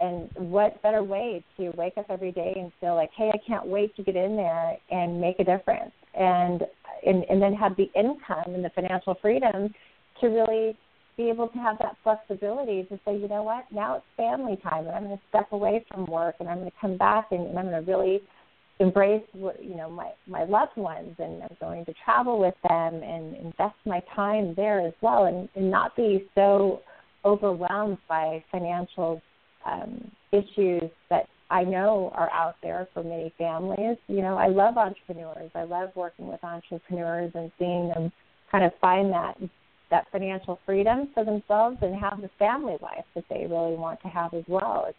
And 0.00 0.28
what 0.34 0.82
better 0.82 1.02
way 1.02 1.44
to 1.56 1.70
wake 1.76 1.96
up 1.96 2.06
every 2.10 2.32
day 2.32 2.54
and 2.56 2.72
feel 2.80 2.96
like, 2.96 3.10
hey, 3.16 3.30
I 3.32 3.38
can't 3.46 3.66
wait 3.66 3.94
to 3.96 4.02
get 4.02 4.16
in 4.16 4.36
there 4.36 4.76
and 4.90 5.20
make 5.20 5.38
a 5.38 5.44
difference, 5.44 5.92
and 6.14 6.62
and, 7.06 7.24
and 7.30 7.40
then 7.40 7.54
have 7.54 7.76
the 7.76 7.88
income 7.94 8.54
and 8.54 8.64
the 8.64 8.70
financial 8.70 9.14
freedom 9.22 9.72
to 10.20 10.26
really 10.26 10.76
be 11.16 11.28
able 11.28 11.48
to 11.48 11.58
have 11.58 11.78
that 11.78 11.96
flexibility 12.02 12.84
to 12.84 12.98
say, 13.04 13.16
you 13.16 13.28
know 13.28 13.42
what, 13.42 13.64
now 13.70 13.96
it's 13.96 14.04
family 14.16 14.56
time, 14.62 14.86
and 14.86 14.96
I'm 14.96 15.04
going 15.04 15.16
to 15.16 15.22
step 15.28 15.52
away 15.52 15.84
from 15.88 16.06
work, 16.06 16.36
and 16.40 16.48
I'm 16.48 16.58
going 16.58 16.70
to 16.70 16.76
come 16.80 16.96
back, 16.96 17.28
and, 17.30 17.46
and 17.46 17.58
I'm 17.58 17.68
going 17.68 17.84
to 17.84 17.90
really 17.90 18.22
embrace 18.82 19.22
you 19.34 19.76
know 19.76 19.88
my 19.88 20.10
my 20.26 20.44
loved 20.44 20.76
ones, 20.76 21.14
and 21.18 21.42
I'm 21.42 21.56
going 21.60 21.84
to 21.84 21.94
travel 22.04 22.38
with 22.38 22.54
them 22.68 23.02
and 23.02 23.36
invest 23.36 23.76
my 23.86 24.02
time 24.14 24.54
there 24.56 24.86
as 24.86 24.94
well, 25.00 25.26
and, 25.26 25.48
and 25.54 25.70
not 25.70 25.96
be 25.96 26.28
so 26.34 26.82
overwhelmed 27.24 27.98
by 28.08 28.44
financial 28.50 29.22
um, 29.64 30.10
issues 30.32 30.90
that 31.08 31.28
I 31.50 31.64
know 31.64 32.10
are 32.14 32.30
out 32.32 32.56
there 32.62 32.88
for 32.92 33.04
many 33.04 33.32
families. 33.38 33.96
You 34.08 34.22
know, 34.22 34.36
I 34.36 34.48
love 34.48 34.76
entrepreneurs. 34.76 35.50
I 35.54 35.62
love 35.62 35.90
working 35.94 36.26
with 36.26 36.42
entrepreneurs 36.42 37.30
and 37.34 37.52
seeing 37.58 37.88
them 37.88 38.10
kind 38.50 38.64
of 38.64 38.72
find 38.80 39.12
that 39.12 39.36
that 39.90 40.06
financial 40.10 40.58
freedom 40.64 41.10
for 41.12 41.22
themselves 41.22 41.76
and 41.82 41.94
have 41.94 42.22
the 42.22 42.30
family 42.38 42.76
life 42.80 43.04
that 43.14 43.24
they 43.28 43.46
really 43.46 43.76
want 43.76 44.00
to 44.00 44.08
have 44.08 44.32
as 44.32 44.44
well. 44.48 44.86
It's 44.88 44.98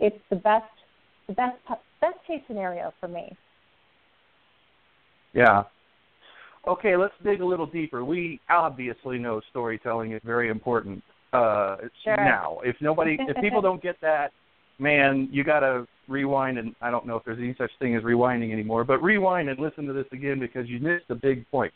it's 0.00 0.24
the 0.28 0.36
best 0.36 0.64
the 1.28 1.34
best 1.34 1.56
best 2.04 2.26
case 2.26 2.42
scenario 2.46 2.92
for 3.00 3.08
me. 3.08 3.34
Yeah. 5.32 5.64
Okay, 6.66 6.96
let's 6.96 7.14
dig 7.22 7.40
a 7.40 7.46
little 7.46 7.66
deeper. 7.66 8.04
We 8.04 8.40
obviously 8.48 9.18
know 9.18 9.40
storytelling 9.50 10.12
is 10.12 10.20
very 10.24 10.48
important 10.48 11.02
uh 11.32 11.76
sure. 12.04 12.16
now. 12.16 12.58
If 12.64 12.76
nobody 12.80 13.18
if 13.20 13.36
people 13.42 13.60
don't 13.68 13.82
get 13.82 13.96
that, 14.00 14.32
man, 14.78 15.28
you 15.32 15.44
got 15.44 15.60
to 15.60 15.86
rewind 16.08 16.58
and 16.58 16.74
I 16.80 16.90
don't 16.90 17.06
know 17.06 17.16
if 17.16 17.24
there's 17.24 17.38
any 17.38 17.54
such 17.58 17.70
thing 17.78 17.96
as 17.96 18.02
rewinding 18.02 18.52
anymore, 18.52 18.84
but 18.84 19.02
rewind 19.02 19.48
and 19.48 19.58
listen 19.58 19.86
to 19.86 19.92
this 19.92 20.06
again 20.12 20.38
because 20.38 20.68
you 20.68 20.78
missed 20.78 21.06
a 21.10 21.14
big 21.14 21.48
point. 21.50 21.72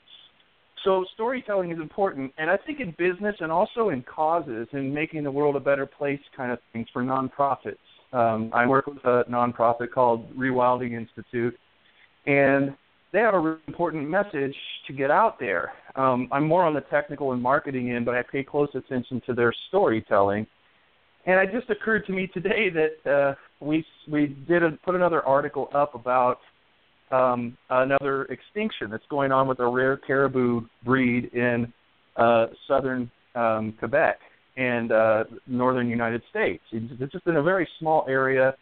So 0.84 1.04
storytelling 1.14 1.72
is 1.72 1.78
important, 1.78 2.32
and 2.38 2.48
I 2.48 2.56
think 2.56 2.78
in 2.78 2.94
business 2.96 3.34
and 3.40 3.50
also 3.50 3.88
in 3.88 4.02
causes 4.02 4.68
and 4.72 4.94
making 4.94 5.24
the 5.24 5.30
world 5.30 5.56
a 5.56 5.60
better 5.60 5.86
place 5.86 6.20
kind 6.36 6.52
of 6.52 6.60
things 6.72 6.86
for 6.92 7.02
nonprofits. 7.02 7.76
Um, 8.12 8.50
I 8.54 8.66
work 8.66 8.86
with 8.86 9.04
a 9.04 9.24
nonprofit 9.30 9.90
called 9.92 10.34
Rewilding 10.36 10.92
Institute, 10.92 11.58
and 12.26 12.74
they 13.12 13.20
have 13.20 13.34
a 13.34 13.38
really 13.38 13.58
important 13.66 14.08
message 14.08 14.54
to 14.86 14.92
get 14.92 15.10
out 15.10 15.38
there. 15.38 15.72
Um, 15.96 16.28
I'm 16.32 16.46
more 16.46 16.64
on 16.64 16.74
the 16.74 16.80
technical 16.82 17.32
and 17.32 17.42
marketing 17.42 17.90
end, 17.90 18.04
but 18.04 18.14
I 18.14 18.22
pay 18.22 18.42
close 18.42 18.68
attention 18.74 19.20
to 19.26 19.34
their 19.34 19.52
storytelling. 19.68 20.46
And 21.26 21.40
it 21.40 21.52
just 21.52 21.68
occurred 21.70 22.06
to 22.06 22.12
me 22.12 22.26
today 22.28 22.70
that 22.70 23.10
uh, 23.10 23.34
we 23.60 23.84
we 24.10 24.36
did 24.46 24.62
a, 24.62 24.70
put 24.84 24.94
another 24.94 25.22
article 25.22 25.68
up 25.74 25.94
about 25.94 26.38
um, 27.10 27.56
another 27.68 28.24
extinction 28.24 28.90
that's 28.90 29.04
going 29.10 29.32
on 29.32 29.48
with 29.48 29.60
a 29.60 29.66
rare 29.66 29.96
caribou 29.96 30.62
breed 30.84 31.26
in 31.34 31.72
uh, 32.16 32.46
southern 32.66 33.10
um, 33.34 33.74
Quebec 33.78 34.18
and 34.58 34.92
uh, 34.92 35.24
northern 35.46 35.88
United 35.88 36.22
States. 36.28 36.62
It's, 36.72 37.12
just 37.12 37.26
in 37.26 37.36
a 37.36 37.42
very 37.42 37.66
small 37.78 38.04
area, 38.08 38.54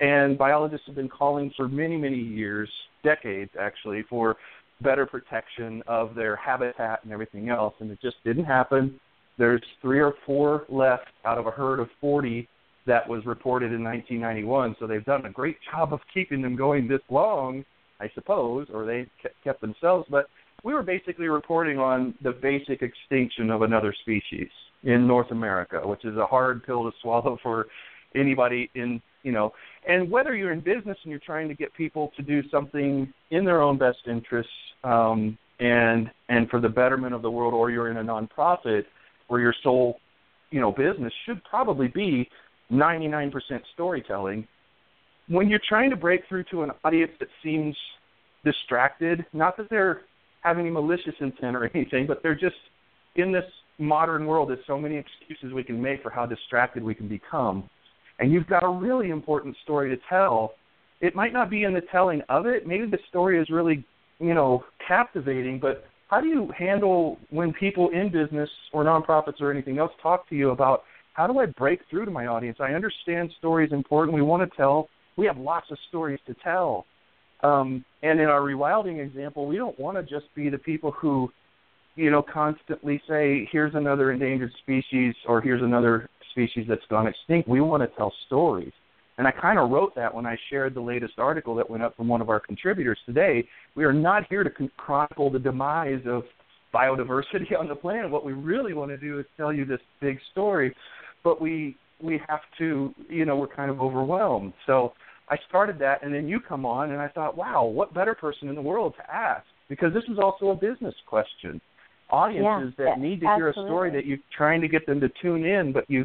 and 0.00 0.36
biologists 0.36 0.86
have 0.86 0.96
been 0.96 1.08
calling 1.08 1.52
for 1.56 1.68
many, 1.68 1.96
many 1.96 2.18
years, 2.18 2.68
decades 3.04 3.50
actually, 3.60 4.04
for 4.08 4.36
better 4.80 5.06
protection 5.06 5.82
of 5.86 6.14
their 6.14 6.34
habitat 6.34 7.04
and 7.04 7.12
everything 7.12 7.50
else, 7.50 7.74
and 7.80 7.90
it 7.90 8.00
just 8.00 8.16
didn't 8.24 8.44
happen. 8.44 8.98
There's 9.38 9.62
three 9.82 10.00
or 10.00 10.14
four 10.24 10.64
left 10.68 11.08
out 11.24 11.38
of 11.38 11.46
a 11.46 11.50
herd 11.50 11.78
of 11.78 11.88
40 12.00 12.48
that 12.86 13.06
was 13.08 13.24
reported 13.26 13.72
in 13.72 13.84
1991, 13.84 14.76
so 14.80 14.86
they've 14.86 15.04
done 15.04 15.26
a 15.26 15.30
great 15.30 15.56
job 15.70 15.92
of 15.92 16.00
keeping 16.12 16.40
them 16.42 16.56
going 16.56 16.88
this 16.88 17.00
long 17.10 17.64
I 18.00 18.10
suppose, 18.14 18.66
or 18.74 18.84
they 18.84 19.06
kept 19.44 19.60
themselves. 19.60 20.06
But 20.10 20.26
we 20.64 20.74
were 20.74 20.82
basically 20.82 21.28
reporting 21.28 21.78
on 21.78 22.14
the 22.22 22.32
basic 22.32 22.82
extinction 22.82 23.50
of 23.50 23.62
another 23.62 23.94
species 24.02 24.48
in 24.84 25.06
North 25.06 25.30
America, 25.30 25.80
which 25.84 26.04
is 26.04 26.16
a 26.16 26.26
hard 26.26 26.64
pill 26.64 26.84
to 26.84 26.96
swallow 27.02 27.38
for 27.42 27.66
anybody 28.14 28.70
in 28.74 29.00
you 29.22 29.32
know. 29.32 29.52
And 29.88 30.10
whether 30.10 30.34
you're 30.34 30.52
in 30.52 30.60
business 30.60 30.96
and 31.02 31.10
you're 31.10 31.20
trying 31.24 31.48
to 31.48 31.54
get 31.54 31.74
people 31.74 32.12
to 32.16 32.22
do 32.22 32.42
something 32.50 33.12
in 33.30 33.44
their 33.44 33.60
own 33.60 33.78
best 33.78 33.98
interests 34.06 34.52
um, 34.84 35.36
and 35.60 36.10
and 36.28 36.48
for 36.48 36.60
the 36.60 36.68
betterment 36.68 37.14
of 37.14 37.22
the 37.22 37.30
world, 37.30 37.54
or 37.54 37.70
you're 37.70 37.90
in 37.90 37.96
a 37.96 38.04
nonprofit 38.04 38.84
where 39.28 39.40
your 39.40 39.54
sole 39.62 39.96
you 40.50 40.60
know 40.60 40.70
business 40.70 41.12
should 41.26 41.42
probably 41.44 41.88
be 41.88 42.28
99% 42.70 43.32
storytelling 43.74 44.46
when 45.28 45.48
you're 45.48 45.60
trying 45.68 45.90
to 45.90 45.96
break 45.96 46.22
through 46.28 46.44
to 46.50 46.62
an 46.62 46.70
audience 46.84 47.12
that 47.18 47.28
seems 47.42 47.76
distracted, 48.44 49.24
not 49.32 49.56
that 49.56 49.68
they're 49.70 50.02
having 50.42 50.66
any 50.66 50.70
malicious 50.70 51.14
intent 51.20 51.56
or 51.56 51.70
anything, 51.74 52.06
but 52.06 52.22
they're 52.22 52.34
just 52.34 52.56
in 53.16 53.32
this 53.32 53.44
modern 53.78 54.26
world, 54.26 54.50
there's 54.50 54.64
so 54.66 54.78
many 54.78 54.96
excuses 54.96 55.52
we 55.52 55.64
can 55.64 55.80
make 55.80 56.02
for 56.02 56.10
how 56.10 56.26
distracted 56.26 56.82
we 56.82 56.94
can 56.94 57.08
become. 57.08 57.68
And 58.18 58.32
you've 58.32 58.46
got 58.46 58.62
a 58.62 58.68
really 58.68 59.10
important 59.10 59.56
story 59.62 59.94
to 59.94 60.00
tell. 60.08 60.54
It 61.00 61.14
might 61.14 61.32
not 61.32 61.50
be 61.50 61.64
in 61.64 61.74
the 61.74 61.82
telling 61.92 62.22
of 62.28 62.46
it. 62.46 62.66
Maybe 62.66 62.86
the 62.86 62.98
story 63.08 63.40
is 63.40 63.50
really, 63.50 63.84
you 64.20 64.34
know, 64.34 64.64
captivating, 64.86 65.58
but 65.58 65.84
how 66.08 66.20
do 66.20 66.28
you 66.28 66.52
handle 66.56 67.18
when 67.30 67.52
people 67.52 67.90
in 67.90 68.10
business 68.10 68.48
or 68.72 68.84
nonprofits 68.84 69.40
or 69.40 69.50
anything 69.50 69.78
else 69.78 69.90
talk 70.02 70.28
to 70.28 70.36
you 70.36 70.50
about 70.50 70.84
how 71.14 71.26
do 71.26 71.38
I 71.38 71.46
break 71.46 71.80
through 71.90 72.04
to 72.04 72.10
my 72.10 72.26
audience? 72.26 72.58
I 72.60 72.72
understand 72.72 73.32
story 73.38 73.66
is 73.66 73.72
important. 73.72 74.14
We 74.14 74.22
want 74.22 74.48
to 74.48 74.56
tell 74.56 74.88
we 75.16 75.26
have 75.26 75.38
lots 75.38 75.70
of 75.70 75.78
stories 75.88 76.18
to 76.26 76.34
tell. 76.42 76.86
Um, 77.42 77.84
and 78.02 78.20
in 78.20 78.26
our 78.26 78.40
rewilding 78.40 79.04
example, 79.04 79.46
we 79.46 79.56
don't 79.56 79.78
want 79.78 79.96
to 79.96 80.02
just 80.02 80.32
be 80.34 80.48
the 80.48 80.58
people 80.58 80.90
who, 80.92 81.30
you 81.96 82.10
know, 82.10 82.22
constantly 82.22 83.00
say, 83.08 83.48
here's 83.50 83.74
another 83.74 84.10
endangered 84.12 84.52
species 84.62 85.14
or 85.26 85.40
here's 85.40 85.62
another 85.62 86.08
species 86.30 86.66
that's 86.68 86.84
gone 86.90 87.06
extinct. 87.06 87.48
We 87.48 87.60
want 87.60 87.82
to 87.82 87.96
tell 87.96 88.12
stories. 88.26 88.72
And 89.16 89.28
I 89.28 89.30
kind 89.30 89.58
of 89.58 89.70
wrote 89.70 89.94
that 89.94 90.12
when 90.12 90.26
I 90.26 90.36
shared 90.50 90.74
the 90.74 90.80
latest 90.80 91.14
article 91.18 91.54
that 91.54 91.70
went 91.70 91.84
up 91.84 91.96
from 91.96 92.08
one 92.08 92.20
of 92.20 92.28
our 92.28 92.40
contributors 92.40 92.98
today. 93.06 93.46
We 93.76 93.84
are 93.84 93.92
not 93.92 94.26
here 94.28 94.42
to 94.42 94.50
chronicle 94.76 95.30
the 95.30 95.38
demise 95.38 96.02
of 96.06 96.24
biodiversity 96.74 97.56
on 97.58 97.68
the 97.68 97.76
planet. 97.76 98.10
What 98.10 98.24
we 98.24 98.32
really 98.32 98.74
want 98.74 98.90
to 98.90 98.96
do 98.96 99.20
is 99.20 99.26
tell 99.36 99.52
you 99.52 99.64
this 99.64 99.80
big 100.00 100.18
story, 100.32 100.74
but 101.22 101.40
we 101.40 101.76
we 102.02 102.20
have 102.28 102.40
to, 102.58 102.92
you 103.08 103.24
know, 103.24 103.36
we're 103.36 103.46
kind 103.46 103.70
of 103.70 103.80
overwhelmed. 103.80 104.52
So 104.66 104.92
I 105.28 105.36
started 105.48 105.78
that, 105.78 106.02
and 106.02 106.12
then 106.12 106.26
you 106.26 106.40
come 106.40 106.66
on, 106.66 106.90
and 106.90 107.00
I 107.00 107.08
thought, 107.08 107.36
wow, 107.36 107.64
what 107.64 107.94
better 107.94 108.14
person 108.14 108.48
in 108.48 108.56
the 108.56 108.60
world 108.60 108.94
to 108.98 109.14
ask? 109.14 109.46
Because 109.68 109.94
this 109.94 110.02
is 110.10 110.18
also 110.18 110.48
a 110.48 110.54
business 110.54 110.94
question. 111.06 111.60
Audiences 112.10 112.74
yeah, 112.78 112.84
that 112.84 113.00
need 113.00 113.20
to 113.20 113.26
absolutely. 113.26 113.54
hear 113.54 113.64
a 113.64 113.68
story 113.68 113.90
that 113.90 114.06
you're 114.06 114.18
trying 114.36 114.60
to 114.60 114.68
get 114.68 114.86
them 114.86 115.00
to 115.00 115.08
tune 115.22 115.44
in, 115.44 115.72
but 115.72 115.84
you, 115.88 116.04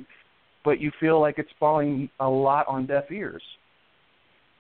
but 0.63 0.79
you 0.79 0.91
feel 0.99 1.19
like 1.19 1.35
it's 1.37 1.49
falling 1.59 2.09
a 2.19 2.27
lot 2.27 2.67
on 2.67 2.85
deaf 2.85 3.11
ears. 3.11 3.43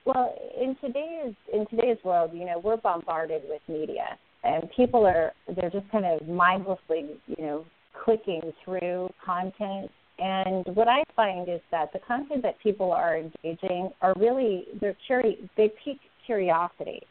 Well, 0.05 0.33
in 0.59 0.75
today's 0.81 1.35
in 1.53 1.65
today's 1.67 1.97
world, 2.03 2.31
you 2.33 2.45
know, 2.45 2.59
we're 2.63 2.77
bombarded 2.77 3.43
with 3.47 3.61
media, 3.67 4.17
and 4.43 4.69
people 4.75 5.05
are 5.05 5.33
they're 5.55 5.69
just 5.69 5.89
kind 5.91 6.05
of 6.05 6.27
mindlessly, 6.27 7.17
you 7.27 7.45
know, 7.45 7.65
clicking 8.03 8.41
through 8.63 9.09
content. 9.23 9.91
And 10.17 10.65
what 10.75 10.87
I 10.87 11.03
find 11.15 11.47
is 11.47 11.61
that 11.71 11.93
the 11.93 11.99
content 11.99 12.41
that 12.43 12.59
people 12.61 12.91
are 12.91 13.17
engaging 13.17 13.91
are 14.01 14.13
really 14.17 14.65
they're 14.81 14.97
curi- 15.09 15.47
they 15.55 15.71
pique 15.83 16.01
curiosity. 16.25 17.01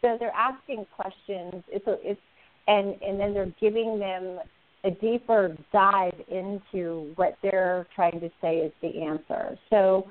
So 0.00 0.16
they're 0.18 0.34
asking 0.34 0.86
questions. 0.94 1.62
It's 1.68 1.86
a, 1.86 1.96
it's 2.02 2.20
and 2.68 3.00
and 3.02 3.18
then 3.18 3.34
they're 3.34 3.52
giving 3.60 3.98
them 3.98 4.38
a 4.84 4.90
deeper 4.90 5.56
dive 5.72 6.14
into 6.28 7.12
what 7.14 7.36
they're 7.42 7.86
trying 7.94 8.18
to 8.20 8.30
say 8.40 8.56
is 8.56 8.72
the 8.82 9.02
answer. 9.02 9.56
So 9.70 10.08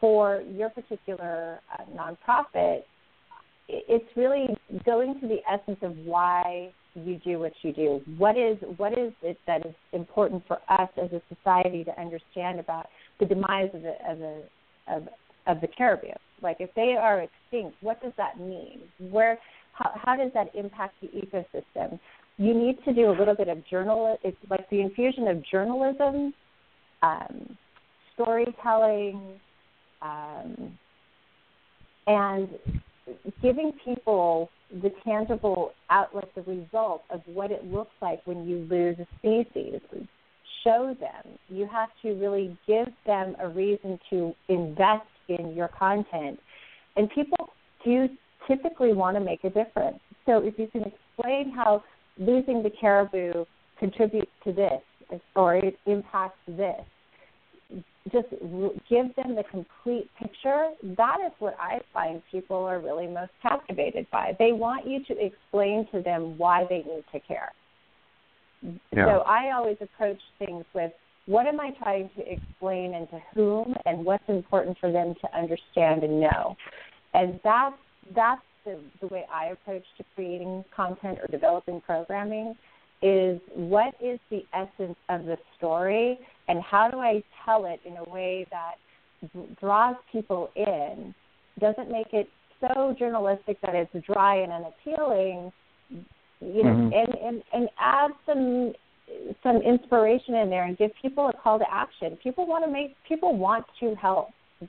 for 0.00 0.42
your 0.42 0.70
particular 0.70 1.60
uh, 1.72 1.84
nonprofit, 1.94 2.82
it's 3.68 4.16
really 4.16 4.48
going 4.84 5.20
to 5.20 5.28
the 5.28 5.38
essence 5.50 5.78
of 5.82 5.96
why 5.98 6.72
you 6.94 7.20
do 7.24 7.38
what 7.38 7.52
you 7.62 7.72
do. 7.72 8.00
What 8.16 8.36
is 8.36 8.56
what 8.76 8.98
is 8.98 9.12
it 9.22 9.38
that 9.46 9.66
is 9.66 9.74
important 9.92 10.42
for 10.48 10.58
us 10.68 10.88
as 11.00 11.10
a 11.12 11.22
society 11.34 11.84
to 11.84 12.00
understand 12.00 12.60
about 12.60 12.86
the 13.20 13.26
demise 13.26 13.70
of 13.74 13.82
the 13.82 13.94
of 14.08 14.18
the 14.18 14.42
of, 14.88 15.08
of 15.46 15.60
the 15.60 15.68
caribou? 15.68 16.08
Like 16.42 16.56
if 16.60 16.70
they 16.74 16.96
are 17.00 17.20
extinct, 17.20 17.76
what 17.82 18.02
does 18.02 18.12
that 18.16 18.40
mean? 18.40 18.80
Where 19.10 19.38
how, 19.78 19.92
how 19.94 20.16
does 20.16 20.32
that 20.34 20.54
impact 20.54 20.94
the 21.00 21.08
ecosystem? 21.08 21.98
You 22.36 22.54
need 22.54 22.78
to 22.84 22.92
do 22.92 23.10
a 23.10 23.14
little 23.16 23.34
bit 23.34 23.48
of 23.48 23.66
journal. 23.66 24.18
It's 24.22 24.36
like 24.50 24.68
the 24.70 24.80
infusion 24.80 25.28
of 25.28 25.42
journalism, 25.50 26.34
um, 27.02 27.56
storytelling, 28.14 29.20
um, 30.02 30.78
and 32.06 32.48
giving 33.42 33.72
people 33.84 34.50
the 34.82 34.90
tangible 35.04 35.72
outlet, 35.90 36.28
the 36.34 36.42
result 36.42 37.02
of 37.10 37.20
what 37.26 37.50
it 37.50 37.64
looks 37.64 37.94
like 38.02 38.20
when 38.26 38.48
you 38.48 38.66
lose 38.70 38.96
a 38.98 39.06
species. 39.18 39.80
Show 40.64 40.94
them. 40.98 41.38
You 41.48 41.68
have 41.70 41.88
to 42.02 42.14
really 42.14 42.58
give 42.66 42.88
them 43.06 43.36
a 43.40 43.48
reason 43.48 43.98
to 44.10 44.34
invest 44.48 45.06
in 45.28 45.54
your 45.54 45.68
content. 45.68 46.38
And 46.96 47.08
people 47.10 47.50
do 47.84 48.08
typically 48.48 48.92
want 48.92 49.16
to 49.16 49.20
make 49.20 49.44
a 49.44 49.50
difference. 49.50 50.00
So 50.26 50.38
if 50.38 50.58
you 50.58 50.66
can 50.66 50.82
explain 50.82 51.52
how 51.54 51.84
losing 52.18 52.62
the 52.62 52.70
caribou 52.80 53.44
contributes 53.78 54.32
to 54.44 54.52
this 54.52 55.20
or 55.36 55.56
it 55.56 55.78
impacts 55.86 56.38
this, 56.48 56.84
just 58.10 58.28
give 58.88 59.14
them 59.16 59.34
the 59.34 59.44
complete 59.50 60.08
picture, 60.18 60.70
that 60.82 61.18
is 61.24 61.32
what 61.38 61.54
I 61.60 61.80
find 61.92 62.22
people 62.30 62.56
are 62.56 62.80
really 62.80 63.06
most 63.06 63.32
captivated 63.42 64.06
by. 64.10 64.34
They 64.38 64.52
want 64.52 64.86
you 64.86 65.04
to 65.04 65.24
explain 65.24 65.86
to 65.92 66.00
them 66.00 66.38
why 66.38 66.64
they 66.68 66.78
need 66.78 67.04
to 67.12 67.20
care. 67.20 67.52
Yeah. 68.62 69.06
So 69.06 69.18
I 69.20 69.52
always 69.54 69.76
approach 69.80 70.20
things 70.38 70.64
with 70.74 70.92
what 71.26 71.46
am 71.46 71.60
I 71.60 71.70
trying 71.82 72.08
to 72.16 72.32
explain 72.32 72.94
and 72.94 73.08
to 73.10 73.20
whom 73.34 73.74
and 73.84 74.04
what's 74.04 74.24
important 74.28 74.78
for 74.80 74.90
them 74.90 75.14
to 75.20 75.38
understand 75.38 76.02
and 76.02 76.20
know. 76.20 76.56
And 77.12 77.38
that's 77.44 77.76
that's 78.14 78.42
the, 78.64 78.78
the 79.00 79.06
way 79.08 79.24
I 79.32 79.46
approach 79.46 79.84
to 79.98 80.04
creating 80.14 80.64
content 80.74 81.18
or 81.20 81.26
developing 81.28 81.80
programming 81.80 82.54
is 83.00 83.40
what 83.54 83.94
is 84.02 84.18
the 84.30 84.44
essence 84.52 84.96
of 85.08 85.24
the 85.24 85.36
story 85.56 86.18
and 86.48 86.60
how 86.62 86.90
do 86.90 86.98
I 86.98 87.22
tell 87.44 87.66
it 87.66 87.80
in 87.84 87.96
a 87.96 88.10
way 88.10 88.46
that 88.50 88.74
draws 89.60 89.96
people 90.10 90.50
in, 90.56 91.14
doesn't 91.60 91.90
make 91.90 92.12
it 92.12 92.28
so 92.60 92.94
journalistic 92.98 93.60
that 93.62 93.74
it's 93.74 94.06
dry 94.06 94.36
and 94.36 94.52
unappealing, 94.52 95.52
you 96.40 96.64
know, 96.64 96.70
mm-hmm. 96.70 96.92
and, 96.92 97.14
and, 97.22 97.42
and 97.52 97.68
add 97.78 98.10
some 98.26 98.72
some 99.42 99.56
inspiration 99.62 100.34
in 100.34 100.50
there 100.50 100.64
and 100.64 100.76
give 100.76 100.90
people 101.00 101.28
a 101.28 101.32
call 101.32 101.58
to 101.58 101.64
action. 101.70 102.18
People 102.22 102.46
want 102.46 102.62
to 102.64 102.70
make 102.70 102.94
people 103.08 103.36
want 103.36 103.64
to 103.80 103.94
help 103.94 104.28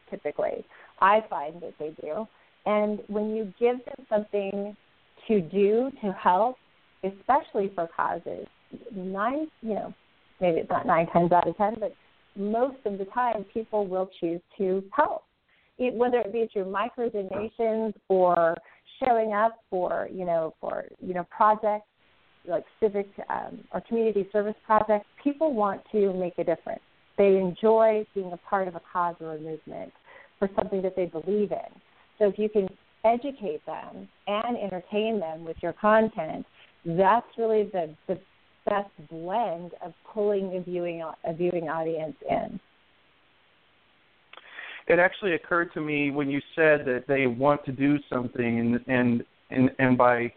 typically. 0.10 0.66
I 1.02 1.22
find 1.30 1.62
that 1.62 1.74
they 1.80 1.94
do. 2.02 2.28
And 2.66 3.00
when 3.08 3.36
you 3.36 3.54
give 3.60 3.78
them 3.86 4.06
something 4.10 4.76
to 5.28 5.42
do 5.42 5.92
to 6.02 6.12
help, 6.14 6.58
especially 7.04 7.72
for 7.76 7.88
causes, 7.96 8.48
nine 8.94 9.48
you 9.62 9.74
know, 9.76 9.94
maybe 10.42 10.60
it's 10.60 10.70
not 10.70 10.86
nine 10.86 11.08
times 11.08 11.32
out 11.32 11.48
of 11.48 11.58
ten, 11.58 11.78
but 11.80 11.94
most 12.36 12.78
of 12.86 12.98
the 12.98 13.06
time 13.06 13.46
people 13.54 13.88
will 13.88 14.10
choose 14.20 14.42
to 14.58 14.84
help, 14.92 15.24
it, 15.78 15.94
whether 15.94 16.20
it 16.20 16.32
be 16.32 16.48
through 16.52 16.70
micro 16.70 17.10
donations 17.10 17.94
or 18.08 18.56
showing 19.04 19.34
up 19.34 19.60
for 19.70 20.08
you 20.14 20.26
know 20.26 20.54
for 20.60 20.86
you 21.00 21.14
know 21.14 21.26
projects 21.36 21.86
like 22.48 22.64
civic 22.80 23.08
um, 23.30 23.60
or 23.74 23.82
community 23.82 24.28
service 24.32 24.56
projects. 24.66 25.06
People 25.24 25.54
want 25.54 25.82
to 25.92 26.14
make 26.14 26.34
a 26.38 26.44
difference. 26.44 26.82
They 27.18 27.38
enjoy 27.38 28.06
being 28.16 28.32
a 28.32 28.38
part 28.38 28.68
of 28.68 28.76
a 28.76 28.82
cause 28.92 29.16
or 29.20 29.36
a 29.36 29.40
movement 29.40 29.92
for 30.40 30.50
something 30.56 30.82
that 30.82 30.96
they 30.96 31.06
believe 31.06 31.52
in. 31.52 31.82
So 32.20 32.28
if 32.28 32.38
you 32.38 32.50
can 32.50 32.68
educate 33.06 33.66
them 33.66 34.08
and 34.28 34.58
entertain 34.58 35.20
them 35.20 35.46
with 35.46 35.58
your 35.64 35.74
content, 35.74 36.46
that's 36.86 37.28
really 37.38 37.64
the, 37.72 37.96
the 38.08 38.20
best 38.66 38.90
blend 39.10 39.72
of 39.84 39.94
pulling 40.14 40.56
a 40.56 40.62
viewing 40.62 41.04
a 41.26 41.34
viewing 41.34 41.70
audience 41.70 42.16
in. 42.30 42.60
It 44.88 45.00
actually 45.00 45.36
occurred 45.36 45.72
to 45.74 45.82
me 45.82 46.12
when 46.12 46.30
you 46.30 46.42
said 46.56 46.84
that 46.86 47.06
they 47.08 47.28
want 47.28 47.64
to 47.66 47.72
do 47.72 47.98
something, 48.12 48.60
and 48.60 48.80
and 48.88 49.24
and, 49.50 49.70
and 49.80 49.98
by 49.98 50.34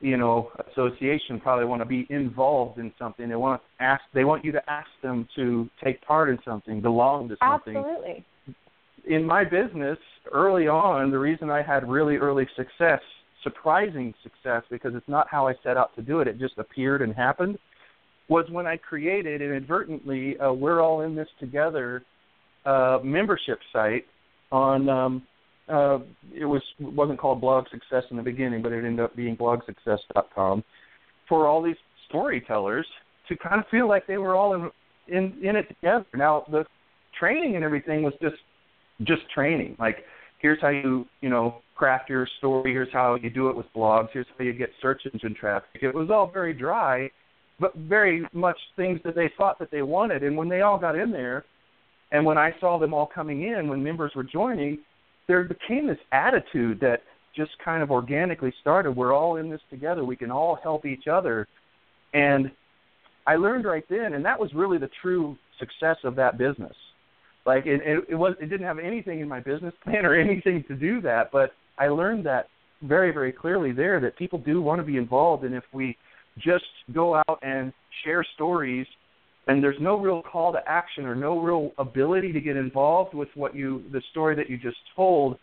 you 0.00 0.16
know 0.16 0.50
association 0.70 1.40
probably 1.40 1.64
want 1.64 1.80
to 1.80 1.86
be 1.86 2.06
involved 2.10 2.78
in 2.78 2.92
something. 2.98 3.28
They 3.28 3.36
want 3.36 3.62
to 3.62 3.84
ask. 3.84 4.02
They 4.12 4.24
want 4.24 4.44
you 4.44 4.52
to 4.52 4.70
ask 4.70 4.88
them 5.02 5.28
to 5.36 5.68
take 5.82 6.02
part 6.02 6.28
in 6.28 6.38
something, 6.44 6.80
belong 6.80 7.28
to 7.28 7.36
something. 7.40 7.76
Absolutely. 7.76 8.24
In 9.08 9.24
my 9.24 9.44
business, 9.44 9.98
early 10.32 10.68
on, 10.68 11.10
the 11.10 11.18
reason 11.18 11.50
I 11.50 11.62
had 11.62 11.88
really 11.88 12.16
early 12.16 12.46
success 12.56 13.00
surprising 13.42 14.14
success 14.22 14.62
because 14.70 14.94
it's 14.94 15.08
not 15.08 15.26
how 15.28 15.46
I 15.46 15.54
set 15.62 15.76
out 15.76 15.94
to 15.96 16.02
do 16.02 16.20
it. 16.20 16.28
It 16.28 16.38
just 16.38 16.58
appeared 16.58 17.02
and 17.02 17.14
happened. 17.14 17.58
Was 18.28 18.46
when 18.50 18.66
I 18.66 18.76
created 18.76 19.42
inadvertently 19.42 20.36
a 20.40 20.52
"We're 20.52 20.80
All 20.80 21.02
in 21.02 21.14
This 21.14 21.28
Together" 21.40 22.04
uh, 22.64 22.98
membership 23.02 23.58
site 23.72 24.06
on. 24.50 24.88
Um, 24.88 25.22
uh, 25.68 25.98
it 26.34 26.44
was 26.44 26.62
wasn't 26.80 27.18
called 27.18 27.40
Blog 27.40 27.64
Success 27.70 28.04
in 28.10 28.16
the 28.16 28.22
beginning, 28.22 28.62
but 28.62 28.72
it 28.72 28.84
ended 28.84 29.00
up 29.00 29.14
being 29.14 29.36
blogsuccess.com 29.36 30.64
for 31.28 31.46
all 31.46 31.62
these 31.62 31.76
storytellers 32.08 32.86
to 33.28 33.36
kind 33.36 33.60
of 33.60 33.66
feel 33.70 33.88
like 33.88 34.06
they 34.06 34.18
were 34.18 34.34
all 34.34 34.54
in 34.54 34.70
in, 35.08 35.36
in 35.42 35.56
it 35.56 35.68
together. 35.68 36.04
Now 36.14 36.44
the 36.50 36.64
training 37.18 37.56
and 37.56 37.64
everything 37.64 38.02
was 38.02 38.14
just 38.20 38.36
just 39.04 39.22
training. 39.34 39.76
Like 39.78 40.04
here's 40.38 40.60
how 40.60 40.68
you 40.68 41.06
you 41.20 41.28
know 41.28 41.62
craft 41.74 42.08
your 42.08 42.28
story. 42.38 42.72
Here's 42.72 42.92
how 42.92 43.16
you 43.16 43.30
do 43.30 43.48
it 43.48 43.56
with 43.56 43.66
blogs. 43.74 44.08
Here's 44.12 44.26
how 44.38 44.44
you 44.44 44.52
get 44.52 44.70
search 44.80 45.02
engine 45.12 45.34
traffic. 45.34 45.82
It 45.82 45.94
was 45.94 46.10
all 46.10 46.30
very 46.30 46.52
dry, 46.52 47.10
but 47.58 47.74
very 47.74 48.26
much 48.32 48.58
things 48.76 49.00
that 49.04 49.14
they 49.14 49.30
thought 49.36 49.58
that 49.58 49.70
they 49.70 49.82
wanted. 49.82 50.22
And 50.22 50.36
when 50.36 50.48
they 50.48 50.60
all 50.60 50.78
got 50.78 50.96
in 50.96 51.10
there, 51.10 51.44
and 52.12 52.24
when 52.24 52.38
I 52.38 52.54
saw 52.60 52.78
them 52.78 52.94
all 52.94 53.06
coming 53.06 53.42
in, 53.44 53.68
when 53.68 53.82
members 53.82 54.12
were 54.14 54.22
joining, 54.22 54.78
there 55.26 55.42
became 55.44 55.86
this 55.86 55.98
attitude 56.12 56.78
that 56.80 57.02
just 57.34 57.52
kind 57.64 57.82
of 57.82 57.90
organically 57.90 58.52
started. 58.60 58.92
We're 58.92 59.14
all 59.14 59.36
in 59.36 59.50
this 59.50 59.60
together. 59.70 60.04
We 60.04 60.16
can 60.16 60.30
all 60.30 60.58
help 60.62 60.84
each 60.84 61.08
other. 61.08 61.48
And 62.12 62.50
I 63.26 63.36
learned 63.36 63.64
right 63.64 63.84
then, 63.88 64.14
and 64.14 64.24
that 64.24 64.38
was 64.38 64.52
really 64.54 64.78
the 64.78 64.90
true 65.00 65.36
success 65.58 65.96
of 66.04 66.14
that 66.16 66.38
business. 66.38 66.74
Like 67.44 67.66
it, 67.66 67.80
it, 67.84 68.04
it 68.10 68.14
was, 68.14 68.34
it 68.40 68.46
didn't 68.46 68.66
have 68.66 68.78
anything 68.78 69.20
in 69.20 69.28
my 69.28 69.40
business 69.40 69.74
plan 69.84 70.06
or 70.06 70.14
anything 70.14 70.64
to 70.68 70.74
do 70.74 71.00
that, 71.02 71.30
but 71.32 71.50
I 71.78 71.88
learned 71.88 72.24
that 72.26 72.46
very, 72.82 73.12
very 73.12 73.32
clearly 73.32 73.72
there 73.72 74.00
that 74.00 74.16
people 74.16 74.38
do 74.38 74.60
want 74.60 74.80
to 74.80 74.84
be 74.84 74.96
involved, 74.96 75.44
and 75.44 75.54
if 75.54 75.64
we 75.72 75.96
just 76.38 76.64
go 76.94 77.16
out 77.16 77.38
and 77.42 77.72
share 78.04 78.24
stories, 78.34 78.86
and 79.48 79.62
there's 79.62 79.76
no 79.80 79.98
real 79.98 80.22
call 80.22 80.52
to 80.52 80.60
action 80.66 81.04
or 81.04 81.14
no 81.14 81.40
real 81.40 81.72
ability 81.78 82.32
to 82.32 82.40
get 82.40 82.56
involved 82.56 83.14
with 83.14 83.28
what 83.34 83.56
you, 83.56 83.82
the 83.92 84.02
story 84.10 84.36
that 84.36 84.48
you 84.48 84.56
just 84.56 84.76
told, 84.94 85.36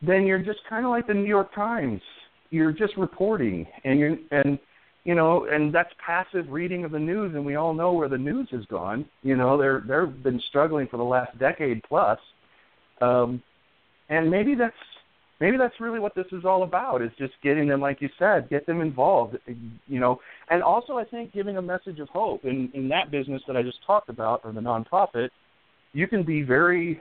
then 0.00 0.26
you're 0.26 0.42
just 0.42 0.58
kind 0.68 0.84
of 0.84 0.90
like 0.90 1.06
the 1.06 1.14
New 1.14 1.28
York 1.28 1.54
Times. 1.54 2.00
You're 2.50 2.72
just 2.72 2.96
reporting, 2.96 3.66
and 3.84 3.98
you're 3.98 4.16
and 4.30 4.58
you 5.04 5.14
know, 5.14 5.46
and 5.50 5.74
that's 5.74 5.90
passive 6.04 6.46
reading 6.50 6.84
of 6.84 6.92
the 6.92 6.98
news, 6.98 7.34
and 7.34 7.44
we 7.44 7.56
all 7.56 7.74
know 7.74 7.92
where 7.92 8.08
the 8.08 8.18
news 8.18 8.48
has 8.52 8.64
gone. 8.66 9.04
You 9.22 9.36
know, 9.36 9.58
they're 9.58 9.80
they've 9.80 10.22
been 10.22 10.40
struggling 10.48 10.86
for 10.88 10.96
the 10.96 11.02
last 11.02 11.36
decade 11.38 11.82
plus, 11.88 12.18
um, 13.00 13.42
and 14.08 14.30
maybe 14.30 14.54
that's 14.54 14.74
maybe 15.40 15.56
that's 15.56 15.80
really 15.80 15.98
what 15.98 16.14
this 16.14 16.26
is 16.30 16.44
all 16.44 16.62
about 16.62 17.02
is 17.02 17.10
just 17.18 17.32
getting 17.42 17.68
them 17.68 17.80
like 17.80 18.00
you 18.00 18.08
said 18.16 18.48
get 18.48 18.64
them 18.66 18.80
involved 18.80 19.36
you 19.88 19.98
know. 19.98 20.20
And 20.50 20.62
also 20.62 20.98
i 20.98 21.04
think 21.04 21.32
giving 21.32 21.56
a 21.56 21.62
message 21.62 21.98
of 21.98 22.08
hope. 22.08 22.44
In 22.44 22.70
in 22.74 22.88
that 22.90 23.10
business 23.10 23.42
that 23.46 23.56
i 23.56 23.62
just 23.62 23.78
talked 23.84 24.08
about 24.08 24.42
or 24.44 24.52
the 24.52 24.60
nonprofit 24.60 25.30
you 25.92 26.06
can 26.06 26.22
be 26.22 26.42
very 26.42 27.00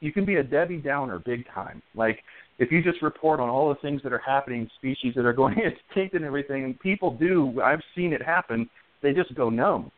you 0.00 0.12
can 0.12 0.24
be 0.24 0.36
a 0.36 0.42
debbie 0.42 0.78
downer 0.78 1.18
big 1.18 1.46
time. 1.52 1.82
Like 1.94 2.22
if 2.58 2.72
you 2.72 2.82
just 2.82 3.02
report 3.02 3.40
on 3.40 3.48
all 3.48 3.68
the 3.68 3.76
things 3.76 4.02
that 4.02 4.12
are 4.12 4.22
happening, 4.24 4.68
species 4.78 5.14
that 5.16 5.24
are 5.24 5.32
going 5.32 5.56
extinct 5.58 6.14
and 6.14 6.24
everything, 6.24 6.64
and 6.64 6.78
people 6.80 7.16
do, 7.16 7.60
I've 7.62 7.82
seen 7.94 8.12
it 8.12 8.22
happen, 8.22 8.68
they 9.02 9.12
just 9.12 9.34
go 9.34 9.50
numb. 9.50 9.90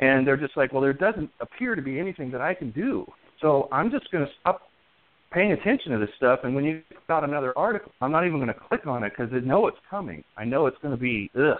And 0.00 0.26
they're 0.26 0.36
just 0.36 0.56
like, 0.56 0.72
well, 0.72 0.82
there 0.82 0.92
doesn't 0.92 1.30
appear 1.40 1.76
to 1.76 1.82
be 1.82 2.00
anything 2.00 2.30
that 2.32 2.40
I 2.40 2.52
can 2.52 2.72
do. 2.72 3.06
So 3.40 3.68
I'm 3.70 3.90
just 3.90 4.10
going 4.10 4.26
to 4.26 4.32
stop 4.40 4.62
paying 5.32 5.52
attention 5.52 5.92
to 5.92 5.98
this 5.98 6.08
stuff. 6.16 6.40
And 6.42 6.54
when 6.54 6.64
you 6.64 6.82
out 7.08 7.22
another 7.22 7.56
article, 7.56 7.92
I'm 8.00 8.10
not 8.10 8.26
even 8.26 8.38
going 8.38 8.48
to 8.48 8.54
click 8.54 8.86
on 8.86 9.04
it 9.04 9.12
because 9.16 9.32
I 9.32 9.40
know 9.40 9.68
it's 9.68 9.78
coming. 9.88 10.24
I 10.36 10.44
know 10.44 10.66
it's 10.66 10.76
going 10.82 10.94
to 10.94 11.00
be 11.00 11.30
ugh. 11.36 11.58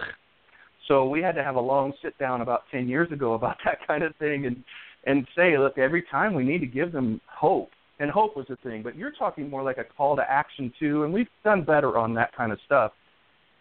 So 0.87 1.07
we 1.07 1.21
had 1.21 1.33
to 1.35 1.43
have 1.43 1.55
a 1.55 1.61
long 1.61 1.93
sit 2.03 2.17
down 2.17 2.41
about 2.41 2.63
10 2.71 2.87
years 2.87 3.11
ago 3.11 3.33
about 3.33 3.57
that 3.65 3.79
kind 3.87 4.03
of 4.03 4.15
thing 4.17 4.45
and 4.45 4.63
and 5.07 5.27
say, 5.35 5.55
look, 5.55 5.77
every 5.77 6.03
time 6.09 6.33
we 6.33 6.43
need 6.43 6.59
to 6.59 6.65
give 6.65 6.91
them 6.91 7.21
hope. 7.27 7.69
And 7.99 8.11
hope 8.11 8.35
was 8.35 8.45
the 8.49 8.57
thing, 8.57 8.83
but 8.83 8.97
you're 8.97 9.11
talking 9.11 9.49
more 9.49 9.63
like 9.63 9.77
a 9.77 9.83
call 9.83 10.17
to 10.17 10.23
action 10.29 10.71
too, 10.77 11.03
and 11.03 11.13
we've 11.13 11.29
done 11.45 11.63
better 11.63 11.97
on 11.97 12.13
that 12.15 12.35
kind 12.35 12.51
of 12.51 12.59
stuff. 12.65 12.91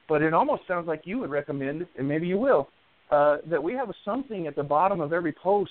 But 0.08 0.22
it 0.22 0.34
almost 0.34 0.62
sounds 0.66 0.88
like 0.88 1.02
you 1.04 1.18
would 1.20 1.30
recommend, 1.30 1.86
and 1.96 2.08
maybe 2.08 2.26
you 2.26 2.36
will, 2.36 2.68
uh, 3.10 3.38
that 3.48 3.62
we 3.62 3.74
have 3.74 3.90
something 4.04 4.46
at 4.46 4.56
the 4.56 4.62
bottom 4.62 5.00
of 5.00 5.12
every 5.12 5.32
post, 5.32 5.70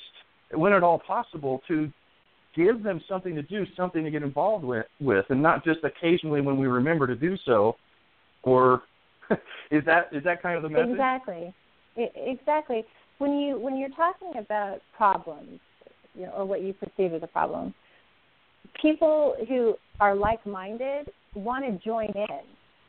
when 0.52 0.72
at 0.72 0.82
all 0.82 1.00
possible, 1.00 1.62
to 1.68 1.92
give 2.56 2.84
them 2.84 3.02
something 3.10 3.36
to 3.36 3.42
do, 3.42 3.66
something 3.76 4.04
to 4.04 4.12
get 4.12 4.24
involved 4.24 4.64
with, 4.64 4.86
with, 5.02 5.26
and 5.30 5.42
not 5.42 5.64
just 5.66 5.80
occasionally 5.84 6.42
when 6.42 6.58
we 6.58 6.68
remember 6.68 7.06
to 7.08 7.16
do 7.16 7.36
so. 7.46 7.76
Or 8.44 8.84
is 9.72 9.84
that 9.86 10.10
is 10.12 10.24
that 10.24 10.42
kind 10.42 10.58
of 10.58 10.64
the 10.64 10.70
message? 10.70 10.92
Exactly, 10.92 11.54
exactly. 11.96 12.86
When 13.18 13.40
you 13.40 13.60
when 13.60 13.78
you're 13.78 13.90
talking 13.90 14.34
about 14.38 14.80
problems, 14.96 15.60
you 16.16 16.24
know, 16.24 16.32
or 16.32 16.46
what 16.46 16.62
you 16.62 16.74
perceive 16.74 17.14
as 17.14 17.24
a 17.24 17.28
problem, 17.28 17.74
people 18.82 19.36
who 19.48 19.76
are 20.00 20.16
like-minded 20.16 21.12
want 21.36 21.66
to 21.66 21.86
join 21.86 22.12
in. 22.16 22.42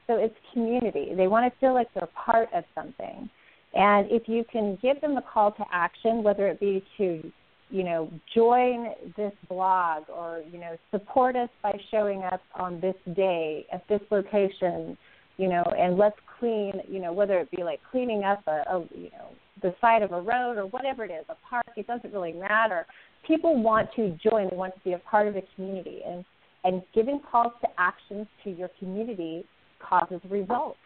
So 0.07 0.17
it's 0.19 0.35
community. 0.53 1.15
They 1.17 1.29
want 1.29 1.51
to 1.51 1.59
feel 1.61 1.73
like 1.73 1.89
they're 1.95 2.09
part 2.15 2.49
of 2.55 2.65
something. 2.75 3.29
And 3.75 4.07
if 4.11 4.29
you 4.29 4.45
can 4.51 4.79
give 4.83 5.01
them 5.01 5.17
a 5.17 5.23
call 5.23 5.53
to 5.53 5.65
action, 5.73 6.23
whether 6.23 6.47
it 6.47 6.61
be 6.61 6.85
to 6.99 7.33
you 7.71 7.83
know, 7.83 8.09
join 8.35 8.91
this 9.17 9.33
blog 9.49 10.05
or, 10.09 10.43
you 10.53 10.61
know, 10.61 10.77
support 10.93 11.35
us 11.35 11.49
by 11.63 11.77
showing 11.91 12.23
up 12.23 12.41
on 12.55 12.81
this 12.81 12.95
day 13.17 13.67
at 13.73 13.87
this 13.89 14.01
location, 14.11 14.97
you 15.39 15.49
know, 15.49 15.65
and 15.77 15.97
let's 15.97 16.17
clean, 16.39 16.75
you 16.89 17.01
know, 17.01 17.13
whether 17.13 17.39
it 17.41 17.51
be 17.51 17.65
like 17.65 17.81
cleaning 17.91 18.23
up 18.23 18.41
a, 18.47 18.63
a 18.71 18.81
you 18.95 19.11
know, 19.11 19.31
the 19.63 19.75
side 19.81 20.03
of 20.03 20.13
a 20.13 20.21
road 20.21 20.57
or 20.57 20.67
whatever 20.67 21.05
it 21.05 21.11
is, 21.11 21.25
a 21.29 21.37
park, 21.49 21.67
it 21.77 21.87
doesn't 21.87 22.13
really 22.13 22.33
matter. 22.33 22.87
People 23.27 23.63
want 23.63 23.89
to 23.97 24.17
join, 24.23 24.49
they 24.51 24.57
want 24.57 24.75
to 24.75 24.81
be 24.85 24.93
a 24.93 24.99
part 24.99 25.29
of 25.29 25.35
the 25.35 25.43
community 25.55 26.01
and 26.07 26.25
and 26.65 26.83
giving 26.95 27.21
calls 27.31 27.53
to 27.61 27.69
actions 27.77 28.27
to 28.43 28.51
your 28.51 28.71
community 28.81 29.45
causes 29.79 30.21
results 30.31 30.79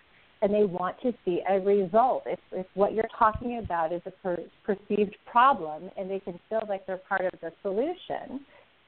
and 0.42 0.52
they 0.52 0.64
want 0.64 0.96
to 1.02 1.12
see 1.24 1.40
a 1.48 1.58
result. 1.60 2.22
If, 2.26 2.38
if 2.52 2.66
what 2.74 2.94
you're 2.94 3.08
talking 3.18 3.58
about 3.58 3.92
is 3.92 4.02
a 4.06 4.10
per, 4.10 4.38
perceived 4.64 5.16
problem 5.26 5.90
and 5.96 6.10
they 6.10 6.20
can 6.20 6.38
feel 6.48 6.62
like 6.68 6.86
they're 6.86 6.98
part 7.08 7.22
of 7.22 7.40
the 7.40 7.50
solution, 7.62 8.40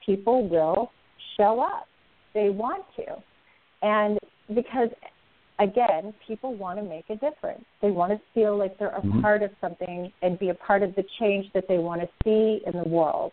people 0.05 0.47
will 0.47 0.91
show 1.37 1.59
up. 1.61 1.87
They 2.33 2.49
want 2.49 2.85
to. 2.97 3.05
And 3.81 4.17
because, 4.49 4.89
again, 5.61 6.13
people 6.27 6.55
want 6.55 6.79
to 6.79 6.83
make 6.83 7.05
a 7.09 7.15
difference. 7.15 7.63
They 7.81 7.91
want 7.91 8.11
to 8.11 8.19
feel 8.33 8.57
like 8.57 8.77
they're 8.77 8.89
a 8.89 9.01
mm-hmm. 9.01 9.21
part 9.21 9.43
of 9.43 9.51
something 9.61 10.11
and 10.21 10.37
be 10.39 10.49
a 10.49 10.53
part 10.53 10.83
of 10.83 10.95
the 10.95 11.03
change 11.19 11.47
that 11.53 11.67
they 11.67 11.77
want 11.77 12.01
to 12.01 12.07
see 12.23 12.61
in 12.65 12.73
the 12.73 12.87
world. 12.87 13.31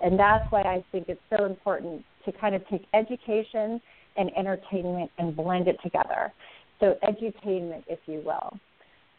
And 0.00 0.18
that's 0.18 0.50
why 0.50 0.62
I 0.62 0.84
think 0.92 1.08
it's 1.08 1.20
so 1.36 1.44
important 1.44 2.04
to 2.24 2.32
kind 2.32 2.54
of 2.54 2.66
take 2.68 2.82
education 2.94 3.80
and 4.16 4.30
entertainment 4.36 5.10
and 5.18 5.34
blend 5.34 5.68
it 5.68 5.76
together 5.82 6.32
so 6.80 6.96
edutainment, 7.02 7.84
if 7.86 7.98
you 8.06 8.22
will. 8.24 8.58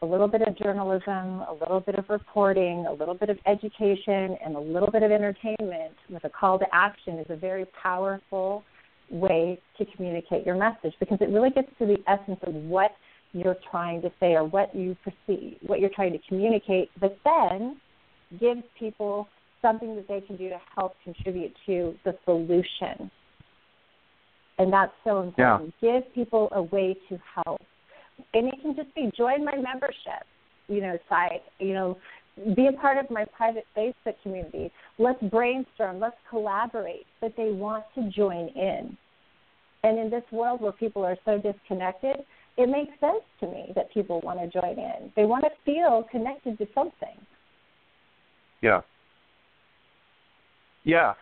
A 0.02 0.06
little 0.06 0.28
bit 0.28 0.42
of 0.42 0.58
journalism, 0.58 1.42
a 1.42 1.56
little 1.60 1.80
bit 1.80 1.96
of 1.96 2.06
reporting, 2.10 2.86
a 2.88 2.94
little 2.94 3.16
bit 3.16 3.30
of 3.30 3.38
education, 3.48 4.38
and 4.44 4.56
a 4.56 4.60
little 4.60 4.92
bit 4.92 5.04
of 5.04 5.12
entertainment 5.12 5.94
with 6.10 6.24
a 6.26 6.30
call 6.30 6.60
to 6.60 6.66
action 6.74 7.18
is 7.18 7.26
a 7.30 7.36
very 7.36 7.66
powerful 7.82 8.64
way 9.10 9.60
to 9.78 9.86
communicate 9.96 10.46
your 10.46 10.56
message 10.56 10.94
because 11.00 11.18
it 11.22 11.30
really 11.30 11.50
gets 11.50 11.70
to 11.80 11.86
the 11.86 11.98
essence 12.08 12.40
of 12.44 12.54
what 12.54 12.92
you're 13.34 13.58
trying 13.70 14.02
to 14.02 14.12
say 14.20 14.34
or 14.34 14.44
what 14.44 14.74
you 14.76 14.96
perceive, 15.04 15.58
what 15.66 15.80
you're 15.80 15.90
trying 15.94 16.14
to 16.14 16.20
communicate, 16.28 16.90
but 17.00 17.18
then 17.26 17.78
gives 18.40 18.64
people 18.80 19.28
something 19.62 19.96
that 19.96 20.08
they 20.08 20.22
can 20.22 20.38
do 20.38 20.50
to 20.50 20.58
help 20.76 20.96
contribute 21.04 21.54
to 21.66 21.96
the 22.06 22.16
solution 22.26 23.10
and 24.58 24.72
that's 24.72 24.94
so 25.04 25.22
important. 25.22 25.74
Yeah. 25.82 26.00
Give 26.00 26.14
people 26.14 26.50
a 26.52 26.64
way 26.64 26.96
to 27.10 27.20
help, 27.46 27.62
and 28.34 28.48
it 28.48 28.56
can 28.62 28.76
just 28.76 28.94
be 28.96 29.12
join 29.18 29.44
my 29.44 29.56
membership, 29.56 30.26
you 30.68 30.82
know, 30.82 30.98
site. 31.10 31.44
You 31.60 31.74
know, 31.74 31.98
be 32.56 32.68
a 32.68 32.74
part 32.74 32.98
of 32.98 33.10
my 33.10 33.26
private 33.36 33.66
Facebook 33.78 34.16
community. 34.24 34.72
Let's 34.98 35.22
brainstorm. 35.24 36.00
Let's 36.00 36.18
collaborate. 36.30 37.06
But 37.22 37.34
they 37.38 37.52
want 37.52 37.86
to 37.96 38.10
join 38.10 38.50
in. 38.50 38.98
And 39.84 40.00
in 40.00 40.10
this 40.10 40.24
world 40.32 40.62
where 40.62 40.72
people 40.72 41.06
are 41.06 41.18
so 41.26 41.38
disconnected, 41.38 42.18
it 42.58 42.70
makes 42.70 42.92
sense 43.00 43.24
to 43.40 43.48
me 43.48 43.72
that 43.76 43.94
people 43.94 44.22
want 44.22 44.40
to 44.40 44.48
join 44.48 44.80
in. 44.80 45.12
They 45.16 45.26
want 45.26 45.44
to 45.44 45.52
feel 45.64 46.06
connected 46.10 46.58
to 46.58 46.68
something. 46.74 47.16
Yeah. 48.62 48.82
Yeah. 50.84 51.14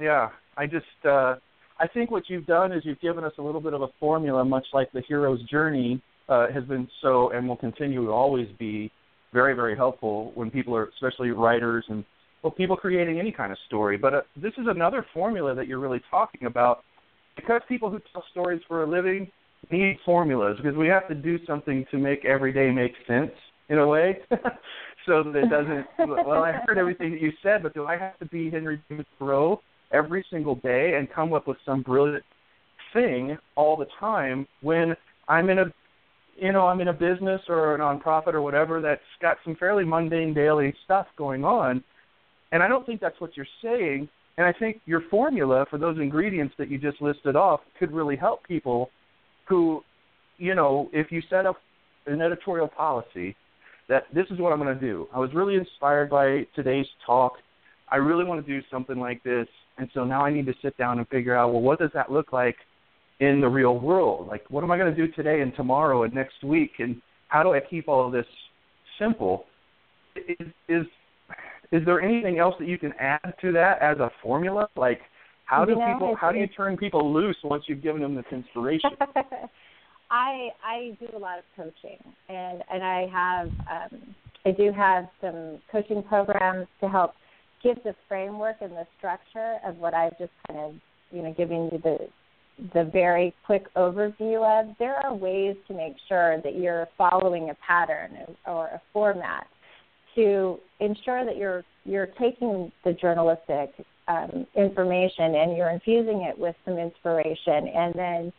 Yeah. 0.00 0.28
I 0.56 0.66
just 0.66 0.84
uh 1.04 1.36
I 1.78 1.86
think 1.86 2.10
what 2.10 2.24
you've 2.28 2.46
done 2.46 2.72
is 2.72 2.82
you've 2.84 3.00
given 3.00 3.24
us 3.24 3.32
a 3.38 3.42
little 3.42 3.60
bit 3.60 3.72
of 3.72 3.80
a 3.80 3.88
formula, 3.98 4.44
much 4.44 4.66
like 4.74 4.92
the 4.92 5.02
hero's 5.08 5.42
journey 5.44 6.02
uh, 6.28 6.48
has 6.52 6.62
been 6.64 6.86
so 7.00 7.30
and 7.30 7.48
will 7.48 7.56
continue 7.56 8.04
to 8.04 8.12
always 8.12 8.48
be 8.58 8.92
very, 9.32 9.54
very 9.54 9.76
helpful 9.76 10.32
when 10.34 10.50
people 10.50 10.74
are, 10.74 10.88
especially 10.88 11.30
writers 11.30 11.84
and 11.88 12.04
well, 12.42 12.50
people 12.50 12.76
creating 12.76 13.18
any 13.18 13.32
kind 13.32 13.52
of 13.52 13.58
story. 13.66 13.98
But 13.98 14.14
uh, 14.14 14.20
this 14.34 14.52
is 14.56 14.66
another 14.66 15.04
formula 15.12 15.54
that 15.54 15.66
you're 15.66 15.78
really 15.78 16.00
talking 16.10 16.46
about 16.46 16.82
because 17.36 17.60
people 17.68 17.90
who 17.90 18.00
tell 18.12 18.24
stories 18.30 18.62
for 18.66 18.82
a 18.82 18.86
living 18.88 19.30
need 19.70 19.98
formulas 20.04 20.56
because 20.56 20.76
we 20.76 20.88
have 20.88 21.06
to 21.08 21.14
do 21.14 21.38
something 21.46 21.84
to 21.90 21.98
make 21.98 22.24
every 22.24 22.52
day 22.52 22.70
make 22.70 22.92
sense 23.06 23.32
in 23.68 23.78
a 23.78 23.86
way. 23.86 24.18
so 25.06 25.22
that 25.22 25.36
it 25.36 25.50
doesn't. 25.50 25.86
well, 26.26 26.42
I 26.42 26.52
heard 26.66 26.78
everything 26.78 27.12
that 27.12 27.20
you 27.20 27.32
said, 27.42 27.62
but 27.62 27.74
do 27.74 27.86
I 27.86 27.96
have 27.96 28.18
to 28.18 28.26
be 28.26 28.50
Henry 28.50 28.80
Thoreau 29.18 29.60
every 29.92 30.24
single 30.30 30.54
day 30.56 30.94
and 30.96 31.10
come 31.12 31.32
up 31.32 31.46
with 31.46 31.58
some 31.64 31.82
brilliant 31.82 32.24
thing 32.92 33.36
all 33.56 33.76
the 33.76 33.86
time 33.98 34.46
when 34.62 34.96
I'm 35.28 35.48
in 35.50 35.60
a 35.60 35.64
you 36.40 36.52
know, 36.52 36.66
I'm 36.66 36.80
in 36.80 36.88
a 36.88 36.92
business 36.92 37.40
or 37.48 37.74
a 37.74 37.78
nonprofit 37.78 38.34
or 38.34 38.40
whatever 38.40 38.80
that's 38.80 39.00
got 39.20 39.36
some 39.44 39.56
fairly 39.56 39.84
mundane 39.84 40.32
daily 40.32 40.74
stuff 40.84 41.06
going 41.16 41.44
on. 41.44 41.84
And 42.52 42.62
I 42.62 42.68
don't 42.68 42.84
think 42.86 43.00
that's 43.00 43.20
what 43.20 43.36
you're 43.36 43.46
saying. 43.62 44.08
And 44.38 44.46
I 44.46 44.52
think 44.58 44.80
your 44.86 45.02
formula 45.10 45.66
for 45.68 45.78
those 45.78 45.98
ingredients 45.98 46.54
that 46.58 46.70
you 46.70 46.78
just 46.78 47.02
listed 47.02 47.36
off 47.36 47.60
could 47.78 47.92
really 47.92 48.16
help 48.16 48.42
people 48.44 48.90
who, 49.48 49.82
you 50.38 50.54
know, 50.54 50.88
if 50.92 51.12
you 51.12 51.20
set 51.28 51.44
up 51.44 51.56
an 52.06 52.22
editorial 52.22 52.68
policy 52.68 53.36
that 53.88 54.04
this 54.14 54.26
is 54.30 54.38
what 54.38 54.52
I'm 54.52 54.60
going 54.60 54.74
to 54.74 54.80
do. 54.80 55.08
I 55.12 55.18
was 55.18 55.30
really 55.34 55.56
inspired 55.56 56.08
by 56.08 56.46
today's 56.54 56.86
talk. 57.04 57.34
I 57.92 57.96
really 57.96 58.24
want 58.24 58.44
to 58.44 58.50
do 58.50 58.64
something 58.70 58.98
like 58.98 59.22
this. 59.24 59.46
And 59.78 59.90
so 59.92 60.04
now 60.04 60.24
I 60.24 60.32
need 60.32 60.46
to 60.46 60.54
sit 60.62 60.76
down 60.78 60.98
and 60.98 61.08
figure 61.08 61.36
out, 61.36 61.52
well, 61.52 61.60
what 61.60 61.80
does 61.80 61.90
that 61.94 62.10
look 62.10 62.32
like 62.32 62.56
in 63.20 63.40
the 63.40 63.48
real 63.48 63.78
world? 63.78 64.26
Like, 64.26 64.44
what 64.50 64.64
am 64.64 64.70
I 64.70 64.78
going 64.78 64.94
to 64.94 65.06
do 65.06 65.12
today 65.12 65.40
and 65.40 65.54
tomorrow 65.54 66.02
and 66.02 66.12
next 66.12 66.42
week? 66.42 66.72
And 66.78 67.00
how 67.28 67.42
do 67.42 67.52
I 67.52 67.60
keep 67.60 67.88
all 67.88 68.06
of 68.06 68.12
this 68.12 68.26
simple? 68.98 69.44
Is, 70.16 70.46
is 70.68 70.86
is 71.72 71.84
there 71.84 72.00
anything 72.00 72.38
else 72.38 72.56
that 72.58 72.66
you 72.66 72.78
can 72.78 72.92
add 72.98 73.34
to 73.40 73.52
that 73.52 73.80
as 73.80 73.98
a 73.98 74.10
formula? 74.22 74.68
Like, 74.76 75.00
how 75.44 75.64
do 75.64 75.72
you 75.72 75.78
know, 75.78 75.92
people? 75.92 76.16
How 76.20 76.32
do 76.32 76.38
you 76.38 76.48
turn 76.48 76.76
people 76.76 77.12
loose 77.12 77.36
once 77.44 77.64
you've 77.68 77.82
given 77.82 78.02
them 78.02 78.16
this 78.16 78.24
inspiration? 78.32 78.90
I 80.10 80.48
I 80.64 80.96
do 80.98 81.16
a 81.16 81.18
lot 81.18 81.38
of 81.38 81.44
coaching, 81.56 81.98
and 82.28 82.64
and 82.72 82.82
I 82.82 83.06
have 83.12 83.46
um, 83.70 84.14
I 84.44 84.50
do 84.50 84.72
have 84.72 85.08
some 85.20 85.58
coaching 85.70 86.02
programs 86.02 86.66
to 86.80 86.88
help 86.88 87.12
give 87.62 87.76
the 87.84 87.94
framework 88.08 88.56
and 88.60 88.72
the 88.72 88.86
structure 88.98 89.58
of 89.66 89.76
what 89.76 89.92
I've 89.94 90.16
just 90.18 90.32
kind 90.48 90.60
of, 90.60 90.74
you 91.12 91.22
know, 91.22 91.34
giving 91.36 91.68
you 91.70 91.78
the 91.82 92.08
the 92.74 92.84
very 92.84 93.34
quick 93.46 93.72
overview 93.74 94.44
of, 94.44 94.74
there 94.78 94.96
are 94.96 95.14
ways 95.14 95.56
to 95.68 95.74
make 95.74 95.94
sure 96.08 96.40
that 96.42 96.56
you're 96.56 96.88
following 96.96 97.50
a 97.50 97.56
pattern 97.66 98.16
or 98.46 98.66
a 98.66 98.80
format 98.92 99.46
to 100.14 100.58
ensure 100.80 101.24
that 101.24 101.36
you're 101.36 101.64
you're 101.84 102.08
taking 102.18 102.70
the 102.84 102.92
journalistic 102.92 103.72
um, 104.08 104.46
information 104.54 105.34
and 105.36 105.56
you're 105.56 105.70
infusing 105.70 106.22
it 106.22 106.38
with 106.38 106.54
some 106.64 106.78
inspiration 106.78 107.68
and 107.68 107.94
then 107.94 108.32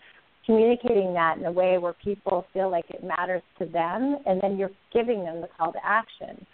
communicating 0.45 1.13
that 1.13 1.37
in 1.37 1.45
a 1.45 1.51
way 1.51 1.77
where 1.77 1.93
people 1.93 2.45
feel 2.53 2.69
like 2.69 2.85
it 2.89 3.03
matters 3.03 3.41
to 3.57 3.65
them 3.65 4.17
and 4.25 4.39
then 4.41 4.57
you're 4.57 4.71
giving 4.93 5.23
them 5.23 5.41
the 5.41 5.47
call 5.57 5.71
to 5.71 5.79
action 5.83 6.45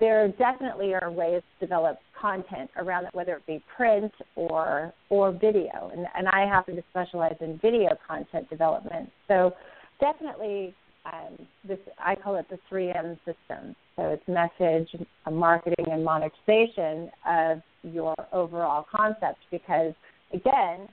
there 0.00 0.28
definitely 0.28 0.94
are 0.94 1.10
ways 1.10 1.42
to 1.58 1.66
develop 1.66 1.98
content 2.20 2.70
around 2.76 3.04
it, 3.04 3.14
whether 3.14 3.34
it 3.36 3.46
be 3.46 3.62
print 3.76 4.12
or 4.36 4.92
or 5.10 5.32
video. 5.32 5.90
And, 5.94 6.06
and 6.16 6.28
I 6.28 6.46
happen 6.46 6.76
to 6.76 6.82
specialize 6.90 7.36
in 7.40 7.58
video 7.58 7.90
content 8.06 8.48
development. 8.50 9.10
So 9.28 9.52
definitely, 10.00 10.74
um, 11.06 11.46
this 11.66 11.78
I 11.98 12.14
call 12.14 12.36
it 12.36 12.46
the 12.50 12.58
3M 12.70 13.18
system. 13.18 13.76
So 13.96 14.08
it's 14.08 14.26
message, 14.26 14.88
marketing, 15.30 15.86
and 15.90 16.04
monetization 16.04 17.10
of 17.26 17.60
your 17.82 18.14
overall 18.32 18.86
concept. 18.90 19.38
Because 19.50 19.92
again, 20.32 20.88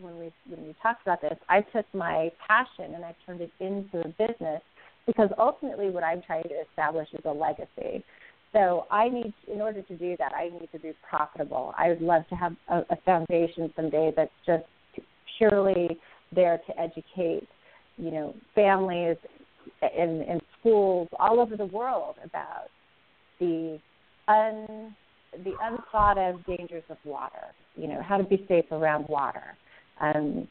when 0.00 0.18
we 0.18 0.32
when 0.48 0.66
we 0.66 0.74
talked 0.82 1.02
about 1.02 1.20
this, 1.20 1.38
I 1.48 1.60
took 1.60 1.86
my 1.92 2.30
passion 2.46 2.94
and 2.94 3.04
I 3.04 3.14
turned 3.26 3.40
it 3.40 3.50
into 3.60 4.00
a 4.00 4.08
business 4.08 4.62
because 5.06 5.30
ultimately 5.38 5.90
what 5.90 6.04
I'm 6.04 6.22
trying 6.22 6.44
to 6.44 6.54
establish 6.68 7.08
is 7.12 7.20
a 7.24 7.30
legacy. 7.30 8.04
So 8.52 8.86
I 8.90 9.08
need, 9.08 9.32
in 9.52 9.60
order 9.60 9.82
to 9.82 9.96
do 9.96 10.16
that, 10.18 10.32
I 10.34 10.48
need 10.48 10.68
to 10.72 10.78
be 10.78 10.92
profitable. 11.08 11.72
I 11.78 11.88
would 11.88 12.02
love 12.02 12.22
to 12.30 12.34
have 12.34 12.56
a, 12.68 12.78
a 12.90 12.96
foundation 13.04 13.72
someday 13.76 14.12
that's 14.16 14.32
just 14.44 14.64
purely 15.38 15.98
there 16.34 16.60
to 16.66 16.80
educate, 16.80 17.46
you 17.96 18.10
know, 18.10 18.34
families 18.54 19.16
and, 19.82 20.22
in 20.22 20.40
schools 20.58 21.08
all 21.18 21.40
over 21.40 21.56
the 21.56 21.66
world 21.66 22.16
about 22.24 22.68
the 23.38 23.78
un 24.28 24.94
the 25.44 25.52
unthought 25.62 26.18
of 26.18 26.44
dangers 26.44 26.82
of 26.90 26.96
water. 27.04 27.54
You 27.76 27.86
know, 27.86 28.02
how 28.02 28.16
to 28.16 28.24
be 28.24 28.44
safe 28.48 28.64
around 28.72 29.08
water. 29.08 29.56
Um, 30.00 30.48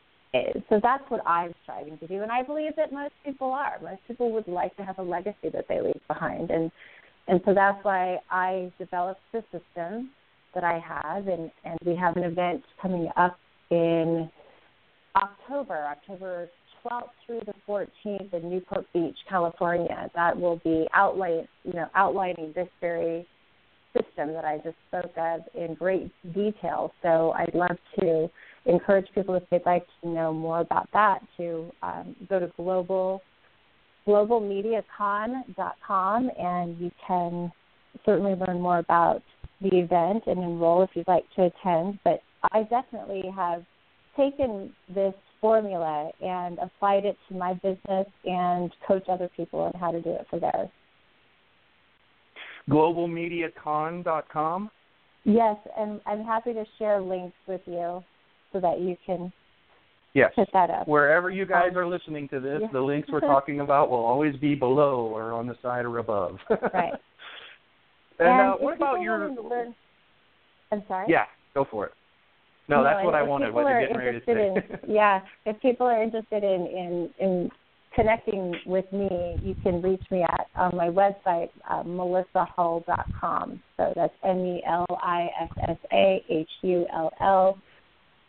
so 0.70 0.80
that's 0.82 1.04
what 1.10 1.26
I'm 1.26 1.54
striving 1.64 1.98
to 1.98 2.08
do, 2.08 2.22
and 2.22 2.32
I 2.32 2.44
believe 2.44 2.76
that 2.76 2.94
most 2.94 3.14
people 3.26 3.52
are. 3.52 3.78
Most 3.82 4.02
people 4.08 4.32
would 4.32 4.48
like 4.48 4.76
to 4.78 4.84
have 4.84 5.00
a 5.00 5.04
legacy 5.04 5.50
that 5.52 5.66
they 5.68 5.82
leave 5.82 6.02
behind, 6.08 6.52
and 6.52 6.72
and 7.28 7.42
so 7.46 7.54
that's 7.54 7.84
why 7.84 8.18
I 8.32 8.72
developed 8.80 9.22
the 9.32 9.44
system 9.52 10.10
that 10.56 10.64
I 10.64 10.80
have, 10.80 11.28
and, 11.28 11.52
and 11.64 11.78
we 11.86 11.96
have 11.96 12.18
an 12.18 12.24
event 12.24 12.64
coming 12.82 13.08
up 13.16 13.38
in 13.70 14.30
October, 15.16 15.86
October 15.92 16.50
12th 16.84 17.10
through 17.26 17.42
the 17.46 17.54
14th 17.68 18.34
in 18.34 18.50
Newport 18.50 18.86
Beach, 18.94 19.18
California. 19.30 20.10
That 20.16 20.40
will 20.40 20.60
be 20.64 20.88
outline, 20.94 21.48
you 21.64 21.74
know, 21.74 21.88
outlining 21.94 22.52
this 22.56 22.70
very 22.82 23.28
system 23.94 24.34
that 24.34 24.46
I 24.46 24.58
just 24.58 24.78
spoke 24.88 25.16
of 25.18 25.42
in 25.54 25.76
great 25.76 26.12
detail. 26.34 26.94
So 27.04 27.32
I'd 27.32 27.54
love 27.54 27.78
to 28.00 28.30
encourage 28.70 29.08
people 29.14 29.36
if 29.36 29.44
they'd 29.50 29.66
like 29.66 29.86
to 30.02 30.10
know 30.10 30.34
more 30.34 30.62
about 30.62 30.88
that 30.94 31.20
to 31.38 31.70
um, 31.82 32.16
go 32.30 32.40
to 32.40 32.50
global 32.56 33.22
globalmediacon.com, 34.08 36.32
and 36.40 36.80
you 36.80 36.90
can 37.06 37.52
certainly 38.06 38.34
learn 38.34 38.62
more 38.62 38.78
about 38.80 39.22
the 39.62 39.78
event 39.78 40.24
and 40.26 40.40
enroll 40.40 40.82
if 40.84 40.90
you'd 40.94 41.06
like 41.08 41.26
to 41.36 41.44
attend. 41.44 42.00
But 42.04 42.22
I 42.52 42.64
definitely 42.64 43.24
have 43.36 43.64
taken 44.18 44.74
this 44.94 45.14
formula 45.42 46.12
and 46.22 46.58
applied 46.60 47.06
it 47.06 47.18
to 47.28 47.36
my 47.36 47.54
business 47.56 48.08
and 48.26 48.72
coach 48.88 49.04
other 49.10 49.30
people 49.36 49.60
on 49.60 49.74
how 49.80 49.92
to 49.92 50.02
do 50.02 50.12
it 50.12 50.26
for 50.30 50.40
theirs. 50.40 50.70
Globalmediacon.com? 52.70 54.72
Yes, 55.26 55.58
and 55.78 56.00
I'm 56.06 56.24
happy 56.24 56.54
to 56.54 56.64
share 56.78 57.02
links 57.02 57.36
with 57.48 57.62
you 57.66 58.02
so 58.52 58.60
that 58.60 58.80
you 58.80 58.96
can 59.06 59.32
Yes. 60.14 60.32
Put 60.36 60.50
that 60.54 60.70
up. 60.70 60.88
Wherever 60.88 61.30
you 61.30 61.46
guys 61.46 61.76
are 61.76 61.88
listening 61.88 62.28
to 62.30 62.40
this, 62.40 62.62
the 62.74 62.82
links 62.82 63.10
we're 63.12 63.20
talking 63.36 63.60
about 63.60 63.90
will 63.90 64.04
always 64.04 64.36
be 64.38 64.56
below 64.56 65.02
or 65.02 65.34
on 65.34 65.48
the 65.48 65.56
side 65.62 65.86
or 65.86 66.00
above. 66.00 66.38
right. 66.74 66.94
And, 68.18 68.28
and 68.28 68.42
uh, 68.42 68.54
what 68.56 68.76
about 68.76 69.02
your? 69.02 69.30
Learn... 69.30 69.76
I'm 70.72 70.84
sorry. 70.88 71.06
Yeah, 71.10 71.26
go 71.54 71.66
for 71.70 71.86
it. 71.86 71.94
No, 72.68 72.78
no 72.78 72.84
that's 72.84 73.06
what 73.06 73.16
I 73.16 73.24
wanted. 73.24 73.54
What 73.54 73.68
you're 73.68 73.82
getting 73.82 73.98
ready 73.98 74.20
to 74.20 74.26
say. 74.26 74.32
In, 74.32 74.94
yeah, 74.94 75.22
if 75.46 75.60
people 75.62 75.88
are 75.88 76.02
interested 76.02 76.44
in 76.44 76.68
in 76.68 77.10
in 77.20 77.52
connecting 77.96 78.54
with 78.66 78.92
me, 78.92 79.38
you 79.44 79.56
can 79.64 79.82
reach 79.82 80.04
me 80.12 80.24
at 80.24 80.48
on 80.56 80.76
my 80.76 80.88
website, 80.88 81.50
uh, 81.70 81.84
melissahull.com. 81.84 83.62
So 83.78 83.94
that's 83.96 84.14
M 84.24 84.40
E 84.40 84.64
L 84.68 84.86
I 84.90 85.28
S 85.42 85.50
S 85.70 85.78
A 85.94 86.24
H 86.30 86.50
U 86.64 86.86
L 86.94 87.12
L 87.22 87.58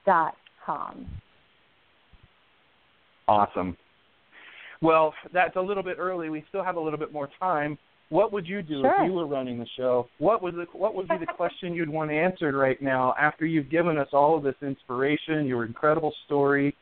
dot 0.06 0.34
com. 0.64 1.06
Awesome. 3.28 3.76
Well, 4.82 5.14
that's 5.32 5.56
a 5.56 5.60
little 5.60 5.82
bit 5.82 5.96
early. 5.98 6.30
We 6.30 6.44
still 6.48 6.64
have 6.64 6.76
a 6.76 6.80
little 6.80 6.98
bit 6.98 7.12
more 7.12 7.28
time. 7.38 7.78
What 8.08 8.32
would 8.32 8.46
you 8.46 8.60
do 8.60 8.80
sure. 8.80 9.04
if 9.04 9.06
you 9.06 9.12
were 9.12 9.26
running 9.26 9.58
the 9.58 9.66
show? 9.76 10.08
What 10.18 10.42
was 10.42 10.54
the, 10.54 10.66
what 10.76 10.96
would 10.96 11.06
be 11.06 11.16
the 11.18 11.32
question 11.32 11.74
you'd 11.74 11.88
want 11.88 12.10
answered 12.10 12.56
right 12.56 12.80
now 12.82 13.14
after 13.20 13.46
you've 13.46 13.70
given 13.70 13.98
us 13.98 14.08
all 14.12 14.36
of 14.36 14.42
this 14.42 14.56
inspiration, 14.62 15.46
your 15.46 15.64
incredible 15.64 16.12
story, 16.26 16.74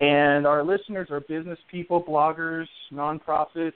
and 0.00 0.46
our 0.46 0.62
listeners 0.62 1.08
are 1.10 1.20
business 1.20 1.58
people, 1.70 2.02
bloggers, 2.02 2.66
nonprofits. 2.92 3.72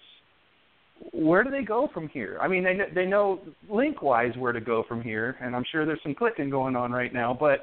Where 1.12 1.42
do 1.42 1.50
they 1.50 1.62
go 1.62 1.88
from 1.94 2.08
here? 2.08 2.38
I 2.42 2.48
mean, 2.48 2.62
they 2.62 2.76
they 2.94 3.06
know 3.06 3.40
link 3.70 4.02
wise 4.02 4.36
where 4.36 4.52
to 4.52 4.60
go 4.60 4.84
from 4.86 5.00
here, 5.00 5.36
and 5.40 5.56
I'm 5.56 5.64
sure 5.72 5.86
there's 5.86 6.02
some 6.02 6.14
clicking 6.14 6.50
going 6.50 6.76
on 6.76 6.92
right 6.92 7.14
now. 7.14 7.34
But 7.38 7.60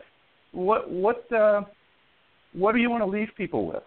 what 0.51 0.89
what 0.89 1.31
uh, 1.31 1.61
what 2.53 2.73
do 2.73 2.79
you 2.79 2.89
want 2.89 3.03
to 3.03 3.09
leave 3.09 3.29
people 3.37 3.67
with? 3.67 3.83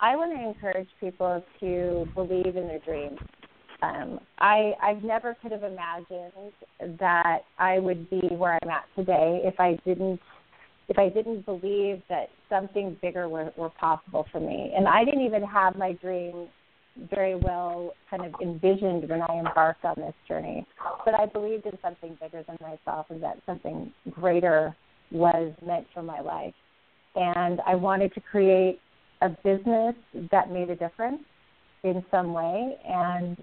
I 0.00 0.14
want 0.14 0.36
to 0.36 0.48
encourage 0.48 0.88
people 1.00 1.44
to 1.60 2.06
believe 2.14 2.56
in 2.56 2.68
their 2.68 2.78
dreams. 2.80 3.18
Um, 3.82 4.20
I 4.38 4.72
I've 4.82 5.02
never 5.02 5.36
could 5.40 5.52
have 5.52 5.62
imagined 5.62 6.52
that 6.98 7.40
I 7.58 7.78
would 7.78 8.08
be 8.10 8.22
where 8.30 8.58
I'm 8.62 8.70
at 8.70 8.84
today 8.96 9.40
if 9.44 9.58
I 9.58 9.78
didn't 9.84 10.20
if 10.88 10.98
I 10.98 11.10
didn't 11.10 11.44
believe 11.44 12.02
that 12.08 12.28
something 12.48 12.96
bigger 13.02 13.28
were, 13.28 13.52
were 13.56 13.70
possible 13.70 14.26
for 14.32 14.40
me. 14.40 14.72
And 14.74 14.88
I 14.88 15.04
didn't 15.04 15.20
even 15.20 15.42
have 15.42 15.76
my 15.76 15.92
dream 15.92 16.48
very 17.10 17.34
well 17.34 17.92
kind 18.10 18.24
of 18.24 18.34
envisioned 18.42 19.08
when 19.08 19.22
I 19.22 19.38
embarked 19.38 19.84
on 19.84 19.94
this 19.96 20.14
journey. 20.26 20.66
But 21.04 21.14
I 21.14 21.26
believed 21.26 21.66
in 21.66 21.78
something 21.82 22.16
bigger 22.20 22.44
than 22.46 22.56
myself 22.60 23.06
and 23.10 23.22
that 23.22 23.38
something 23.46 23.92
greater 24.10 24.76
was 25.10 25.52
meant 25.64 25.86
for 25.94 26.02
my 26.02 26.20
life. 26.20 26.54
And 27.14 27.60
I 27.66 27.74
wanted 27.74 28.14
to 28.14 28.20
create 28.20 28.80
a 29.22 29.28
business 29.28 29.94
that 30.30 30.50
made 30.50 30.70
a 30.70 30.76
difference 30.76 31.22
in 31.84 32.04
some 32.10 32.32
way 32.32 32.76
and 32.86 33.36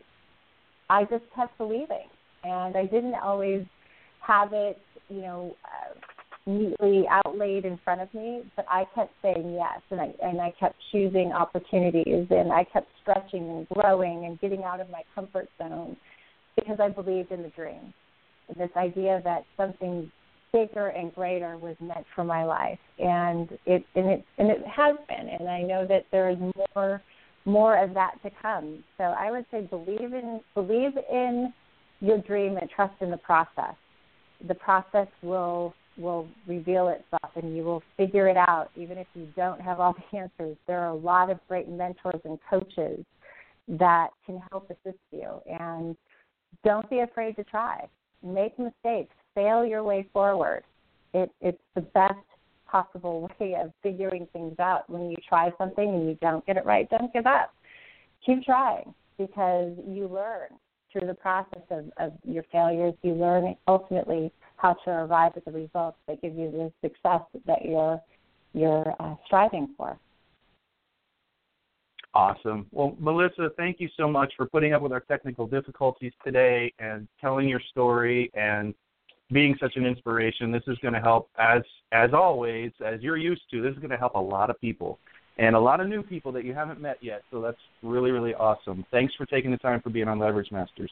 I 0.90 1.04
just 1.04 1.24
kept 1.36 1.58
believing 1.58 2.08
and 2.44 2.76
I 2.76 2.86
didn't 2.86 3.16
always 3.16 3.66
have 4.20 4.54
it, 4.54 4.80
you 5.10 5.22
know, 5.22 5.56
neatly 6.48 7.06
outlaid 7.10 7.66
in 7.66 7.80
front 7.84 8.02
of 8.02 8.14
me, 8.14 8.44
but 8.56 8.66
I 8.70 8.86
kept 8.94 9.12
saying 9.22 9.54
yes 9.54 9.82
and 9.90 10.00
I 10.00 10.14
and 10.22 10.40
I 10.40 10.54
kept 10.60 10.76
choosing 10.92 11.32
opportunities 11.32 12.28
and 12.30 12.52
I 12.52 12.66
kept 12.66 12.88
stretching 13.02 13.50
and 13.50 13.70
growing 13.70 14.26
and 14.26 14.40
getting 14.40 14.64
out 14.64 14.80
of 14.80 14.90
my 14.90 15.02
comfort 15.16 15.50
zone 15.58 15.98
because 16.56 16.80
I 16.80 16.90
believed 16.90 17.32
in 17.32 17.42
the 17.42 17.50
dream. 17.50 17.94
This 18.58 18.70
idea 18.78 19.22
that 19.24 19.44
something 19.58 20.12
bigger 20.54 20.88
and 20.88 21.14
greater 21.14 21.58
was 21.58 21.76
meant 21.82 22.06
for 22.16 22.24
my 22.24 22.44
life, 22.46 22.80
and 23.00 23.50
it 23.66 23.84
and 23.96 24.06
it 24.06 24.26
and 24.38 24.50
it 24.50 24.66
has 24.68 24.96
been, 25.08 25.28
and 25.28 25.50
I 25.50 25.62
know 25.62 25.86
that 25.88 26.06
there 26.12 26.30
is 26.30 26.38
more 26.76 27.02
more 27.46 27.84
of 27.84 27.94
that 27.96 28.22
to 28.24 28.32
come. 28.42 28.84
So 28.98 29.04
I 29.04 29.32
would 29.32 29.46
say 29.52 29.62
believe 29.62 30.14
in 30.14 30.42
believe 30.54 30.92
in 31.12 31.54
your 32.02 32.20
dream 32.20 32.58
and 32.58 32.70
trust 32.70 32.94
in 33.02 33.10
the 33.10 33.18
process. 33.18 33.76
The 34.48 34.56
process 34.56 35.08
will 35.24 35.74
will 35.98 36.28
reveal 36.48 36.90
itself 36.90 37.32
and 37.36 37.56
you 37.56 37.64
will 37.64 37.82
figure 37.98 38.28
it 38.28 38.38
out 38.38 38.70
even 38.76 38.98
if 38.98 39.08
you 39.14 39.28
don't 39.36 39.62
have 39.62 39.80
all 39.80 39.96
the 40.12 40.18
answers. 40.18 40.58
There 40.68 40.80
are 40.80 40.90
a 40.90 40.96
lot 40.96 41.30
of 41.30 41.40
great 41.48 41.70
mentors 41.70 42.22
and 42.24 42.38
coaches 42.50 43.04
that 43.68 44.10
can 44.26 44.42
help 44.52 44.70
assist 44.70 45.00
you 45.12 45.42
and 45.48 45.96
don't 46.64 46.90
be 46.90 47.00
afraid 47.00 47.36
to 47.38 47.44
try. 47.44 47.88
Make 48.24 48.58
mistakes 48.60 49.14
fail 49.36 49.66
your 49.66 49.84
way 49.84 50.08
forward. 50.14 50.64
It, 51.14 51.30
it's 51.42 51.62
the 51.76 51.82
best 51.82 52.14
possible 52.68 53.30
way 53.40 53.56
of 53.62 53.72
figuring 53.84 54.28
things 54.34 54.58
out. 54.60 54.90
When 54.90 55.10
you 55.10 55.18
try 55.28 55.52
something 55.58 55.88
and 55.88 56.08
you 56.08 56.18
don't 56.22 56.46
get 56.46 56.58
it 56.58 56.66
right, 56.66 56.90
don't 56.90 57.14
give 57.14 57.28
up. 57.28 57.54
Keep 58.26 58.44
trying 58.44 58.94
because 59.18 59.74
you 59.88 60.08
learn 60.08 60.50
through 60.92 61.08
the 61.08 61.14
process 61.14 61.62
of, 61.70 61.86
of 61.98 62.14
your 62.24 62.44
failures. 62.52 62.94
You 63.04 63.14
learn 63.14 63.56
ultimately 63.68 64.32
how 64.66 64.74
to 64.84 64.90
arrive 64.90 65.32
at 65.36 65.46
the 65.46 65.52
results 65.52 65.98
that 66.08 66.20
give 66.24 66.36
you 66.36 66.50
the 66.52 66.72
success 66.82 67.22
that 67.46 67.64
you're 67.64 68.02
you're 68.54 68.96
uh, 69.00 69.14
striving 69.26 69.68
for. 69.78 69.98
Awesome. 72.16 72.66
Well, 72.72 72.96
Melissa, 72.98 73.50
thank 73.58 73.80
you 73.80 73.90
so 73.98 74.08
much 74.08 74.34
for 74.38 74.48
putting 74.48 74.74
up 74.74 74.82
with 74.82 74.94
our 74.94 75.02
technical 75.02 75.46
difficulties 75.46 76.14
today 76.24 76.74
and 76.80 77.08
telling 77.20 77.50
your 77.50 77.60
story 77.72 78.32
and 78.34 78.74
being 79.32 79.56
such 79.60 79.76
an 79.76 79.86
inspiration. 79.86 80.52
This 80.52 80.64
is 80.68 80.78
going 80.82 80.94
to 80.94 81.02
help, 81.02 81.30
as 81.38 81.62
as 81.92 82.12
always, 82.14 82.72
as 82.84 83.02
you're 83.02 83.18
used 83.18 83.44
to. 83.52 83.62
This 83.62 83.74
is 83.74 83.80
going 83.80 83.92
to 83.92 83.98
help 83.98 84.16
a 84.16 84.20
lot 84.20 84.50
of 84.50 84.60
people 84.62 84.98
and 85.38 85.56
a 85.56 85.60
lot 85.60 85.80
of 85.80 85.88
new 85.88 86.02
people 86.02 86.32
that 86.32 86.46
you 86.46 86.56
haven't 86.56 86.82
met 86.82 86.98
yet. 87.02 87.22
So 87.30 87.40
that's 87.40 87.58
really 87.84 88.10
really 88.10 88.34
awesome. 88.34 88.84
Thanks 88.90 89.14
for 89.14 89.28
taking 89.28 89.52
the 89.52 89.58
time 89.58 89.82
for 89.82 89.92
being 89.92 90.08
on 90.08 90.18
Leverage 90.18 90.52
Masters. 90.52 90.92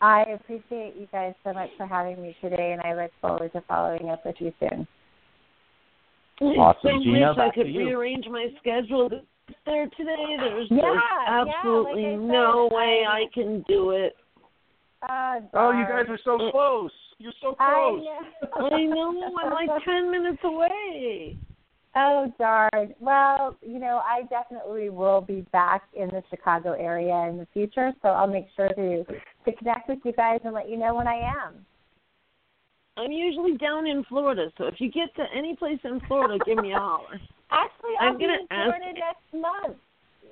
I 0.00 0.22
appreciate 0.34 0.94
you 0.96 1.08
guys 1.10 1.34
so 1.44 1.52
much 1.52 1.70
for 1.76 1.86
having 1.86 2.22
me 2.22 2.36
today, 2.40 2.72
and 2.72 2.80
I 2.82 2.94
look 3.00 3.10
forward 3.20 3.52
to 3.52 3.60
following 3.62 4.10
up 4.10 4.24
with 4.24 4.36
you 4.38 4.52
soon. 4.60 4.86
Awesome, 6.40 6.78
so 6.82 6.90
Gina. 7.02 7.30
wish 7.30 7.38
I 7.38 7.50
could 7.54 7.64
to 7.64 7.68
you. 7.70 7.78
rearrange 7.80 8.26
my 8.30 8.46
schedule 8.60 9.08
there 9.66 9.88
today. 9.96 10.36
There's 10.38 10.68
Yeah, 10.70 10.76
just 10.76 10.84
yeah, 11.46 11.50
absolutely 11.50 12.02
like 12.04 12.12
I 12.12 12.16
no 12.16 12.68
way 12.72 13.04
I- 13.08 13.12
I 13.22 13.24
can 13.34 13.62
do 13.68 13.90
it. 13.90 14.14
Uh, 15.02 15.40
Oh, 15.54 15.70
you 15.70 15.84
guys 15.88 16.06
are 16.08 16.18
so 16.24 16.50
close. 16.50 16.92
You're 17.18 17.32
so 17.40 17.56
I 17.58 17.72
close. 17.72 18.04
know. 18.04 18.66
I 18.70 18.84
know 18.84 19.32
I'm 19.42 19.50
like 19.52 19.70
ten 19.84 20.10
minutes 20.10 20.38
away. 20.44 21.36
Oh 22.00 22.32
darn. 22.38 22.94
Well, 23.00 23.56
you 23.60 23.80
know, 23.80 24.00
I 24.06 24.22
definitely 24.30 24.88
will 24.88 25.20
be 25.20 25.40
back 25.52 25.82
in 25.94 26.08
the 26.08 26.22
Chicago 26.30 26.72
area 26.78 27.28
in 27.28 27.38
the 27.38 27.46
future, 27.52 27.92
so 28.02 28.08
I'll 28.08 28.28
make 28.28 28.46
sure 28.54 28.68
to 28.68 29.04
to 29.04 29.52
connect 29.56 29.88
with 29.88 29.98
you 30.04 30.12
guys 30.12 30.40
and 30.44 30.54
let 30.54 30.68
you 30.68 30.76
know 30.76 30.94
when 30.94 31.08
I 31.08 31.16
am. 31.16 31.66
I'm 32.96 33.10
usually 33.10 33.56
down 33.56 33.86
in 33.86 34.04
Florida, 34.04 34.52
so 34.58 34.66
if 34.66 34.74
you 34.78 34.90
get 34.92 35.14
to 35.16 35.24
any 35.36 35.56
place 35.56 35.78
in 35.82 36.00
Florida, 36.06 36.38
give 36.44 36.58
me 36.58 36.72
a 36.72 36.78
holler. 36.78 37.20
Actually, 37.50 37.94
I'm 38.00 38.16
be 38.16 38.24
gonna 38.24 38.38
in 38.42 38.46
Florida 38.48 38.84
ask- 38.86 39.32
next 39.32 39.42
month. 39.42 39.76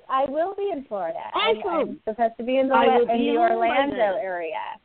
I 0.09 0.23
will 0.29 0.55
be 0.55 0.69
in 0.71 0.85
Florida. 0.85 1.19
I'm, 1.33 1.57
I'm 1.67 1.99
supposed 2.07 2.37
to 2.37 2.43
be 2.43 2.59
in 2.59 2.69
the 2.69 2.75
I 2.75 2.99
in 3.01 3.07
the 3.07 3.37
Orlando 3.37 4.17
area. 4.21 4.79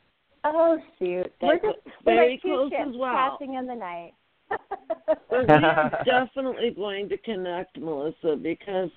Oh 0.45 0.79
shoot, 0.99 1.31
we're 1.41 1.61
That's 1.61 1.63
just 1.63 1.97
we're 2.05 2.15
very 2.15 2.33
like 2.33 2.43
two 2.43 2.49
close 2.49 2.71
ships 2.71 2.83
as 2.89 2.97
well. 2.97 3.13
passing 3.15 3.55
in 3.55 3.67
the 3.67 3.75
night. 3.75 4.15
But 5.07 5.49
we 5.49 5.55
are 5.55 6.03
definitely 6.05 6.71
going 6.71 7.09
to 7.09 7.17
connect, 7.19 7.79
Melissa, 7.79 8.37
because 8.41 8.91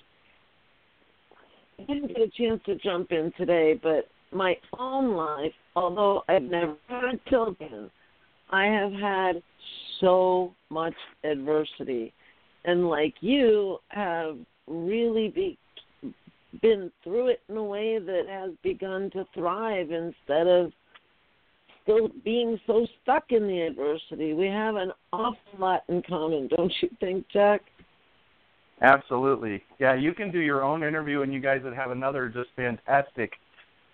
I 1.78 1.82
didn't 1.84 2.08
get 2.08 2.20
a 2.20 2.28
chance 2.28 2.60
to 2.66 2.76
jump 2.76 3.12
in 3.12 3.32
today, 3.36 3.78
but 3.82 4.08
my 4.32 4.56
own 4.78 5.14
life, 5.14 5.52
although 5.74 6.22
I've 6.28 6.42
never 6.42 6.74
had 6.88 7.24
children, 7.28 7.90
I 8.50 8.66
have 8.66 8.92
had 8.92 9.42
so 10.00 10.54
much 10.70 10.94
adversity. 11.24 12.12
And 12.64 12.88
like 12.88 13.14
you, 13.20 13.78
have 13.88 14.36
really 14.66 15.28
be, 15.28 15.58
been 16.60 16.90
through 17.04 17.28
it 17.28 17.40
in 17.48 17.56
a 17.56 17.64
way 17.64 17.98
that 17.98 18.24
has 18.28 18.50
begun 18.62 19.10
to 19.12 19.26
thrive 19.34 19.90
instead 19.90 20.46
of 20.46 20.72
still 21.86 22.08
being 22.24 22.58
so 22.66 22.86
stuck 23.02 23.24
in 23.30 23.46
the 23.46 23.60
adversity. 23.60 24.32
We 24.32 24.46
have 24.46 24.74
an 24.74 24.90
awful 25.12 25.38
lot 25.58 25.84
in 25.88 26.02
common, 26.02 26.48
don't 26.48 26.72
you 26.80 26.90
think, 27.00 27.24
Jack? 27.32 27.62
Absolutely. 28.82 29.62
Yeah, 29.78 29.94
you 29.94 30.12
can 30.12 30.30
do 30.30 30.40
your 30.40 30.62
own 30.62 30.82
interview, 30.82 31.22
and 31.22 31.32
you 31.32 31.40
guys 31.40 31.60
would 31.64 31.74
have 31.74 31.92
another 31.92 32.28
just 32.28 32.50
fantastic 32.56 33.32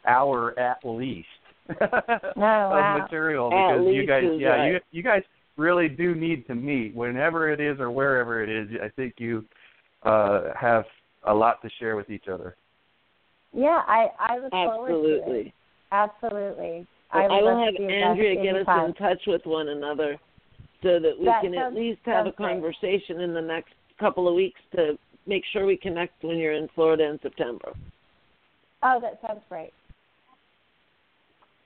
hour 0.06 0.58
at 0.58 0.78
least 0.84 1.28
Oh, 1.80 2.30
wow. 2.36 2.96
of 2.96 3.02
material 3.02 3.46
At 3.46 3.78
because 3.78 3.94
you 3.94 4.06
guys, 4.06 4.24
yeah, 4.36 4.48
right. 4.48 4.72
you 4.72 4.80
you 4.90 5.02
guys 5.02 5.22
really 5.56 5.88
do 5.88 6.14
need 6.14 6.46
to 6.48 6.54
meet 6.56 6.94
whenever 6.94 7.52
it 7.52 7.60
is 7.60 7.78
or 7.78 7.90
wherever 7.90 8.42
it 8.42 8.48
is. 8.48 8.68
I 8.82 8.88
think 8.88 9.14
you 9.18 9.44
uh 10.02 10.48
have 10.60 10.84
a 11.28 11.32
lot 11.32 11.62
to 11.62 11.70
share 11.78 11.94
with 11.94 12.10
each 12.10 12.26
other. 12.26 12.56
Yeah, 13.52 13.82
I 13.86 14.08
I 14.18 14.38
look 14.38 14.50
forward 14.50 14.88
to 14.88 15.32
it. 15.36 15.52
Absolutely. 15.92 16.86
Would 17.14 17.30
I 17.30 17.42
will 17.42 17.64
have 17.64 17.74
to 17.74 17.78
be 17.78 17.84
a 17.84 17.88
guest 17.88 18.04
Andrea 18.04 18.42
get 18.42 18.56
us 18.68 18.86
in 18.86 18.94
touch 18.94 19.20
with 19.26 19.42
one 19.44 19.68
another 19.68 20.18
so 20.82 20.98
that 20.98 21.18
we 21.18 21.26
That 21.26 21.42
can 21.42 21.54
at 21.54 21.74
least 21.74 22.00
have 22.04 22.26
a 22.26 22.30
sounds 22.30 22.36
great. 22.36 22.48
conversation 22.48 23.20
in 23.20 23.34
the 23.34 23.40
next 23.40 23.72
couple 23.98 24.26
of 24.28 24.34
weeks 24.34 24.60
to 24.74 24.98
make 25.26 25.44
sure 25.52 25.66
we 25.66 25.76
connect 25.76 26.22
when 26.24 26.38
you're 26.38 26.54
in 26.54 26.68
Florida 26.74 27.04
in 27.04 27.20
September. 27.22 27.72
Oh, 28.82 28.98
that 29.00 29.20
sounds 29.26 29.42
great. 29.48 29.72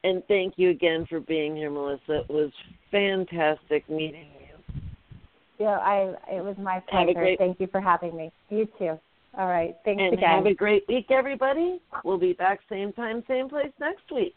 And 0.04 0.22
thank 0.28 0.54
you 0.56 0.70
again 0.70 1.06
for 1.08 1.20
being 1.20 1.56
here, 1.56 1.70
Melissa. 1.70 2.20
It 2.20 2.28
was 2.28 2.50
fantastic 2.90 3.88
meeting 3.88 4.26
you. 4.40 4.82
Yeah, 5.58 5.78
I 5.78 6.14
it 6.30 6.44
was 6.44 6.56
my 6.58 6.80
pleasure. 6.80 7.14
great- 7.14 7.38
Thank 7.38 7.60
you 7.60 7.66
for 7.68 7.80
having 7.80 8.14
me. 8.14 8.30
You 8.50 8.66
too. 8.78 8.98
All 9.38 9.48
right. 9.48 9.76
Thanks 9.84 10.02
and 10.02 10.12
again. 10.14 10.28
have 10.28 10.46
a 10.46 10.54
great 10.54 10.86
week, 10.88 11.10
everybody. 11.10 11.80
We'll 12.04 12.18
be 12.18 12.34
back 12.34 12.60
same 12.68 12.92
time, 12.92 13.22
same 13.26 13.48
place 13.48 13.72
next 13.80 14.10
week. 14.10 14.36